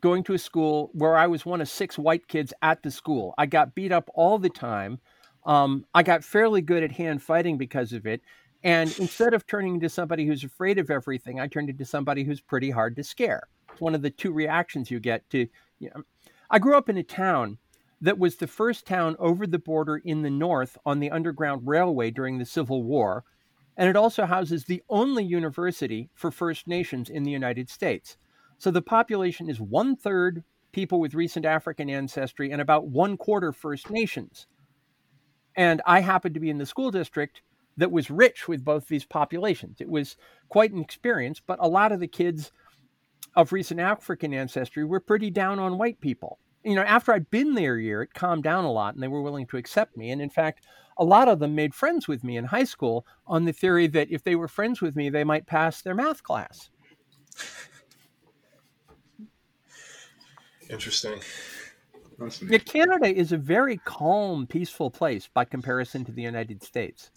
going 0.01 0.23
to 0.25 0.35
a 0.35 0.39
school 0.39 0.91
where 0.93 1.17
I 1.17 1.27
was 1.27 1.45
one 1.45 1.61
of 1.61 1.69
six 1.69 1.99
white 1.99 2.29
kids 2.29 2.53
at 2.63 2.83
the 2.83 2.91
school. 2.91 3.35
I 3.37 3.47
got 3.47 3.75
beat 3.75 3.93
up 3.93 4.09
all 4.15 4.39
the 4.39 4.49
time. 4.49 5.01
Um, 5.45 5.85
I 5.95 6.03
got 6.03 6.25
fairly 6.25 6.63
good 6.63 6.83
at 6.83 6.93
hand 6.93 7.23
fighting 7.23 7.59
because 7.59 7.93
of 7.93 8.07
it. 8.07 8.23
And 8.63 8.97
instead 8.99 9.35
of 9.35 9.47
turning 9.47 9.75
into 9.75 9.89
somebody 9.89 10.27
who's 10.27 10.45
afraid 10.45 10.79
of 10.79 10.91
everything, 10.91 11.41
I 11.41 11.47
turned 11.47 11.71
into 11.71 11.85
somebody 11.85 12.25
who's 12.25 12.41
pretty 12.41 12.71
hard 12.71 12.97
to 12.97 13.05
scare. 13.05 13.49
It's 13.71 13.81
one 13.81 13.95
of 13.95 14.03
the 14.03 14.11
two 14.11 14.33
reactions 14.33 14.91
you 14.91 15.01
get 15.01 15.29
to. 15.31 15.47
You 15.79 15.91
know, 15.95 16.03
I 16.51 16.59
grew 16.59 16.77
up 16.77 16.89
in 16.89 16.97
a 16.97 17.03
town 17.03 17.59
that 18.01 18.19
was 18.19 18.37
the 18.37 18.47
first 18.47 18.87
town 18.87 19.17
over 19.19 19.47
the 19.47 19.59
border 19.59 19.97
in 19.97 20.23
the 20.23 20.31
north 20.31 20.79
on 20.87 21.01
the 21.01 21.11
Underground 21.11 21.63
Railway 21.67 22.11
during 22.11 22.39
the 22.39 22.45
Civil 22.45 22.83
War. 22.83 23.25
And 23.77 23.89
it 23.89 23.97
also 23.97 24.27
houses 24.27 24.65
the 24.65 24.83
only 24.89 25.25
university 25.25 26.11
for 26.15 26.31
First 26.31 26.67
Nations 26.67 27.09
in 27.09 27.23
the 27.23 27.31
United 27.31 27.69
States. 27.69 28.17
So 28.59 28.71
the 28.71 28.83
population 28.83 29.49
is 29.49 29.61
one 29.61 29.97
third 29.97 30.43
people 30.73 31.01
with 31.01 31.15
recent 31.15 31.47
African 31.47 31.89
ancestry 31.89 32.51
and 32.51 32.61
about 32.61 32.89
one 32.89 33.17
quarter 33.17 33.53
First 33.53 33.91
Nations. 33.91 34.47
And 35.57 35.81
I 35.87 36.01
happened 36.01 36.35
to 36.35 36.41
be 36.41 36.51
in 36.51 36.59
the 36.59 36.67
school 36.67 36.91
district 36.91 37.43
that 37.77 37.93
was 37.93 38.11
rich 38.11 38.49
with 38.49 38.65
both 38.65 38.89
these 38.89 39.05
populations. 39.05 39.81
It 39.81 39.89
was 39.89 40.17
quite 40.49 40.73
an 40.73 40.81
experience, 40.81 41.41
but 41.45 41.59
a 41.61 41.69
lot 41.69 41.93
of 41.93 42.01
the 42.01 42.09
kids 42.09 42.53
of 43.35 43.53
recent 43.53 43.79
African 43.79 44.35
ancestry 44.35 44.85
were 44.85 45.01
pretty 45.01 45.31
down 45.31 45.59
on 45.59 45.79
white 45.79 46.01
people. 46.01 46.39
You 46.65 46.75
know, 46.75 46.83
after 46.83 47.13
I'd 47.13 47.31
been 47.31 47.55
there 47.55 47.77
a 47.77 47.83
year, 47.83 48.03
it 48.03 48.15
calmed 48.15 48.43
down 48.43 48.65
a 48.65 48.73
lot 48.73 48.95
and 48.95 49.03
they 49.03 49.09
were 49.09 49.23
willing 49.23 49.47
to 49.49 49.57
accept 49.57 49.97
me. 49.97 50.11
And 50.11 50.21
in 50.21 50.31
fact, 50.31 50.65
a 50.99 51.05
lot 51.05 51.29
of 51.29 51.39
them 51.39 51.55
made 51.55 51.75
friends 51.75 52.09
with 52.09 52.25
me 52.25 52.37
in 52.37 52.45
high 52.45 52.65
school 52.65 53.07
on 53.27 53.45
the 53.45 53.53
theory 53.53 53.87
that 53.89 54.11
if 54.11 54.25
they 54.25 54.35
were 54.35 54.49
friends 54.49 54.81
with 54.81 54.97
me, 54.97 55.09
they 55.09 55.25
might 55.25 55.47
pass 55.47 55.83
their 55.83 55.95
math 55.95 56.23
class. 56.23 56.71
Interesting. 60.69 61.21
Yet 62.49 62.65
Canada 62.65 63.07
is 63.07 63.31
a 63.31 63.37
very 63.37 63.77
calm, 63.85 64.47
peaceful 64.47 64.91
place 64.91 65.29
by 65.33 65.45
comparison 65.45 66.05
to 66.05 66.13
the 66.13 66.23
United 66.23 66.63
States. 66.63 67.11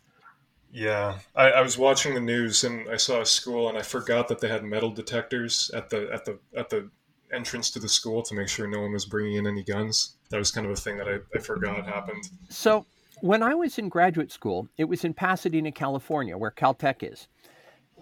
Yeah, 0.72 1.18
I, 1.36 1.52
I 1.52 1.62
was 1.62 1.78
watching 1.78 2.14
the 2.14 2.22
news 2.22 2.64
and 2.64 2.88
I 2.90 2.96
saw 2.96 3.22
a 3.22 3.26
school 3.26 3.68
and 3.68 3.78
I 3.78 3.82
forgot 3.82 4.28
that 4.30 4.40
they 4.40 4.48
had 4.48 4.64
metal 4.64 4.90
detectors 4.90 5.70
at 5.74 5.90
the 5.90 6.10
at 6.14 6.24
the 6.24 6.40
at 6.56 6.70
the 6.70 6.90
entrance 7.34 7.72
to 7.72 7.80
the 7.80 7.90
school 7.90 8.22
to 8.24 8.36
make 8.36 8.48
sure 8.48 8.68
no 8.68 8.82
one 8.82 8.92
was 8.92 9.06
bringing 9.06 9.36
in 9.36 9.48
any 9.48 9.64
guns. 9.64 10.16
That 10.30 10.38
was 10.38 10.52
kind 10.52 10.66
of 10.66 10.72
a 10.72 10.76
thing 10.76 10.98
that 10.98 11.08
I, 11.08 11.20
I 11.36 11.40
forgot 11.40 11.86
happened. 11.86 12.30
So 12.50 12.86
when 13.22 13.44
I 13.44 13.54
was 13.54 13.78
in 13.78 13.90
graduate 13.90 14.32
school, 14.32 14.68
it 14.78 14.86
was 14.86 15.04
in 15.04 15.14
Pasadena, 15.14 15.72
California, 15.72 16.38
where 16.38 16.52
Caltech 16.52 17.10
is. 17.10 17.28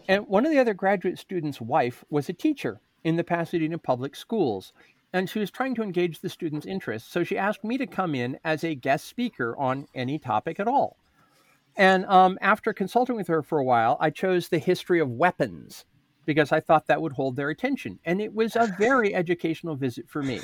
And 0.08 0.28
one 0.28 0.46
of 0.46 0.52
the 0.52 0.60
other 0.60 0.74
graduate 0.74 1.20
students' 1.20 1.62
wife 1.62 2.04
was 2.10 2.30
a 2.30 2.34
teacher 2.34 2.82
in 3.04 3.16
the 3.16 3.24
Pasadena 3.24 3.78
public 3.78 4.16
schools. 4.16 4.74
And 5.12 5.30
she 5.30 5.40
was 5.40 5.52
trying 5.52 5.76
to 5.76 5.84
engage 5.84 6.20
the 6.20 6.30
students' 6.30 6.66
interest. 6.66 7.12
So 7.12 7.24
she 7.24 7.38
asked 7.38 7.64
me 7.64 7.78
to 7.78 7.88
come 7.88 8.16
in 8.16 8.40
as 8.44 8.64
a 8.64 8.76
guest 8.76 9.06
speaker 9.06 9.58
on 9.58 9.88
any 9.94 10.20
topic 10.20 10.60
at 10.60 10.68
all. 10.68 10.98
And 11.76 12.06
um, 12.06 12.38
after 12.42 12.74
consulting 12.74 13.16
with 13.16 13.28
her 13.28 13.42
for 13.42 13.60
a 13.60 13.64
while, 13.64 13.98
I 14.00 14.10
chose 14.10 14.48
the 14.48 14.60
history 14.60 15.00
of 15.00 15.10
weapons 15.10 15.86
because 16.30 16.52
I 16.52 16.60
thought 16.60 16.86
that 16.86 17.02
would 17.02 17.14
hold 17.14 17.36
their 17.36 17.50
attention. 17.50 17.98
And 18.06 18.22
it 18.22 18.36
was 18.36 18.56
a 18.56 18.72
very 18.78 19.16
educational 19.24 19.76
visit 19.76 20.08
for 20.08 20.22
me. 20.22 20.42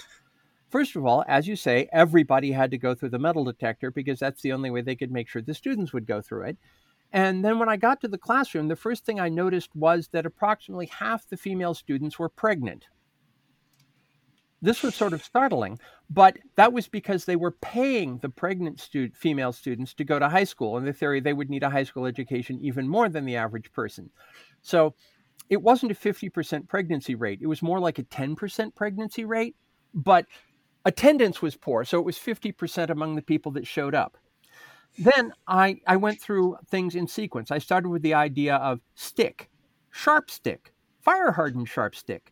First 0.71 0.95
of 0.95 1.05
all, 1.05 1.23
as 1.27 1.47
you 1.47 1.55
say, 1.55 1.87
everybody 1.93 2.51
had 2.51 2.71
to 2.71 2.79
go 2.79 2.95
through 2.95 3.09
the 3.09 3.19
metal 3.19 3.43
detector 3.43 3.91
because 3.91 4.17
that's 4.17 4.41
the 4.41 4.51
only 4.51 4.71
way 4.71 4.81
they 4.81 4.95
could 4.95 5.11
make 5.11 5.29
sure 5.29 5.43
the 5.43 5.53
students 5.53 5.93
would 5.93 6.07
go 6.07 6.21
through 6.21 6.45
it. 6.45 6.57
And 7.13 7.45
then 7.45 7.59
when 7.59 7.69
I 7.69 7.77
got 7.77 8.01
to 8.01 8.07
the 8.07 8.17
classroom, 8.17 8.67
the 8.67 8.75
first 8.75 9.05
thing 9.05 9.19
I 9.19 9.29
noticed 9.29 9.75
was 9.75 10.07
that 10.07 10.25
approximately 10.25 10.87
half 10.87 11.29
the 11.29 11.37
female 11.37 11.75
students 11.75 12.17
were 12.17 12.29
pregnant. 12.29 12.85
This 14.63 14.81
was 14.81 14.95
sort 14.95 15.13
of 15.13 15.23
startling, 15.23 15.77
but 16.09 16.39
that 16.55 16.73
was 16.73 16.87
because 16.87 17.25
they 17.25 17.35
were 17.35 17.51
paying 17.51 18.17
the 18.17 18.29
pregnant 18.29 18.79
stu- 18.79 19.11
female 19.13 19.53
students 19.53 19.93
to 19.93 20.03
go 20.03 20.17
to 20.17 20.29
high 20.29 20.45
school. 20.45 20.77
In 20.79 20.85
the 20.85 20.93
theory, 20.93 21.19
they 21.19 21.33
would 21.33 21.51
need 21.51 21.61
a 21.61 21.69
high 21.69 21.83
school 21.83 22.07
education 22.07 22.57
even 22.59 22.87
more 22.87 23.07
than 23.07 23.25
the 23.25 23.35
average 23.35 23.71
person. 23.71 24.09
So 24.63 24.95
it 25.49 25.61
wasn't 25.61 25.91
a 25.91 25.95
50% 25.95 26.67
pregnancy 26.67 27.15
rate, 27.15 27.39
it 27.41 27.47
was 27.47 27.61
more 27.61 27.79
like 27.79 27.99
a 27.99 28.03
10% 28.03 28.75
pregnancy 28.75 29.25
rate, 29.25 29.55
but 29.93 30.25
attendance 30.85 31.41
was 31.41 31.55
poor. 31.55 31.83
So 31.83 31.99
it 31.99 32.05
was 32.05 32.17
50% 32.17 32.89
among 32.89 33.15
the 33.15 33.21
people 33.21 33.51
that 33.53 33.67
showed 33.67 33.95
up. 33.95 34.17
Then 34.97 35.33
I, 35.47 35.81
I 35.87 35.97
went 35.97 36.21
through 36.21 36.57
things 36.69 36.95
in 36.95 37.07
sequence. 37.07 37.51
I 37.51 37.57
started 37.57 37.89
with 37.89 38.01
the 38.01 38.13
idea 38.13 38.55
of 38.55 38.79
stick, 38.93 39.49
sharp 39.91 40.31
stick, 40.31 40.71
fire 41.01 41.31
hardened 41.33 41.67
sharp 41.67 41.95
stick, 41.95 42.31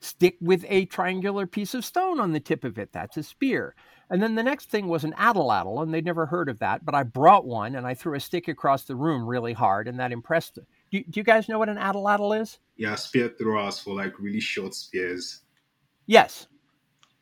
stick 0.00 0.36
with 0.40 0.64
a 0.68 0.86
triangular 0.86 1.46
piece 1.46 1.74
of 1.74 1.84
stone 1.84 2.18
on 2.18 2.32
the 2.32 2.40
tip 2.40 2.64
of 2.64 2.78
it. 2.78 2.90
That's 2.92 3.16
a 3.16 3.22
spear. 3.22 3.76
And 4.08 4.20
then 4.20 4.34
the 4.34 4.42
next 4.42 4.70
thing 4.70 4.88
was 4.88 5.04
an 5.04 5.12
atlatl, 5.12 5.82
and 5.82 5.94
they'd 5.94 6.04
never 6.04 6.26
heard 6.26 6.48
of 6.48 6.58
that, 6.58 6.84
but 6.84 6.96
I 6.96 7.04
brought 7.04 7.46
one 7.46 7.76
and 7.76 7.86
I 7.86 7.94
threw 7.94 8.16
a 8.16 8.20
stick 8.20 8.48
across 8.48 8.84
the 8.84 8.96
room 8.96 9.24
really 9.24 9.52
hard, 9.52 9.86
and 9.86 10.00
that 10.00 10.10
impressed 10.10 10.56
them. 10.56 10.66
Do, 10.90 11.02
do 11.02 11.20
you 11.20 11.24
guys 11.24 11.48
know 11.48 11.58
what 11.58 11.68
an 11.68 11.76
atlatl 11.76 12.40
is? 12.40 12.58
Yeah, 12.76 12.94
spear 12.94 13.32
throwers 13.38 13.78
for 13.78 13.94
like 13.94 14.18
really 14.18 14.40
short 14.40 14.74
spears. 14.74 15.40
Yes. 16.06 16.46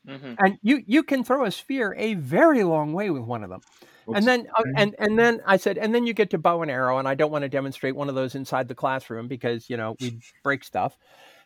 Mm-hmm. 0.07 0.33
And 0.39 0.57
you 0.61 0.83
you 0.87 1.03
can 1.03 1.23
throw 1.23 1.45
a 1.45 1.51
spear 1.51 1.93
a 1.97 2.15
very 2.15 2.63
long 2.63 2.93
way 2.93 3.09
with 3.09 3.23
one 3.23 3.43
of 3.43 3.49
them. 3.49 3.61
Oops. 4.07 4.17
And 4.17 4.27
then 4.27 4.47
uh, 4.57 4.63
and 4.75 4.95
and 4.97 5.19
then 5.19 5.41
I 5.45 5.57
said, 5.57 5.77
and 5.77 5.93
then 5.93 6.07
you 6.07 6.13
get 6.13 6.31
to 6.31 6.37
bow 6.37 6.61
and 6.61 6.71
arrow, 6.71 6.97
and 6.97 7.07
I 7.07 7.15
don't 7.15 7.31
want 7.31 7.43
to 7.43 7.49
demonstrate 7.49 7.95
one 7.95 8.09
of 8.09 8.15
those 8.15 8.33
inside 8.33 8.67
the 8.67 8.75
classroom 8.75 9.27
because 9.27 9.69
you 9.69 9.77
know 9.77 9.95
we 9.99 10.19
break 10.43 10.63
stuff. 10.63 10.97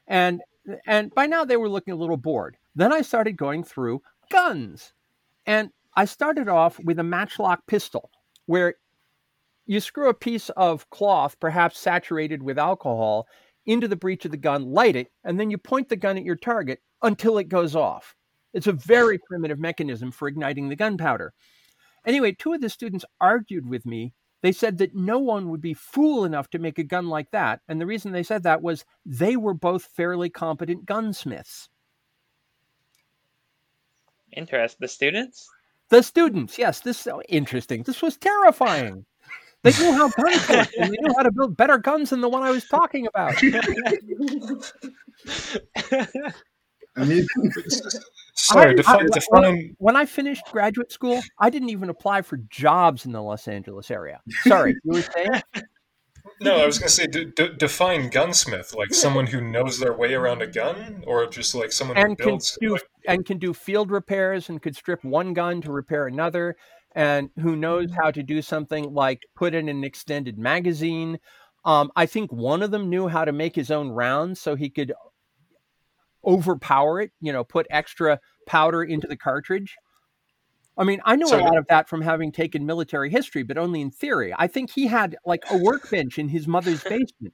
And 0.07 0.41
and 0.85 1.13
by 1.13 1.25
now 1.25 1.43
they 1.43 1.57
were 1.57 1.69
looking 1.69 1.93
a 1.93 1.97
little 1.97 2.17
bored. 2.17 2.57
Then 2.75 2.93
I 2.93 3.01
started 3.01 3.35
going 3.35 3.63
through 3.63 4.01
guns, 4.31 4.93
and 5.45 5.71
I 5.95 6.05
started 6.05 6.47
off 6.47 6.79
with 6.79 6.99
a 6.99 7.03
matchlock 7.03 7.65
pistol, 7.67 8.09
where 8.45 8.75
you 9.65 9.79
screw 9.79 10.09
a 10.09 10.13
piece 10.13 10.49
of 10.51 10.89
cloth, 10.89 11.39
perhaps 11.39 11.79
saturated 11.79 12.43
with 12.43 12.59
alcohol, 12.59 13.27
into 13.65 13.87
the 13.87 13.95
breech 13.95 14.25
of 14.25 14.31
the 14.31 14.37
gun, 14.37 14.65
light 14.65 14.95
it, 14.95 15.11
and 15.23 15.39
then 15.39 15.49
you 15.49 15.57
point 15.57 15.89
the 15.89 15.95
gun 15.95 16.17
at 16.17 16.25
your 16.25 16.35
target 16.35 16.79
until 17.01 17.37
it 17.37 17.49
goes 17.49 17.75
off. 17.75 18.15
It's 18.53 18.67
a 18.67 18.73
very 18.73 19.17
primitive 19.17 19.59
mechanism 19.59 20.11
for 20.11 20.27
igniting 20.27 20.69
the 20.69 20.75
gunpowder. 20.75 21.33
Anyway, 22.05 22.33
two 22.33 22.53
of 22.53 22.61
the 22.61 22.69
students 22.69 23.05
argued 23.21 23.67
with 23.67 23.85
me. 23.85 24.13
They 24.41 24.51
said 24.51 24.77
that 24.79 24.93
no 24.93 25.19
one 25.19 25.49
would 25.49 25.61
be 25.61 25.73
fool 25.73 26.25
enough 26.25 26.49
to 26.49 26.59
make 26.59 26.77
a 26.77 26.83
gun 26.83 27.07
like 27.07 27.31
that. 27.31 27.61
And 27.69 27.79
the 27.79 27.85
reason 27.85 28.11
they 28.11 28.23
said 28.23 28.43
that 28.43 28.61
was 28.61 28.83
they 29.05 29.37
were 29.37 29.53
both 29.53 29.85
fairly 29.85 30.29
competent 30.29 30.85
gunsmiths. 30.85 31.69
Interest. 34.33 34.77
The 34.79 34.87
students? 34.89 35.49
The 35.89 36.03
students, 36.03 36.57
yes. 36.57 36.81
This 36.81 36.97
is 36.97 37.03
so 37.03 37.21
interesting. 37.29 37.83
This 37.83 38.01
was 38.01 38.17
terrifying. 38.17 39.05
They 39.63 39.71
knew 39.71 39.93
how 39.93 40.09
guns 40.09 40.49
worked, 40.49 40.75
and 40.77 40.91
they 40.91 40.97
knew 40.99 41.13
how 41.15 41.23
to 41.23 41.31
build 41.31 41.55
better 41.55 41.77
guns 41.77 42.09
than 42.09 42.19
the 42.21 42.29
one 42.29 42.43
I 42.43 42.51
was 42.51 42.65
talking 42.65 43.07
about. 43.07 43.33
I 46.95 47.05
mean, 47.05 47.25
sorry. 48.35 48.71
I, 48.71 48.73
define, 48.75 48.99
I, 48.99 49.07
define. 49.11 49.75
When 49.79 49.95
I 49.95 50.05
finished 50.05 50.43
graduate 50.51 50.91
school, 50.91 51.21
I 51.39 51.49
didn't 51.49 51.69
even 51.69 51.89
apply 51.89 52.21
for 52.21 52.37
jobs 52.49 53.05
in 53.05 53.13
the 53.13 53.21
Los 53.21 53.47
Angeles 53.47 53.89
area. 53.89 54.21
Sorry, 54.45 54.75
you 54.83 54.91
were 54.91 55.01
saying? 55.01 55.41
No, 56.41 56.57
I 56.61 56.65
was 56.65 56.79
going 56.79 56.87
to 56.87 56.93
say 56.93 57.07
d- 57.07 57.31
d- 57.35 57.53
define 57.57 58.09
gunsmith, 58.09 58.73
like 58.73 58.93
someone 58.93 59.27
who 59.27 59.41
knows 59.41 59.79
their 59.79 59.93
way 59.93 60.13
around 60.13 60.41
a 60.41 60.47
gun, 60.47 61.03
or 61.07 61.25
just 61.27 61.55
like 61.55 61.71
someone 61.71 61.97
and 61.97 62.17
who 62.19 62.25
can 62.25 62.39
do 62.61 62.71
like- 62.73 62.83
and 63.07 63.25
can 63.25 63.37
do 63.37 63.53
field 63.53 63.91
repairs 63.91 64.49
and 64.49 64.61
could 64.61 64.75
strip 64.75 65.03
one 65.03 65.33
gun 65.33 65.61
to 65.61 65.71
repair 65.71 66.07
another, 66.07 66.55
and 66.95 67.29
who 67.41 67.55
knows 67.55 67.89
how 67.95 68.11
to 68.11 68.23
do 68.23 68.41
something 68.41 68.93
like 68.93 69.21
put 69.35 69.53
in 69.53 69.69
an 69.69 69.83
extended 69.83 70.37
magazine. 70.37 71.19
Um, 71.65 71.91
I 71.95 72.05
think 72.05 72.31
one 72.31 72.61
of 72.61 72.71
them 72.71 72.89
knew 72.89 73.07
how 73.07 73.25
to 73.25 73.31
make 73.31 73.55
his 73.55 73.71
own 73.71 73.89
rounds 73.89 74.39
so 74.39 74.55
he 74.55 74.69
could 74.69 74.93
overpower 76.25 77.01
it, 77.01 77.11
you 77.21 77.33
know, 77.33 77.43
put 77.43 77.67
extra 77.69 78.19
powder 78.47 78.83
into 78.83 79.07
the 79.07 79.17
cartridge. 79.17 79.75
I 80.77 80.83
mean, 80.83 81.01
I 81.05 81.15
know 81.15 81.27
So- 81.27 81.39
a 81.39 81.43
lot 81.43 81.57
of 81.57 81.65
that 81.69 81.87
from 81.87 82.01
having 82.01 82.31
taken 82.31 82.65
military 82.65 83.09
history, 83.09 83.43
but 83.43 83.57
only 83.57 83.81
in 83.81 83.91
theory. 83.91 84.33
I 84.37 84.47
think 84.47 84.71
he 84.71 84.87
had 84.87 85.15
like 85.25 85.43
a 85.51 85.57
workbench 85.57 86.17
in 86.17 86.29
his 86.29 86.47
mother's 86.47 86.83
basement. 86.83 87.33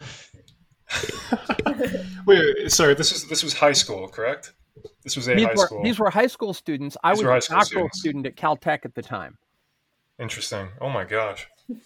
Wait, 2.26 2.70
sorry. 2.72 2.94
This 2.94 3.12
was 3.12 3.28
this 3.28 3.42
was 3.42 3.54
high 3.54 3.72
school, 3.72 4.08
correct? 4.08 4.52
This 5.02 5.16
was 5.16 5.28
a 5.28 5.34
These 5.34 5.44
high 5.46 5.52
were, 5.54 5.66
school. 5.66 5.82
these 5.82 5.98
were 5.98 6.10
high 6.10 6.26
school 6.26 6.52
students. 6.54 6.96
I 7.02 7.14
These 7.14 7.24
was 7.24 7.46
a 7.46 7.50
doctoral 7.54 7.88
student 7.92 8.26
at 8.26 8.36
Caltech 8.36 8.84
at 8.84 8.94
the 8.94 9.02
time. 9.02 9.38
Interesting. 10.18 10.68
Oh 10.80 10.88
my 10.90 11.04
gosh. 11.04 11.48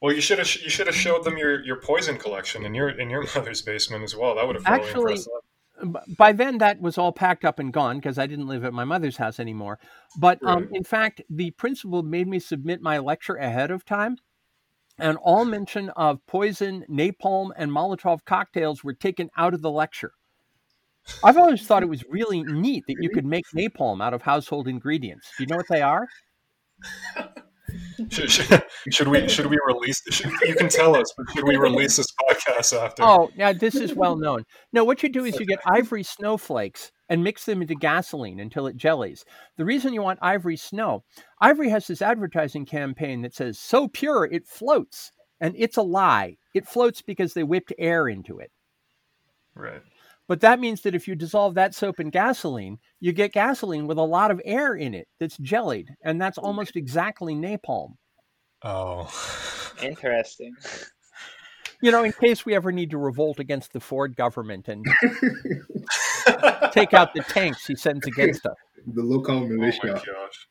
Well, 0.00 0.12
you 0.14 0.20
should 0.20 0.38
have 0.38 0.54
you 0.56 0.68
should 0.68 0.86
have 0.86 0.94
showed 0.96 1.24
them 1.24 1.38
your, 1.38 1.64
your 1.64 1.76
poison 1.80 2.18
collection 2.18 2.66
in 2.66 2.74
your 2.74 2.90
in 2.90 3.08
your 3.08 3.22
mother's 3.34 3.62
basement 3.62 4.04
as 4.04 4.14
well. 4.14 4.34
That 4.34 4.46
would 4.46 4.56
have 4.56 4.66
really 4.66 4.80
Actually, 4.82 5.12
impressed 5.14 5.28
them. 5.80 5.96
by 6.18 6.32
then 6.32 6.58
that 6.58 6.78
was 6.78 6.98
all 6.98 7.10
packed 7.10 7.42
up 7.42 7.58
and 7.58 7.72
gone 7.72 7.96
because 8.00 8.18
I 8.18 8.26
didn't 8.26 8.46
live 8.46 8.64
at 8.66 8.74
my 8.74 8.84
mother's 8.84 9.16
house 9.16 9.40
anymore. 9.40 9.78
But 10.18 10.40
um, 10.44 10.68
in 10.72 10.84
fact, 10.84 11.22
the 11.30 11.52
principal 11.52 12.02
made 12.02 12.28
me 12.28 12.38
submit 12.38 12.82
my 12.82 12.98
lecture 12.98 13.36
ahead 13.36 13.70
of 13.70 13.86
time, 13.86 14.18
and 14.98 15.16
all 15.22 15.46
mention 15.46 15.88
of 15.90 16.20
poison, 16.26 16.84
napalm, 16.90 17.52
and 17.56 17.70
Molotov 17.70 18.26
cocktails 18.26 18.84
were 18.84 18.92
taken 18.92 19.30
out 19.38 19.54
of 19.54 19.62
the 19.62 19.70
lecture. 19.70 20.12
I've 21.22 21.36
always 21.36 21.66
thought 21.66 21.82
it 21.82 21.88
was 21.88 22.04
really 22.10 22.42
neat 22.42 22.84
that 22.86 22.96
you 23.00 23.10
could 23.10 23.24
make 23.24 23.44
napalm 23.54 24.02
out 24.02 24.14
of 24.14 24.22
household 24.22 24.68
ingredients. 24.68 25.30
Do 25.36 25.44
you 25.44 25.48
know 25.48 25.56
what 25.56 25.68
they 25.68 25.82
are? 25.82 26.06
Should, 28.10 28.30
should, 28.30 28.64
should 28.90 29.08
we 29.08 29.28
should 29.28 29.46
we 29.46 29.58
release? 29.66 30.02
Should, 30.10 30.30
you 30.42 30.54
can 30.54 30.68
tell 30.68 30.94
us, 30.94 31.12
but 31.16 31.26
should 31.32 31.44
we 31.44 31.56
release 31.56 31.96
this 31.96 32.06
podcast 32.12 32.78
after? 32.78 33.02
Oh, 33.02 33.30
now 33.36 33.52
this 33.52 33.74
is 33.74 33.94
well 33.94 34.16
known. 34.16 34.44
No, 34.72 34.84
what 34.84 35.02
you 35.02 35.08
do 35.08 35.24
is 35.24 35.38
you 35.38 35.46
get 35.46 35.60
ivory 35.66 36.02
snowflakes 36.02 36.92
and 37.08 37.24
mix 37.24 37.44
them 37.44 37.62
into 37.62 37.74
gasoline 37.74 38.40
until 38.40 38.66
it 38.66 38.76
jellies. 38.76 39.24
The 39.56 39.64
reason 39.64 39.92
you 39.92 40.02
want 40.02 40.18
ivory 40.22 40.56
snow, 40.56 41.04
ivory 41.40 41.70
has 41.70 41.86
this 41.86 42.02
advertising 42.02 42.66
campaign 42.66 43.22
that 43.22 43.34
says 43.34 43.58
so 43.58 43.88
pure 43.88 44.24
it 44.24 44.46
floats, 44.46 45.10
and 45.40 45.54
it's 45.56 45.76
a 45.76 45.82
lie. 45.82 46.36
It 46.54 46.68
floats 46.68 47.02
because 47.02 47.34
they 47.34 47.42
whipped 47.42 47.72
air 47.78 48.08
into 48.08 48.38
it. 48.38 48.50
Right. 49.54 49.82
But 50.26 50.40
that 50.40 50.58
means 50.60 50.80
that 50.82 50.94
if 50.94 51.06
you 51.06 51.14
dissolve 51.14 51.54
that 51.54 51.74
soap 51.74 52.00
in 52.00 52.08
gasoline, 52.10 52.78
you 53.00 53.12
get 53.12 53.32
gasoline 53.32 53.86
with 53.86 53.98
a 53.98 54.02
lot 54.02 54.30
of 54.30 54.40
air 54.44 54.74
in 54.74 54.94
it 54.94 55.06
that's 55.20 55.36
jellied, 55.36 55.90
and 56.02 56.20
that's 56.20 56.38
almost 56.38 56.76
exactly 56.76 57.34
napalm. 57.34 57.94
Oh. 58.62 59.10
Interesting. 59.82 60.54
You 61.82 61.90
know, 61.90 62.02
in 62.02 62.12
case 62.12 62.46
we 62.46 62.54
ever 62.54 62.72
need 62.72 62.90
to 62.92 62.98
revolt 62.98 63.38
against 63.40 63.74
the 63.74 63.80
Ford 63.80 64.16
government 64.16 64.68
and 64.68 64.82
take 66.72 66.94
out 66.94 67.12
the 67.12 67.22
tanks 67.28 67.66
he 67.66 67.76
sends 67.76 68.06
against 68.06 68.46
us. 68.46 68.54
The 68.94 69.02
local 69.02 69.36
Oh 69.36 69.40
my 69.40 69.48
militia. 69.48 70.00
gosh. 70.06 70.48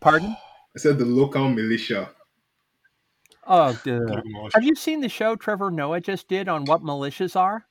Pardon? 0.00 0.30
I 0.30 0.78
said 0.78 0.98
the 0.98 1.04
local 1.04 1.50
militia. 1.50 2.08
Oh, 3.46 3.78
dude. 3.84 4.08
Have 4.54 4.62
you 4.64 4.74
seen 4.74 5.00
the 5.02 5.10
show 5.10 5.36
Trevor 5.36 5.70
Noah 5.70 6.00
just 6.00 6.26
did 6.28 6.48
on 6.48 6.64
what 6.64 6.82
militias 6.82 7.36
are? 7.36 7.66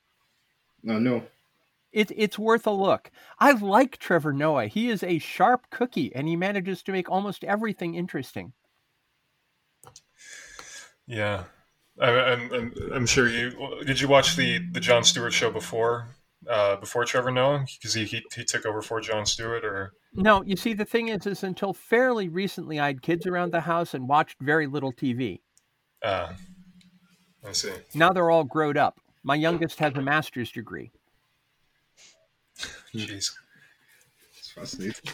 No, 0.82 0.98
no. 0.98 1.24
It, 1.92 2.12
it's 2.14 2.38
worth 2.38 2.66
a 2.66 2.70
look. 2.70 3.10
I 3.38 3.52
like 3.52 3.96
Trevor 3.98 4.32
Noah. 4.32 4.66
He 4.66 4.90
is 4.90 5.02
a 5.02 5.18
sharp 5.18 5.70
cookie 5.70 6.14
and 6.14 6.28
he 6.28 6.36
manages 6.36 6.82
to 6.82 6.92
make 6.92 7.10
almost 7.10 7.44
everything 7.44 7.94
interesting. 7.94 8.52
Yeah, 11.06 11.44
I, 12.00 12.10
I'm, 12.10 12.52
I'm, 12.52 12.74
I'm 12.92 13.06
sure 13.06 13.28
you 13.28 13.82
did. 13.86 14.00
You 14.00 14.08
watch 14.08 14.36
the 14.36 14.60
the 14.72 14.80
Jon 14.80 15.02
Stewart 15.02 15.32
show 15.32 15.50
before 15.50 16.08
uh, 16.46 16.76
before 16.76 17.06
Trevor 17.06 17.30
Noah 17.30 17.64
because 17.80 17.94
he, 17.94 18.04
he 18.04 18.22
he 18.34 18.44
took 18.44 18.66
over 18.66 18.82
for 18.82 19.00
Jon 19.00 19.24
Stewart 19.24 19.64
or 19.64 19.92
No, 20.12 20.42
you 20.42 20.54
see, 20.54 20.74
the 20.74 20.84
thing 20.84 21.08
is, 21.08 21.26
is 21.26 21.42
until 21.42 21.72
fairly 21.72 22.28
recently, 22.28 22.78
I 22.78 22.88
had 22.88 23.02
kids 23.02 23.26
around 23.26 23.52
the 23.52 23.62
house 23.62 23.94
and 23.94 24.06
watched 24.06 24.36
very 24.40 24.66
little 24.66 24.92
TV. 24.92 25.40
uh, 26.04 26.32
I 27.46 27.52
see. 27.52 27.72
Now 27.94 28.10
they're 28.10 28.30
all 28.30 28.44
grown 28.44 28.76
up. 28.76 29.00
My 29.28 29.34
youngest 29.34 29.78
has 29.80 29.94
a 29.94 30.00
master's 30.00 30.50
degree. 30.50 30.90
Jeez. 32.94 33.30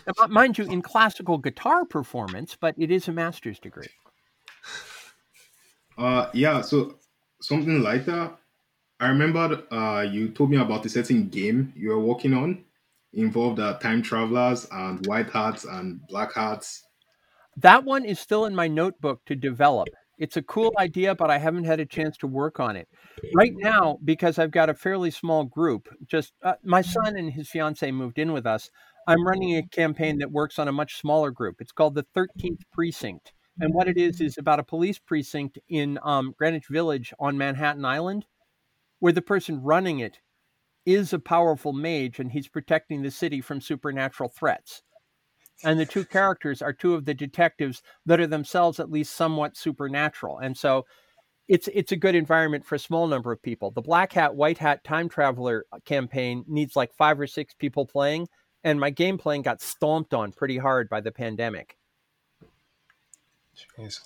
Now, 0.07 0.27
mind 0.29 0.57
you, 0.57 0.67
in 0.67 0.83
classical 0.83 1.37
guitar 1.37 1.85
performance, 1.85 2.57
but 2.59 2.77
it 2.79 2.93
is 2.93 3.09
a 3.09 3.13
master's 3.13 3.59
degree. 3.59 3.89
Uh, 5.99 6.31
yeah. 6.33 6.61
So 6.61 6.95
something 7.43 7.83
like 7.83 8.07
that. 8.07 8.37
I 9.01 9.09
remember 9.09 9.65
uh, 9.73 10.03
you 10.03 10.29
told 10.29 10.51
me 10.51 10.59
about 10.59 10.87
a 10.87 10.89
certain 10.89 11.29
game 11.29 11.73
you 11.75 11.89
were 11.89 11.99
working 11.99 12.35
on. 12.35 12.65
Involved 13.15 13.59
uh, 13.59 13.79
time 13.79 14.01
travelers 14.01 14.69
and 14.71 15.05
white 15.09 15.31
hats 15.31 15.65
and 15.65 16.07
black 16.07 16.35
hats. 16.35 16.85
That 17.57 17.83
one 17.83 18.05
is 18.05 18.21
still 18.21 18.45
in 18.47 18.55
my 18.55 18.69
notebook 18.69 19.25
to 19.25 19.35
develop. 19.35 19.89
It's 20.19 20.37
a 20.37 20.43
cool 20.43 20.73
idea, 20.79 21.15
but 21.15 21.31
I 21.31 21.39
haven't 21.39 21.65
had 21.65 21.81
a 21.81 21.87
chance 21.87 22.17
to 22.19 22.27
work 22.27 22.61
on 22.61 22.77
it. 22.77 22.89
Right 23.35 23.53
now, 23.57 23.99
because 24.05 24.39
I've 24.39 24.51
got 24.51 24.71
a 24.71 24.75
fairly 24.75 25.11
small 25.11 25.45
group, 25.45 25.89
just 26.07 26.35
uh, 26.43 26.55
my 26.63 26.83
son 26.83 27.17
and 27.17 27.33
his 27.33 27.49
fiance 27.49 27.91
moved 27.91 28.19
in 28.19 28.33
with 28.33 28.47
us. 28.47 28.71
I'm 29.07 29.27
running 29.27 29.57
a 29.57 29.67
campaign 29.67 30.19
that 30.19 30.31
works 30.31 30.59
on 30.59 30.69
a 30.69 30.73
much 30.73 30.97
smaller 30.97 31.31
group. 31.31 31.61
It's 31.61 31.73
called 31.73 31.95
the 31.95 32.07
13th 32.17 32.61
Precinct. 32.73 33.33
And 33.61 33.73
what 33.73 33.89
it 33.89 33.97
is, 33.97 34.21
is 34.21 34.39
about 34.39 34.59
a 34.59 34.65
police 34.65 34.99
precinct 34.99 35.59
in 35.69 35.99
um, 36.03 36.35
Greenwich 36.37 36.67
Village 36.69 37.13
on 37.21 37.39
Manhattan 37.39 37.85
Island, 37.85 38.27
where 38.99 39.13
the 39.13 39.23
person 39.23 39.63
running 39.63 40.01
it 40.01 40.19
is 40.87 41.13
a 41.13 41.19
powerful 41.19 41.73
mage 41.73 42.19
and 42.19 42.33
he's 42.33 42.49
protecting 42.49 43.03
the 43.03 43.11
city 43.11 43.41
from 43.41 43.61
supernatural 43.61 44.29
threats 44.29 44.83
and 45.63 45.79
the 45.79 45.87
two 45.87 46.05
characters 46.05 46.61
are 46.63 46.73
two 46.73 46.95
of 46.95 47.05
the 47.05 47.15
detectives 47.15 47.83
that 48.07 48.19
are 48.21 48.27
themselves 48.27 48.81
at 48.81 48.91
least 48.91 49.15
somewhat 49.15 49.57
supernatural 49.57 50.39
and 50.39 50.57
so 50.57 50.85
it's 51.47 51.69
it's 51.75 51.93
a 51.93 51.97
good 51.97 52.15
environment 52.15 52.65
for 52.65 52.75
a 52.75 52.79
small 52.79 53.07
number 53.07 53.31
of 53.31 53.41
people 53.43 53.71
the 53.71 53.83
black 53.83 54.13
hat 54.13 54.35
white 54.35 54.59
hat 54.59 54.83
time 54.83 55.09
traveler 55.09 55.65
campaign 55.85 56.45
needs 56.49 56.75
like 56.75 56.93
five 56.95 57.21
or 57.21 57.27
six 57.27 57.55
people 57.55 57.87
playing 57.87 58.27
and 58.65 58.81
my 58.81 58.91
game 58.91 59.17
playing 59.19 59.43
got 59.43 59.61
stomped 59.61 60.13
on 60.15 60.33
pretty 60.33 60.57
hard 60.59 60.89
by 60.89 61.01
the 61.01 61.13
pandemic 61.13 61.77
Jeez. 63.79 64.01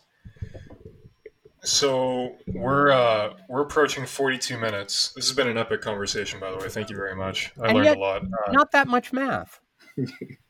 So 1.63 2.37
we're 2.49 2.91
uh, 2.91 3.33
we're 3.49 3.63
approaching 3.63 4.07
42 4.07 4.59
minutes. 4.59 5.13
This 5.15 5.27
has 5.29 5.35
been 5.37 5.49
an 5.49 5.59
epic 5.59 5.81
conversation, 5.81 6.39
by 6.39 6.51
the 6.51 6.57
way. 6.59 6.69
Thank 6.69 6.89
you 6.91 6.97
very 6.97 7.17
much. 7.17 7.51
I 7.61 7.67
And 7.69 7.75
learned 7.75 7.85
yet- 7.87 7.97
a 7.97 8.01
lot. 8.01 8.23
Uh, 8.23 8.53
not 8.53 8.71
that 8.73 8.89
much 8.89 9.13
math 9.13 9.59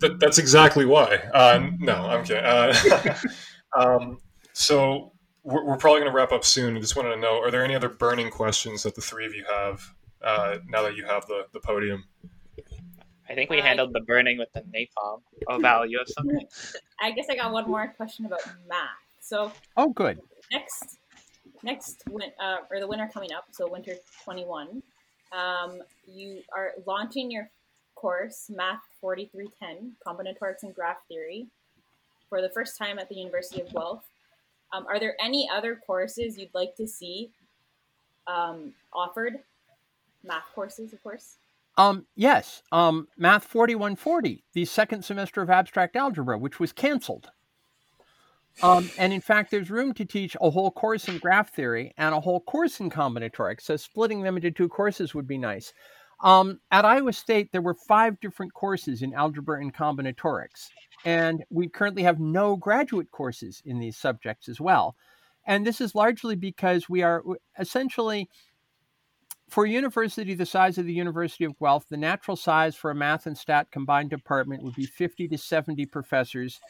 That, 0.00 0.18
that's 0.18 0.38
exactly 0.38 0.84
why. 0.84 1.16
Uh, 1.32 1.70
no, 1.78 1.94
I'm 1.94 2.24
kidding. 2.24 2.44
Uh, 2.44 3.16
um, 3.76 4.18
so 4.52 5.12
we're, 5.42 5.64
we're 5.64 5.76
probably 5.76 6.00
going 6.00 6.10
to 6.10 6.16
wrap 6.16 6.32
up 6.32 6.44
soon. 6.44 6.76
I 6.76 6.80
just 6.80 6.96
wanted 6.96 7.14
to 7.14 7.20
know: 7.20 7.40
Are 7.40 7.50
there 7.50 7.64
any 7.64 7.74
other 7.74 7.88
burning 7.88 8.30
questions 8.30 8.82
that 8.82 8.94
the 8.94 9.00
three 9.00 9.26
of 9.26 9.34
you 9.34 9.44
have 9.48 9.82
uh, 10.22 10.58
now 10.68 10.82
that 10.82 10.96
you 10.96 11.04
have 11.04 11.26
the, 11.26 11.46
the 11.52 11.60
podium? 11.60 12.04
I 13.28 13.34
think 13.34 13.50
we 13.50 13.60
handled 13.60 13.92
the 13.92 14.00
burning 14.00 14.38
with 14.38 14.52
the 14.52 14.60
napalm. 14.60 15.20
Oh, 15.48 15.58
Val, 15.58 15.86
you 15.86 15.98
have 15.98 16.08
something? 16.08 16.46
I 17.00 17.12
guess 17.12 17.26
I 17.30 17.36
got 17.36 17.52
one 17.52 17.68
more 17.70 17.88
question 17.96 18.26
about 18.26 18.40
math. 18.68 18.88
So 19.20 19.52
oh 19.76 19.88
good 19.90 20.18
next 20.52 20.98
next 21.62 22.02
win- 22.10 22.32
uh, 22.40 22.58
or 22.70 22.78
the 22.78 22.86
winter 22.86 23.08
coming 23.12 23.32
up, 23.32 23.46
so 23.50 23.68
winter 23.68 23.94
21, 24.24 24.82
um, 25.32 25.80
you 26.06 26.42
are 26.54 26.72
launching 26.86 27.30
your 27.30 27.50
course 28.02 28.50
Math 28.54 28.82
4310 29.00 29.92
Combinatorics 30.06 30.64
and 30.64 30.74
Graph 30.74 30.98
Theory 31.08 31.46
for 32.28 32.42
the 32.42 32.50
first 32.50 32.76
time 32.76 32.98
at 32.98 33.08
the 33.08 33.14
University 33.14 33.62
of 33.62 33.72
Guelph. 33.72 34.04
Um, 34.72 34.86
are 34.88 34.98
there 35.00 35.16
any 35.22 35.48
other 35.54 35.76
courses 35.86 36.36
you'd 36.36 36.54
like 36.54 36.74
to 36.76 36.86
see 36.88 37.30
um, 38.26 38.74
offered? 38.92 39.38
Math 40.24 40.44
courses, 40.54 40.92
of 40.92 41.02
course. 41.02 41.36
um 41.78 42.06
yes 42.16 42.62
um 42.72 43.08
math 43.16 43.44
4140 43.44 44.44
the 44.52 44.64
second 44.66 45.04
semester 45.04 45.40
of 45.42 45.48
abstract 45.50 45.96
algebra 45.96 46.36
which 46.38 46.60
was 46.60 46.72
canceled 46.72 47.30
um, 48.62 48.90
and 48.98 49.14
in 49.14 49.22
fact, 49.22 49.50
there's 49.50 49.70
room 49.70 49.94
to 49.94 50.04
teach 50.04 50.36
a 50.40 50.50
whole 50.50 50.70
course 50.70 51.08
in 51.08 51.16
graph 51.18 51.54
theory 51.54 51.94
and 51.96 52.14
a 52.14 52.20
whole 52.20 52.40
course 52.40 52.80
in 52.80 52.90
combinatorics. 52.90 53.62
So 53.62 53.76
splitting 53.76 54.22
them 54.22 54.36
into 54.36 54.50
two 54.50 54.68
courses 54.68 55.14
would 55.14 55.26
be 55.26 55.38
nice. 55.38 55.72
Um, 56.22 56.60
at 56.70 56.84
Iowa 56.84 57.12
State, 57.12 57.50
there 57.52 57.62
were 57.62 57.74
five 57.74 58.20
different 58.20 58.54
courses 58.54 59.02
in 59.02 59.12
algebra 59.12 59.60
and 59.60 59.74
combinatorics, 59.74 60.68
and 61.04 61.44
we 61.50 61.68
currently 61.68 62.04
have 62.04 62.20
no 62.20 62.56
graduate 62.56 63.10
courses 63.10 63.60
in 63.64 63.80
these 63.80 63.96
subjects 63.96 64.48
as 64.48 64.60
well. 64.60 64.96
And 65.46 65.66
this 65.66 65.80
is 65.80 65.96
largely 65.96 66.36
because 66.36 66.88
we 66.88 67.02
are 67.02 67.24
essentially, 67.58 68.28
for 69.50 69.64
a 69.64 69.68
university 69.68 70.34
the 70.34 70.46
size 70.46 70.78
of 70.78 70.86
the 70.86 70.92
University 70.92 71.44
of 71.44 71.58
Guelph, 71.58 71.88
the 71.88 71.96
natural 71.96 72.36
size 72.36 72.76
for 72.76 72.92
a 72.92 72.94
math 72.94 73.26
and 73.26 73.36
stat 73.36 73.72
combined 73.72 74.10
department 74.10 74.62
would 74.62 74.76
be 74.76 74.86
50 74.86 75.26
to 75.26 75.36
70 75.36 75.86
professors 75.86 76.60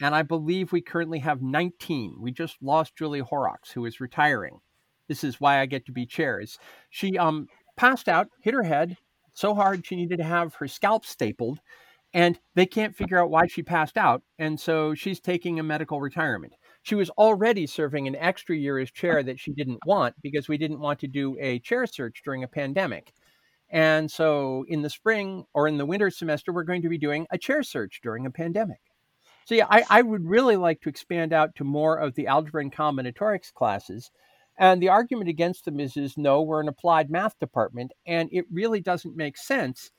and 0.00 0.14
I 0.14 0.22
believe 0.22 0.72
we 0.72 0.80
currently 0.80 1.18
have 1.18 1.42
19. 1.42 2.16
We 2.18 2.32
just 2.32 2.56
lost 2.62 2.96
Julie 2.96 3.20
Horrocks, 3.20 3.70
who 3.70 3.84
is 3.84 4.00
retiring. 4.00 4.60
This 5.08 5.24
is 5.24 5.40
why 5.40 5.60
I 5.60 5.66
get 5.66 5.84
to 5.86 5.92
be 5.92 6.06
chair. 6.06 6.40
Is 6.40 6.58
she 6.88 7.18
um 7.18 7.48
passed 7.80 8.10
out, 8.10 8.28
hit 8.42 8.52
her 8.52 8.62
head 8.62 8.98
so 9.32 9.54
hard 9.54 9.86
she 9.86 9.96
needed 9.96 10.18
to 10.18 10.24
have 10.24 10.54
her 10.56 10.68
scalp 10.68 11.06
stapled, 11.06 11.60
and 12.12 12.38
they 12.54 12.66
can't 12.66 12.94
figure 12.94 13.18
out 13.18 13.30
why 13.30 13.46
she 13.46 13.62
passed 13.62 13.96
out, 13.96 14.22
and 14.38 14.60
so 14.60 14.94
she's 14.94 15.18
taking 15.18 15.58
a 15.58 15.62
medical 15.62 15.98
retirement. 15.98 16.52
She 16.82 16.94
was 16.94 17.08
already 17.10 17.66
serving 17.66 18.06
an 18.06 18.16
extra 18.16 18.54
year 18.54 18.78
as 18.78 18.90
chair 18.90 19.22
that 19.22 19.40
she 19.40 19.54
didn't 19.54 19.78
want 19.86 20.14
because 20.22 20.46
we 20.46 20.58
didn't 20.58 20.80
want 20.80 20.98
to 21.00 21.06
do 21.06 21.38
a 21.40 21.58
chair 21.60 21.86
search 21.86 22.20
during 22.22 22.44
a 22.44 22.48
pandemic. 22.48 23.14
And 23.70 24.10
so 24.10 24.66
in 24.68 24.82
the 24.82 24.90
spring 24.90 25.44
or 25.54 25.66
in 25.66 25.78
the 25.78 25.86
winter 25.86 26.10
semester, 26.10 26.52
we're 26.52 26.64
going 26.64 26.82
to 26.82 26.90
be 26.90 26.98
doing 26.98 27.26
a 27.30 27.38
chair 27.38 27.62
search 27.62 28.00
during 28.02 28.26
a 28.26 28.30
pandemic. 28.30 28.80
So 29.46 29.54
yeah, 29.54 29.66
I, 29.70 29.84
I 29.88 30.02
would 30.02 30.26
really 30.26 30.56
like 30.56 30.82
to 30.82 30.90
expand 30.90 31.32
out 31.32 31.54
to 31.56 31.64
more 31.64 31.96
of 31.96 32.14
the 32.14 32.26
algebra 32.26 32.60
and 32.60 32.74
combinatorics 32.74 33.52
classes. 33.54 34.10
And 34.58 34.82
the 34.82 34.88
argument 34.90 35.30
against 35.30 35.64
them 35.64 35.80
is, 35.80 35.96
is 35.96 36.18
no, 36.18 36.42
we're 36.42 36.60
an 36.60 36.68
applied 36.68 37.10
math 37.10 37.38
department, 37.38 37.92
and 38.06 38.28
it 38.30 38.44
really 38.52 38.80
doesn't 38.80 39.16
make 39.16 39.38
sense 39.38 39.90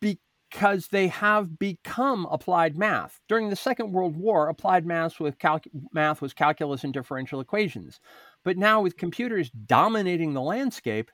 because 0.00 0.88
they 0.88 1.08
have 1.08 1.58
become 1.58 2.26
applied 2.30 2.76
math. 2.76 3.20
During 3.28 3.48
the 3.48 3.56
Second 3.56 3.92
World 3.92 4.16
War, 4.16 4.48
applied 4.48 4.84
math 4.84 5.16
calc- 5.38 5.68
math 5.92 6.20
was 6.20 6.34
calculus 6.34 6.84
and 6.84 6.92
differential 6.92 7.40
equations. 7.40 8.00
But 8.44 8.58
now, 8.58 8.82
with 8.82 8.98
computers 8.98 9.50
dominating 9.50 10.34
the 10.34 10.42
landscape, 10.42 11.10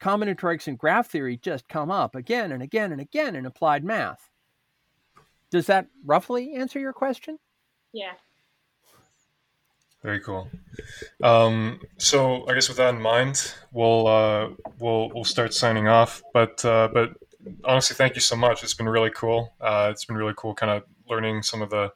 combinatorics 0.00 0.66
and 0.66 0.78
graph 0.78 1.08
theory 1.08 1.36
just 1.36 1.68
come 1.68 1.90
up 1.90 2.14
again 2.14 2.52
and 2.52 2.62
again 2.62 2.92
and 2.92 3.00
again 3.00 3.34
in 3.34 3.46
applied 3.46 3.84
math. 3.84 4.28
Does 5.50 5.66
that 5.66 5.86
roughly 6.04 6.54
answer 6.54 6.78
your 6.78 6.92
question? 6.92 7.38
Yeah. 7.92 8.12
Very 10.06 10.20
cool. 10.20 10.48
Um, 11.20 11.80
so 11.98 12.48
I 12.48 12.54
guess 12.54 12.68
with 12.68 12.76
that 12.76 12.94
in 12.94 13.02
mind, 13.02 13.52
we'll 13.72 14.06
uh, 14.06 14.50
we'll 14.78 15.10
we'll 15.12 15.24
start 15.24 15.52
signing 15.52 15.88
off. 15.88 16.22
But 16.32 16.64
uh, 16.64 16.90
but 16.94 17.14
honestly, 17.64 17.96
thank 17.96 18.14
you 18.14 18.20
so 18.20 18.36
much. 18.36 18.62
It's 18.62 18.72
been 18.72 18.88
really 18.88 19.10
cool. 19.10 19.52
Uh, 19.60 19.88
it's 19.90 20.04
been 20.04 20.16
really 20.16 20.34
cool, 20.36 20.54
kind 20.54 20.70
of 20.70 20.84
learning 21.10 21.42
some 21.42 21.60
of 21.60 21.70
the 21.70 21.92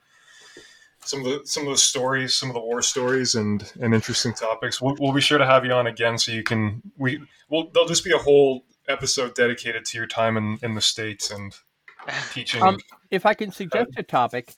some 1.04 1.20
of 1.20 1.26
the 1.26 1.42
some 1.44 1.68
of 1.68 1.70
the 1.70 1.78
stories, 1.78 2.34
some 2.34 2.48
of 2.50 2.54
the 2.54 2.61
war 2.61 2.82
stories, 2.82 3.36
and 3.36 3.72
and 3.80 3.94
interesting 3.94 4.34
topics. 4.34 4.82
We'll, 4.82 4.96
we'll 4.98 5.12
be 5.12 5.20
sure 5.20 5.38
to 5.38 5.46
have 5.46 5.64
you 5.64 5.70
on 5.70 5.86
again, 5.86 6.18
so 6.18 6.32
you 6.32 6.42
can 6.42 6.82
we 6.98 7.20
well 7.48 7.70
there'll 7.72 7.88
just 7.88 8.02
be 8.02 8.11
a 8.11 8.18
whole 8.18 8.64
episode 8.88 9.36
dedicated 9.36 9.84
to 9.84 9.98
your 9.98 10.08
time 10.08 10.36
in 10.36 10.58
in 10.64 10.74
the 10.74 10.80
states 10.80 11.30
and 11.30 11.54
teaching. 12.32 12.61
Um, 12.61 12.80
if 13.12 13.24
I 13.24 13.34
can 13.34 13.52
suggest 13.52 13.92
a 13.96 14.02
topic, 14.02 14.56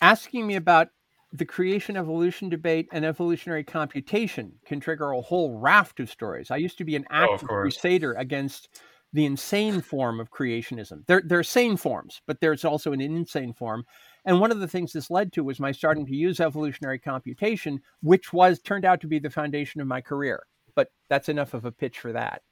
asking 0.00 0.46
me 0.46 0.54
about 0.54 0.90
the 1.34 1.44
creation 1.44 1.96
evolution 1.96 2.48
debate 2.48 2.88
and 2.92 3.04
evolutionary 3.04 3.64
computation 3.64 4.52
can 4.64 4.78
trigger 4.78 5.10
a 5.10 5.20
whole 5.20 5.58
raft 5.58 5.98
of 5.98 6.08
stories. 6.08 6.50
I 6.50 6.56
used 6.56 6.78
to 6.78 6.84
be 6.84 6.94
an 6.94 7.04
Oh, 7.10 7.34
active 7.34 7.48
course. 7.48 7.76
crusader 7.76 8.14
against 8.14 8.68
the 9.12 9.24
insane 9.24 9.80
form 9.80 10.20
of 10.20 10.30
creationism. 10.30 11.04
There, 11.06 11.22
there 11.24 11.38
are 11.40 11.44
sane 11.44 11.76
forms, 11.76 12.22
but 12.26 12.40
there's 12.40 12.64
also 12.64 12.92
an 12.92 13.00
insane 13.00 13.52
form. 13.52 13.84
And 14.24 14.40
one 14.40 14.52
of 14.52 14.60
the 14.60 14.68
things 14.68 14.92
this 14.92 15.10
led 15.10 15.32
to 15.32 15.44
was 15.44 15.58
my 15.60 15.72
starting 15.72 16.06
to 16.06 16.14
use 16.14 16.38
evolutionary 16.40 17.00
computation, 17.00 17.80
which 18.00 18.32
was 18.32 18.60
turned 18.60 18.84
out 18.84 19.00
to 19.00 19.08
be 19.08 19.18
the 19.18 19.30
foundation 19.30 19.80
of 19.80 19.88
my 19.88 20.00
career. 20.00 20.44
But 20.76 20.88
that's 21.08 21.28
enough 21.28 21.52
of 21.54 21.64
a 21.64 21.72
pitch 21.72 21.98
for 21.98 22.12
that. 22.12 22.42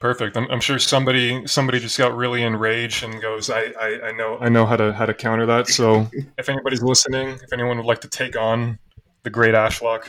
Perfect. 0.00 0.36
I'm, 0.36 0.50
I'm 0.50 0.60
sure 0.60 0.78
somebody 0.78 1.46
somebody 1.46 1.78
just 1.78 1.98
got 1.98 2.16
really 2.16 2.42
enraged 2.42 3.04
and 3.04 3.20
goes, 3.20 3.50
I, 3.50 3.72
I, 3.78 4.00
I 4.08 4.12
know 4.12 4.38
I 4.40 4.48
know 4.48 4.64
how 4.64 4.76
to 4.76 4.92
how 4.94 5.04
to 5.04 5.12
counter 5.12 5.44
that. 5.46 5.68
So 5.68 6.08
if 6.38 6.48
anybody's 6.48 6.82
listening, 6.82 7.28
if 7.42 7.52
anyone 7.52 7.76
would 7.76 7.86
like 7.86 8.00
to 8.00 8.08
take 8.08 8.34
on 8.36 8.78
the 9.24 9.30
great 9.30 9.54
Ashlock, 9.54 10.08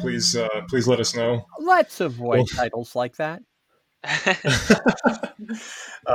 please 0.00 0.36
uh, 0.36 0.48
please 0.68 0.86
let 0.86 1.00
us 1.00 1.16
know. 1.16 1.46
Let's 1.58 2.00
avoid 2.00 2.36
Well- 2.38 2.46
titles 2.46 2.94
like 2.94 3.16
that. 3.16 3.42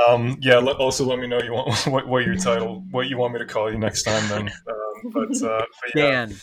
Um, 0.07 0.37
yeah. 0.41 0.57
Let, 0.57 0.77
also, 0.77 1.05
let 1.05 1.19
me 1.19 1.27
know 1.27 1.39
you 1.41 1.53
want 1.53 1.87
what, 1.87 2.07
what 2.07 2.25
your 2.25 2.35
title, 2.35 2.83
what 2.91 3.07
you 3.07 3.17
want 3.17 3.33
me 3.33 3.39
to 3.39 3.45
call 3.45 3.71
you 3.71 3.77
next 3.77 4.03
time. 4.03 4.27
Then, 4.29 4.49
um, 4.67 5.11
but, 5.11 5.41
uh, 5.41 5.63
but 5.81 5.95
yeah, 5.95 6.11
Dan. 6.11 6.35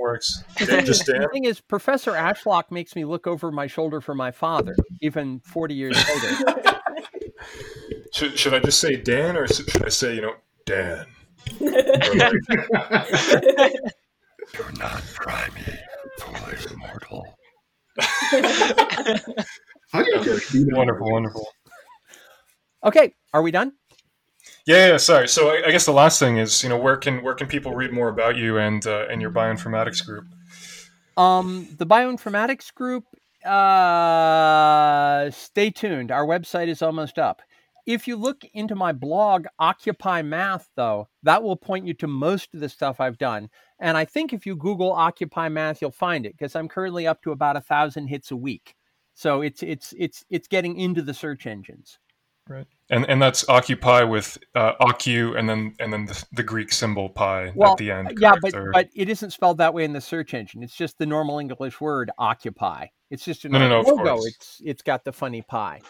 works. 0.00 0.44
The 0.58 0.66
Dan, 0.66 0.76
thing, 0.76 0.86
just 0.86 1.00
is, 1.02 1.06
the 1.06 1.12
Dan. 1.14 1.28
thing 1.30 1.44
is, 1.44 1.60
Professor 1.60 2.12
Ashlock 2.12 2.70
makes 2.70 2.94
me 2.94 3.04
look 3.04 3.26
over 3.26 3.50
my 3.50 3.66
shoulder 3.66 4.00
for 4.00 4.14
my 4.14 4.30
father, 4.30 4.76
even 5.00 5.40
40 5.40 5.74
years 5.74 5.96
later. 5.96 6.54
Should, 8.12 8.38
should 8.38 8.52
I 8.54 8.60
just 8.60 8.78
say 8.78 8.96
Dan, 8.96 9.36
or 9.38 9.48
should 9.48 9.84
I 9.84 9.88
say 9.88 10.14
you 10.14 10.20
know 10.20 10.34
Dan? 10.66 11.06
Do 11.58 11.70
not 14.78 15.02
try 15.14 15.48
me, 15.56 15.62
for 16.18 16.36
I 16.36 16.54
am 16.70 16.78
mortal. 16.78 17.26
How 19.92 20.02
do 20.02 20.10
you 20.10 20.24
get 20.24 20.40
feedback? 20.40 20.76
Wonderful, 20.76 21.10
wonderful. 21.10 21.46
Okay, 22.84 23.14
are 23.32 23.42
we 23.42 23.50
done? 23.50 23.72
Yeah, 24.66 24.88
yeah. 24.88 24.96
Sorry. 24.96 25.28
So 25.28 25.50
I, 25.50 25.64
I 25.66 25.70
guess 25.70 25.84
the 25.84 25.92
last 25.92 26.18
thing 26.18 26.38
is, 26.38 26.62
you 26.62 26.68
know, 26.68 26.78
where 26.78 26.96
can 26.96 27.22
where 27.22 27.34
can 27.34 27.46
people 27.46 27.74
read 27.74 27.92
more 27.92 28.08
about 28.08 28.36
you 28.36 28.58
and 28.58 28.84
uh, 28.86 29.06
and 29.10 29.20
your 29.20 29.30
bioinformatics 29.30 30.04
group? 30.04 30.26
Um, 31.16 31.68
the 31.78 31.86
bioinformatics 31.86 32.72
group, 32.74 33.04
uh, 33.44 35.30
stay 35.30 35.70
tuned. 35.70 36.10
Our 36.10 36.26
website 36.26 36.68
is 36.68 36.80
almost 36.80 37.18
up. 37.18 37.42
If 37.84 38.06
you 38.06 38.16
look 38.16 38.44
into 38.54 38.76
my 38.76 38.92
blog, 38.92 39.46
Occupy 39.58 40.22
Math, 40.22 40.68
though, 40.76 41.08
that 41.24 41.42
will 41.42 41.56
point 41.56 41.84
you 41.84 41.94
to 41.94 42.06
most 42.06 42.54
of 42.54 42.60
the 42.60 42.68
stuff 42.68 43.00
I've 43.00 43.18
done. 43.18 43.50
And 43.80 43.96
I 43.96 44.04
think 44.04 44.32
if 44.32 44.46
you 44.46 44.54
Google 44.54 44.92
Occupy 44.92 45.48
Math, 45.48 45.82
you'll 45.82 45.90
find 45.90 46.24
it 46.24 46.36
because 46.38 46.54
I'm 46.54 46.68
currently 46.68 47.08
up 47.08 47.20
to 47.22 47.32
about 47.32 47.56
a 47.56 47.60
thousand 47.60 48.06
hits 48.06 48.30
a 48.30 48.36
week. 48.36 48.76
So 49.22 49.40
it's 49.40 49.62
it's 49.62 49.94
it's 49.96 50.24
it's 50.30 50.48
getting 50.48 50.76
into 50.80 51.00
the 51.00 51.14
search 51.14 51.46
engines. 51.46 52.00
Right. 52.48 52.66
And 52.90 53.08
and 53.08 53.22
that's 53.22 53.48
occupy 53.48 54.02
with 54.02 54.36
uh, 54.56 54.72
occu 54.80 55.38
and 55.38 55.48
then 55.48 55.76
and 55.78 55.92
then 55.92 56.06
the, 56.06 56.24
the 56.32 56.42
Greek 56.42 56.72
symbol 56.72 57.08
pi 57.08 57.52
Well, 57.54 57.70
at 57.70 57.78
the 57.78 57.92
end. 57.92 58.18
yeah, 58.18 58.30
correct? 58.30 58.42
but 58.42 58.54
Or- 58.56 58.72
but 58.72 58.88
it 58.96 59.08
isn't 59.08 59.30
spelled 59.30 59.58
that 59.58 59.74
way 59.74 59.84
in 59.84 59.92
the 59.92 60.00
search 60.00 60.34
engine. 60.34 60.64
It's 60.64 60.74
just 60.74 60.98
the 60.98 61.06
normal 61.06 61.38
English 61.38 61.80
word 61.80 62.10
occupy. 62.18 62.86
It's 63.10 63.24
just 63.24 63.44
an 63.44 63.52
No, 63.52 63.60
no, 63.60 63.68
no, 63.68 63.80
logo. 63.82 64.16
It's 64.24 64.60
it's 64.64 64.82
got 64.82 65.04
the 65.04 65.12
funny 65.12 65.42
pie. 65.42 65.82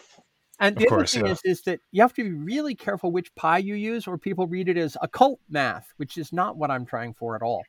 And 0.60 0.76
Of 0.76 0.82
the 0.82 0.88
course, 0.90 1.16
other 1.16 1.22
thing 1.22 1.26
yeah. 1.28 1.32
is 1.32 1.40
is 1.58 1.62
that 1.62 1.80
you 1.90 2.02
have 2.02 2.12
to 2.12 2.24
be 2.24 2.32
really 2.34 2.74
careful 2.74 3.10
which 3.12 3.34
pie 3.34 3.58
you 3.58 3.76
use, 3.76 4.06
or 4.06 4.18
people 4.18 4.46
read 4.46 4.68
it 4.68 4.76
as 4.76 4.94
occult 5.00 5.40
math, 5.48 5.86
which 5.96 6.18
is 6.18 6.34
not 6.34 6.58
what 6.58 6.70
I'm 6.70 6.84
trying 6.84 7.14
for 7.14 7.34
at 7.34 7.40
all. 7.40 7.62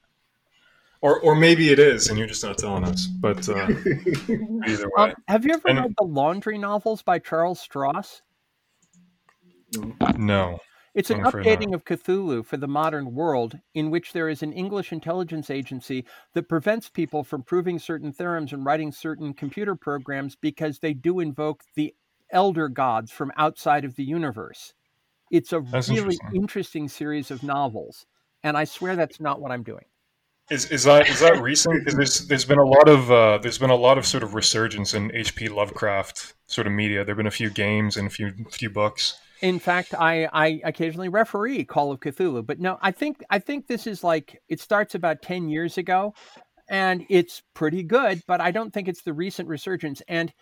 or 1.02 1.20
or 1.20 1.34
maybe 1.34 1.68
it 1.70 1.78
is, 1.78 2.08
and 2.08 2.18
you're 2.18 2.26
just 2.28 2.42
not 2.44 2.56
telling 2.58 2.84
us. 2.84 3.06
But 3.06 3.46
uh, 3.48 3.66
either 4.66 4.90
way, 4.96 5.10
Um, 5.10 5.12
have 5.28 5.44
you 5.44 5.52
ever 5.52 5.68
And- 5.68 5.78
read 5.80 5.94
the 5.98 6.04
Laundry 6.04 6.56
novels 6.58 7.02
by 7.02 7.18
Charles 7.18 7.60
Stross? 7.60 8.22
no. 10.16 10.58
It's 10.94 11.08
an 11.08 11.16
I'm 11.16 11.22
not. 11.22 11.34
updating 11.34 11.72
of 11.74 11.86
Cthulhu 11.86 12.44
for 12.44 12.58
the 12.58 12.68
modern 12.68 13.14
world, 13.14 13.58
in 13.72 13.90
which 13.90 14.12
there 14.12 14.28
is 14.28 14.42
an 14.42 14.52
English 14.52 14.92
intelligence 14.92 15.48
agency 15.48 16.04
that 16.34 16.50
prevents 16.50 16.90
people 16.90 17.24
from 17.24 17.42
proving 17.42 17.78
certain 17.78 18.12
theorems 18.12 18.52
and 18.52 18.66
writing 18.66 18.92
certain 18.92 19.32
computer 19.32 19.74
programs 19.74 20.36
because 20.36 20.78
they 20.80 20.92
do 20.92 21.20
invoke 21.20 21.62
the 21.76 21.94
elder 22.30 22.68
gods 22.68 23.10
from 23.10 23.32
outside 23.38 23.86
of 23.86 23.96
the 23.96 24.04
universe. 24.04 24.74
It's 25.30 25.54
a 25.54 25.60
That's 25.60 25.88
really 25.88 26.00
interesting. 26.00 26.30
interesting 26.42 26.88
series 26.88 27.30
of 27.30 27.42
novels, 27.42 28.04
and 28.42 28.54
I 28.54 28.64
swear 28.64 28.94
that's 28.94 29.18
not 29.18 29.40
what 29.40 29.50
I'm 29.50 29.62
doing. 29.62 29.86
Is, 30.50 30.70
is 30.70 30.84
that 30.84 31.08
is 31.08 31.20
that 31.20 31.40
recent? 31.40 31.80
Because 31.80 31.94
there's 31.94 32.26
there's 32.26 32.44
been 32.44 32.58
a 32.58 32.64
lot 32.64 32.88
of 32.88 33.10
uh, 33.10 33.38
there's 33.38 33.58
been 33.58 33.70
a 33.70 33.76
lot 33.76 33.96
of 33.96 34.06
sort 34.06 34.22
of 34.22 34.34
resurgence 34.34 34.92
in 34.92 35.14
H.P. 35.14 35.48
Lovecraft 35.48 36.34
sort 36.46 36.66
of 36.66 36.72
media. 36.72 37.04
There've 37.04 37.16
been 37.16 37.26
a 37.26 37.30
few 37.30 37.48
games 37.48 37.96
and 37.96 38.06
a 38.06 38.10
few 38.10 38.32
few 38.50 38.68
books. 38.68 39.18
In 39.40 39.58
fact, 39.58 39.94
I, 39.94 40.28
I 40.32 40.60
occasionally 40.62 41.08
referee 41.08 41.64
Call 41.64 41.90
of 41.90 41.98
Cthulhu, 41.98 42.46
but 42.46 42.60
no, 42.60 42.78
I 42.80 42.92
think 42.92 43.24
I 43.30 43.38
think 43.38 43.66
this 43.66 43.86
is 43.86 44.04
like 44.04 44.40
it 44.48 44.60
starts 44.60 44.94
about 44.94 45.22
ten 45.22 45.48
years 45.48 45.78
ago, 45.78 46.14
and 46.68 47.06
it's 47.08 47.42
pretty 47.54 47.82
good. 47.82 48.22
But 48.26 48.40
I 48.40 48.50
don't 48.50 48.72
think 48.72 48.88
it's 48.88 49.02
the 49.02 49.12
recent 49.12 49.48
resurgence, 49.48 50.02
and 50.06 50.32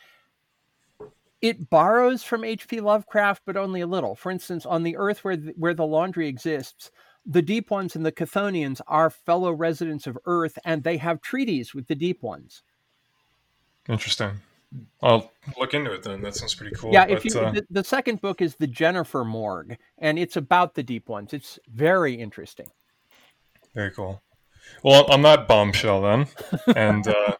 it 1.40 1.70
borrows 1.70 2.22
from 2.22 2.44
H.P. 2.44 2.80
Lovecraft, 2.80 3.42
but 3.46 3.56
only 3.56 3.80
a 3.80 3.86
little. 3.86 4.14
For 4.14 4.30
instance, 4.30 4.66
on 4.66 4.82
the 4.82 4.96
Earth 4.96 5.24
where 5.24 5.36
the, 5.36 5.54
where 5.56 5.74
the 5.74 5.86
laundry 5.86 6.28
exists, 6.28 6.90
the 7.26 7.42
Deep 7.42 7.70
Ones 7.70 7.94
and 7.96 8.04
the 8.04 8.12
Chthonians 8.12 8.80
are 8.86 9.10
fellow 9.10 9.52
residents 9.52 10.06
of 10.06 10.18
Earth, 10.26 10.58
and 10.64 10.82
they 10.82 10.96
have 10.96 11.20
treaties 11.20 11.74
with 11.74 11.86
the 11.86 11.94
Deep 11.94 12.22
Ones. 12.22 12.62
Interesting. 13.88 14.40
I'll 15.02 15.32
look 15.58 15.74
into 15.74 15.92
it 15.92 16.02
then. 16.02 16.22
That 16.22 16.36
sounds 16.36 16.54
pretty 16.54 16.76
cool. 16.76 16.92
yeah, 16.92 17.06
if 17.08 17.24
But, 17.24 17.34
you 17.34 17.40
uh, 17.40 17.50
the, 17.52 17.66
the 17.70 17.84
second 17.84 18.20
book 18.20 18.40
is 18.40 18.56
the 18.56 18.66
Jennifer 18.66 19.24
Morgue, 19.24 19.76
and 19.98 20.18
it's 20.18 20.36
about 20.36 20.74
the 20.74 20.82
Deep 20.82 21.08
Ones. 21.08 21.32
It's 21.32 21.58
very 21.68 22.14
interesting. 22.14 22.68
Very 23.74 23.90
cool. 23.90 24.22
Well, 24.84 25.10
on 25.10 25.22
that 25.22 25.48
bombshell 25.48 26.02
then, 26.02 26.26
and 26.76 27.06
uh, 27.08 27.34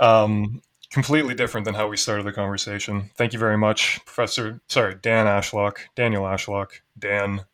um, 0.00 0.60
completely 0.90 1.34
different 1.34 1.64
than 1.64 1.74
how 1.74 1.88
we 1.88 1.96
started 1.96 2.24
the 2.26 2.32
conversation. 2.32 3.10
Thank 3.16 3.32
you 3.32 3.38
very 3.38 3.56
much, 3.56 4.04
Professor. 4.04 4.60
Sorry, 4.68 4.96
Dan 5.00 5.26
Ashlock, 5.26 5.78
Daniel 5.94 6.24
Ashlock, 6.24 6.80
Dan, 6.98 7.44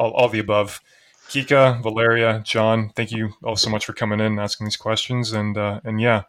all, 0.00 0.10
all 0.12 0.28
the 0.28 0.38
above. 0.38 0.80
Kika, 1.28 1.80
Valeria, 1.80 2.42
John, 2.44 2.90
thank 2.96 3.12
you 3.12 3.34
all 3.44 3.54
so 3.54 3.70
much 3.70 3.84
for 3.86 3.92
coming 3.92 4.18
in 4.18 4.26
and 4.26 4.40
asking 4.40 4.64
these 4.66 4.76
questions. 4.76 5.32
And 5.32 5.56
uh, 5.56 5.80
and 5.84 6.00
yeah, 6.00 6.22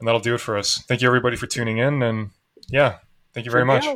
and 0.00 0.08
that'll 0.08 0.20
do 0.20 0.34
it 0.34 0.40
for 0.40 0.56
us. 0.56 0.82
Thank 0.88 1.00
you 1.00 1.06
everybody 1.06 1.36
for 1.36 1.46
tuning 1.46 1.78
in. 1.78 2.02
And 2.02 2.30
yeah, 2.68 2.98
thank 3.34 3.44
you 3.44 3.52
very 3.52 3.64
much. 3.64 3.86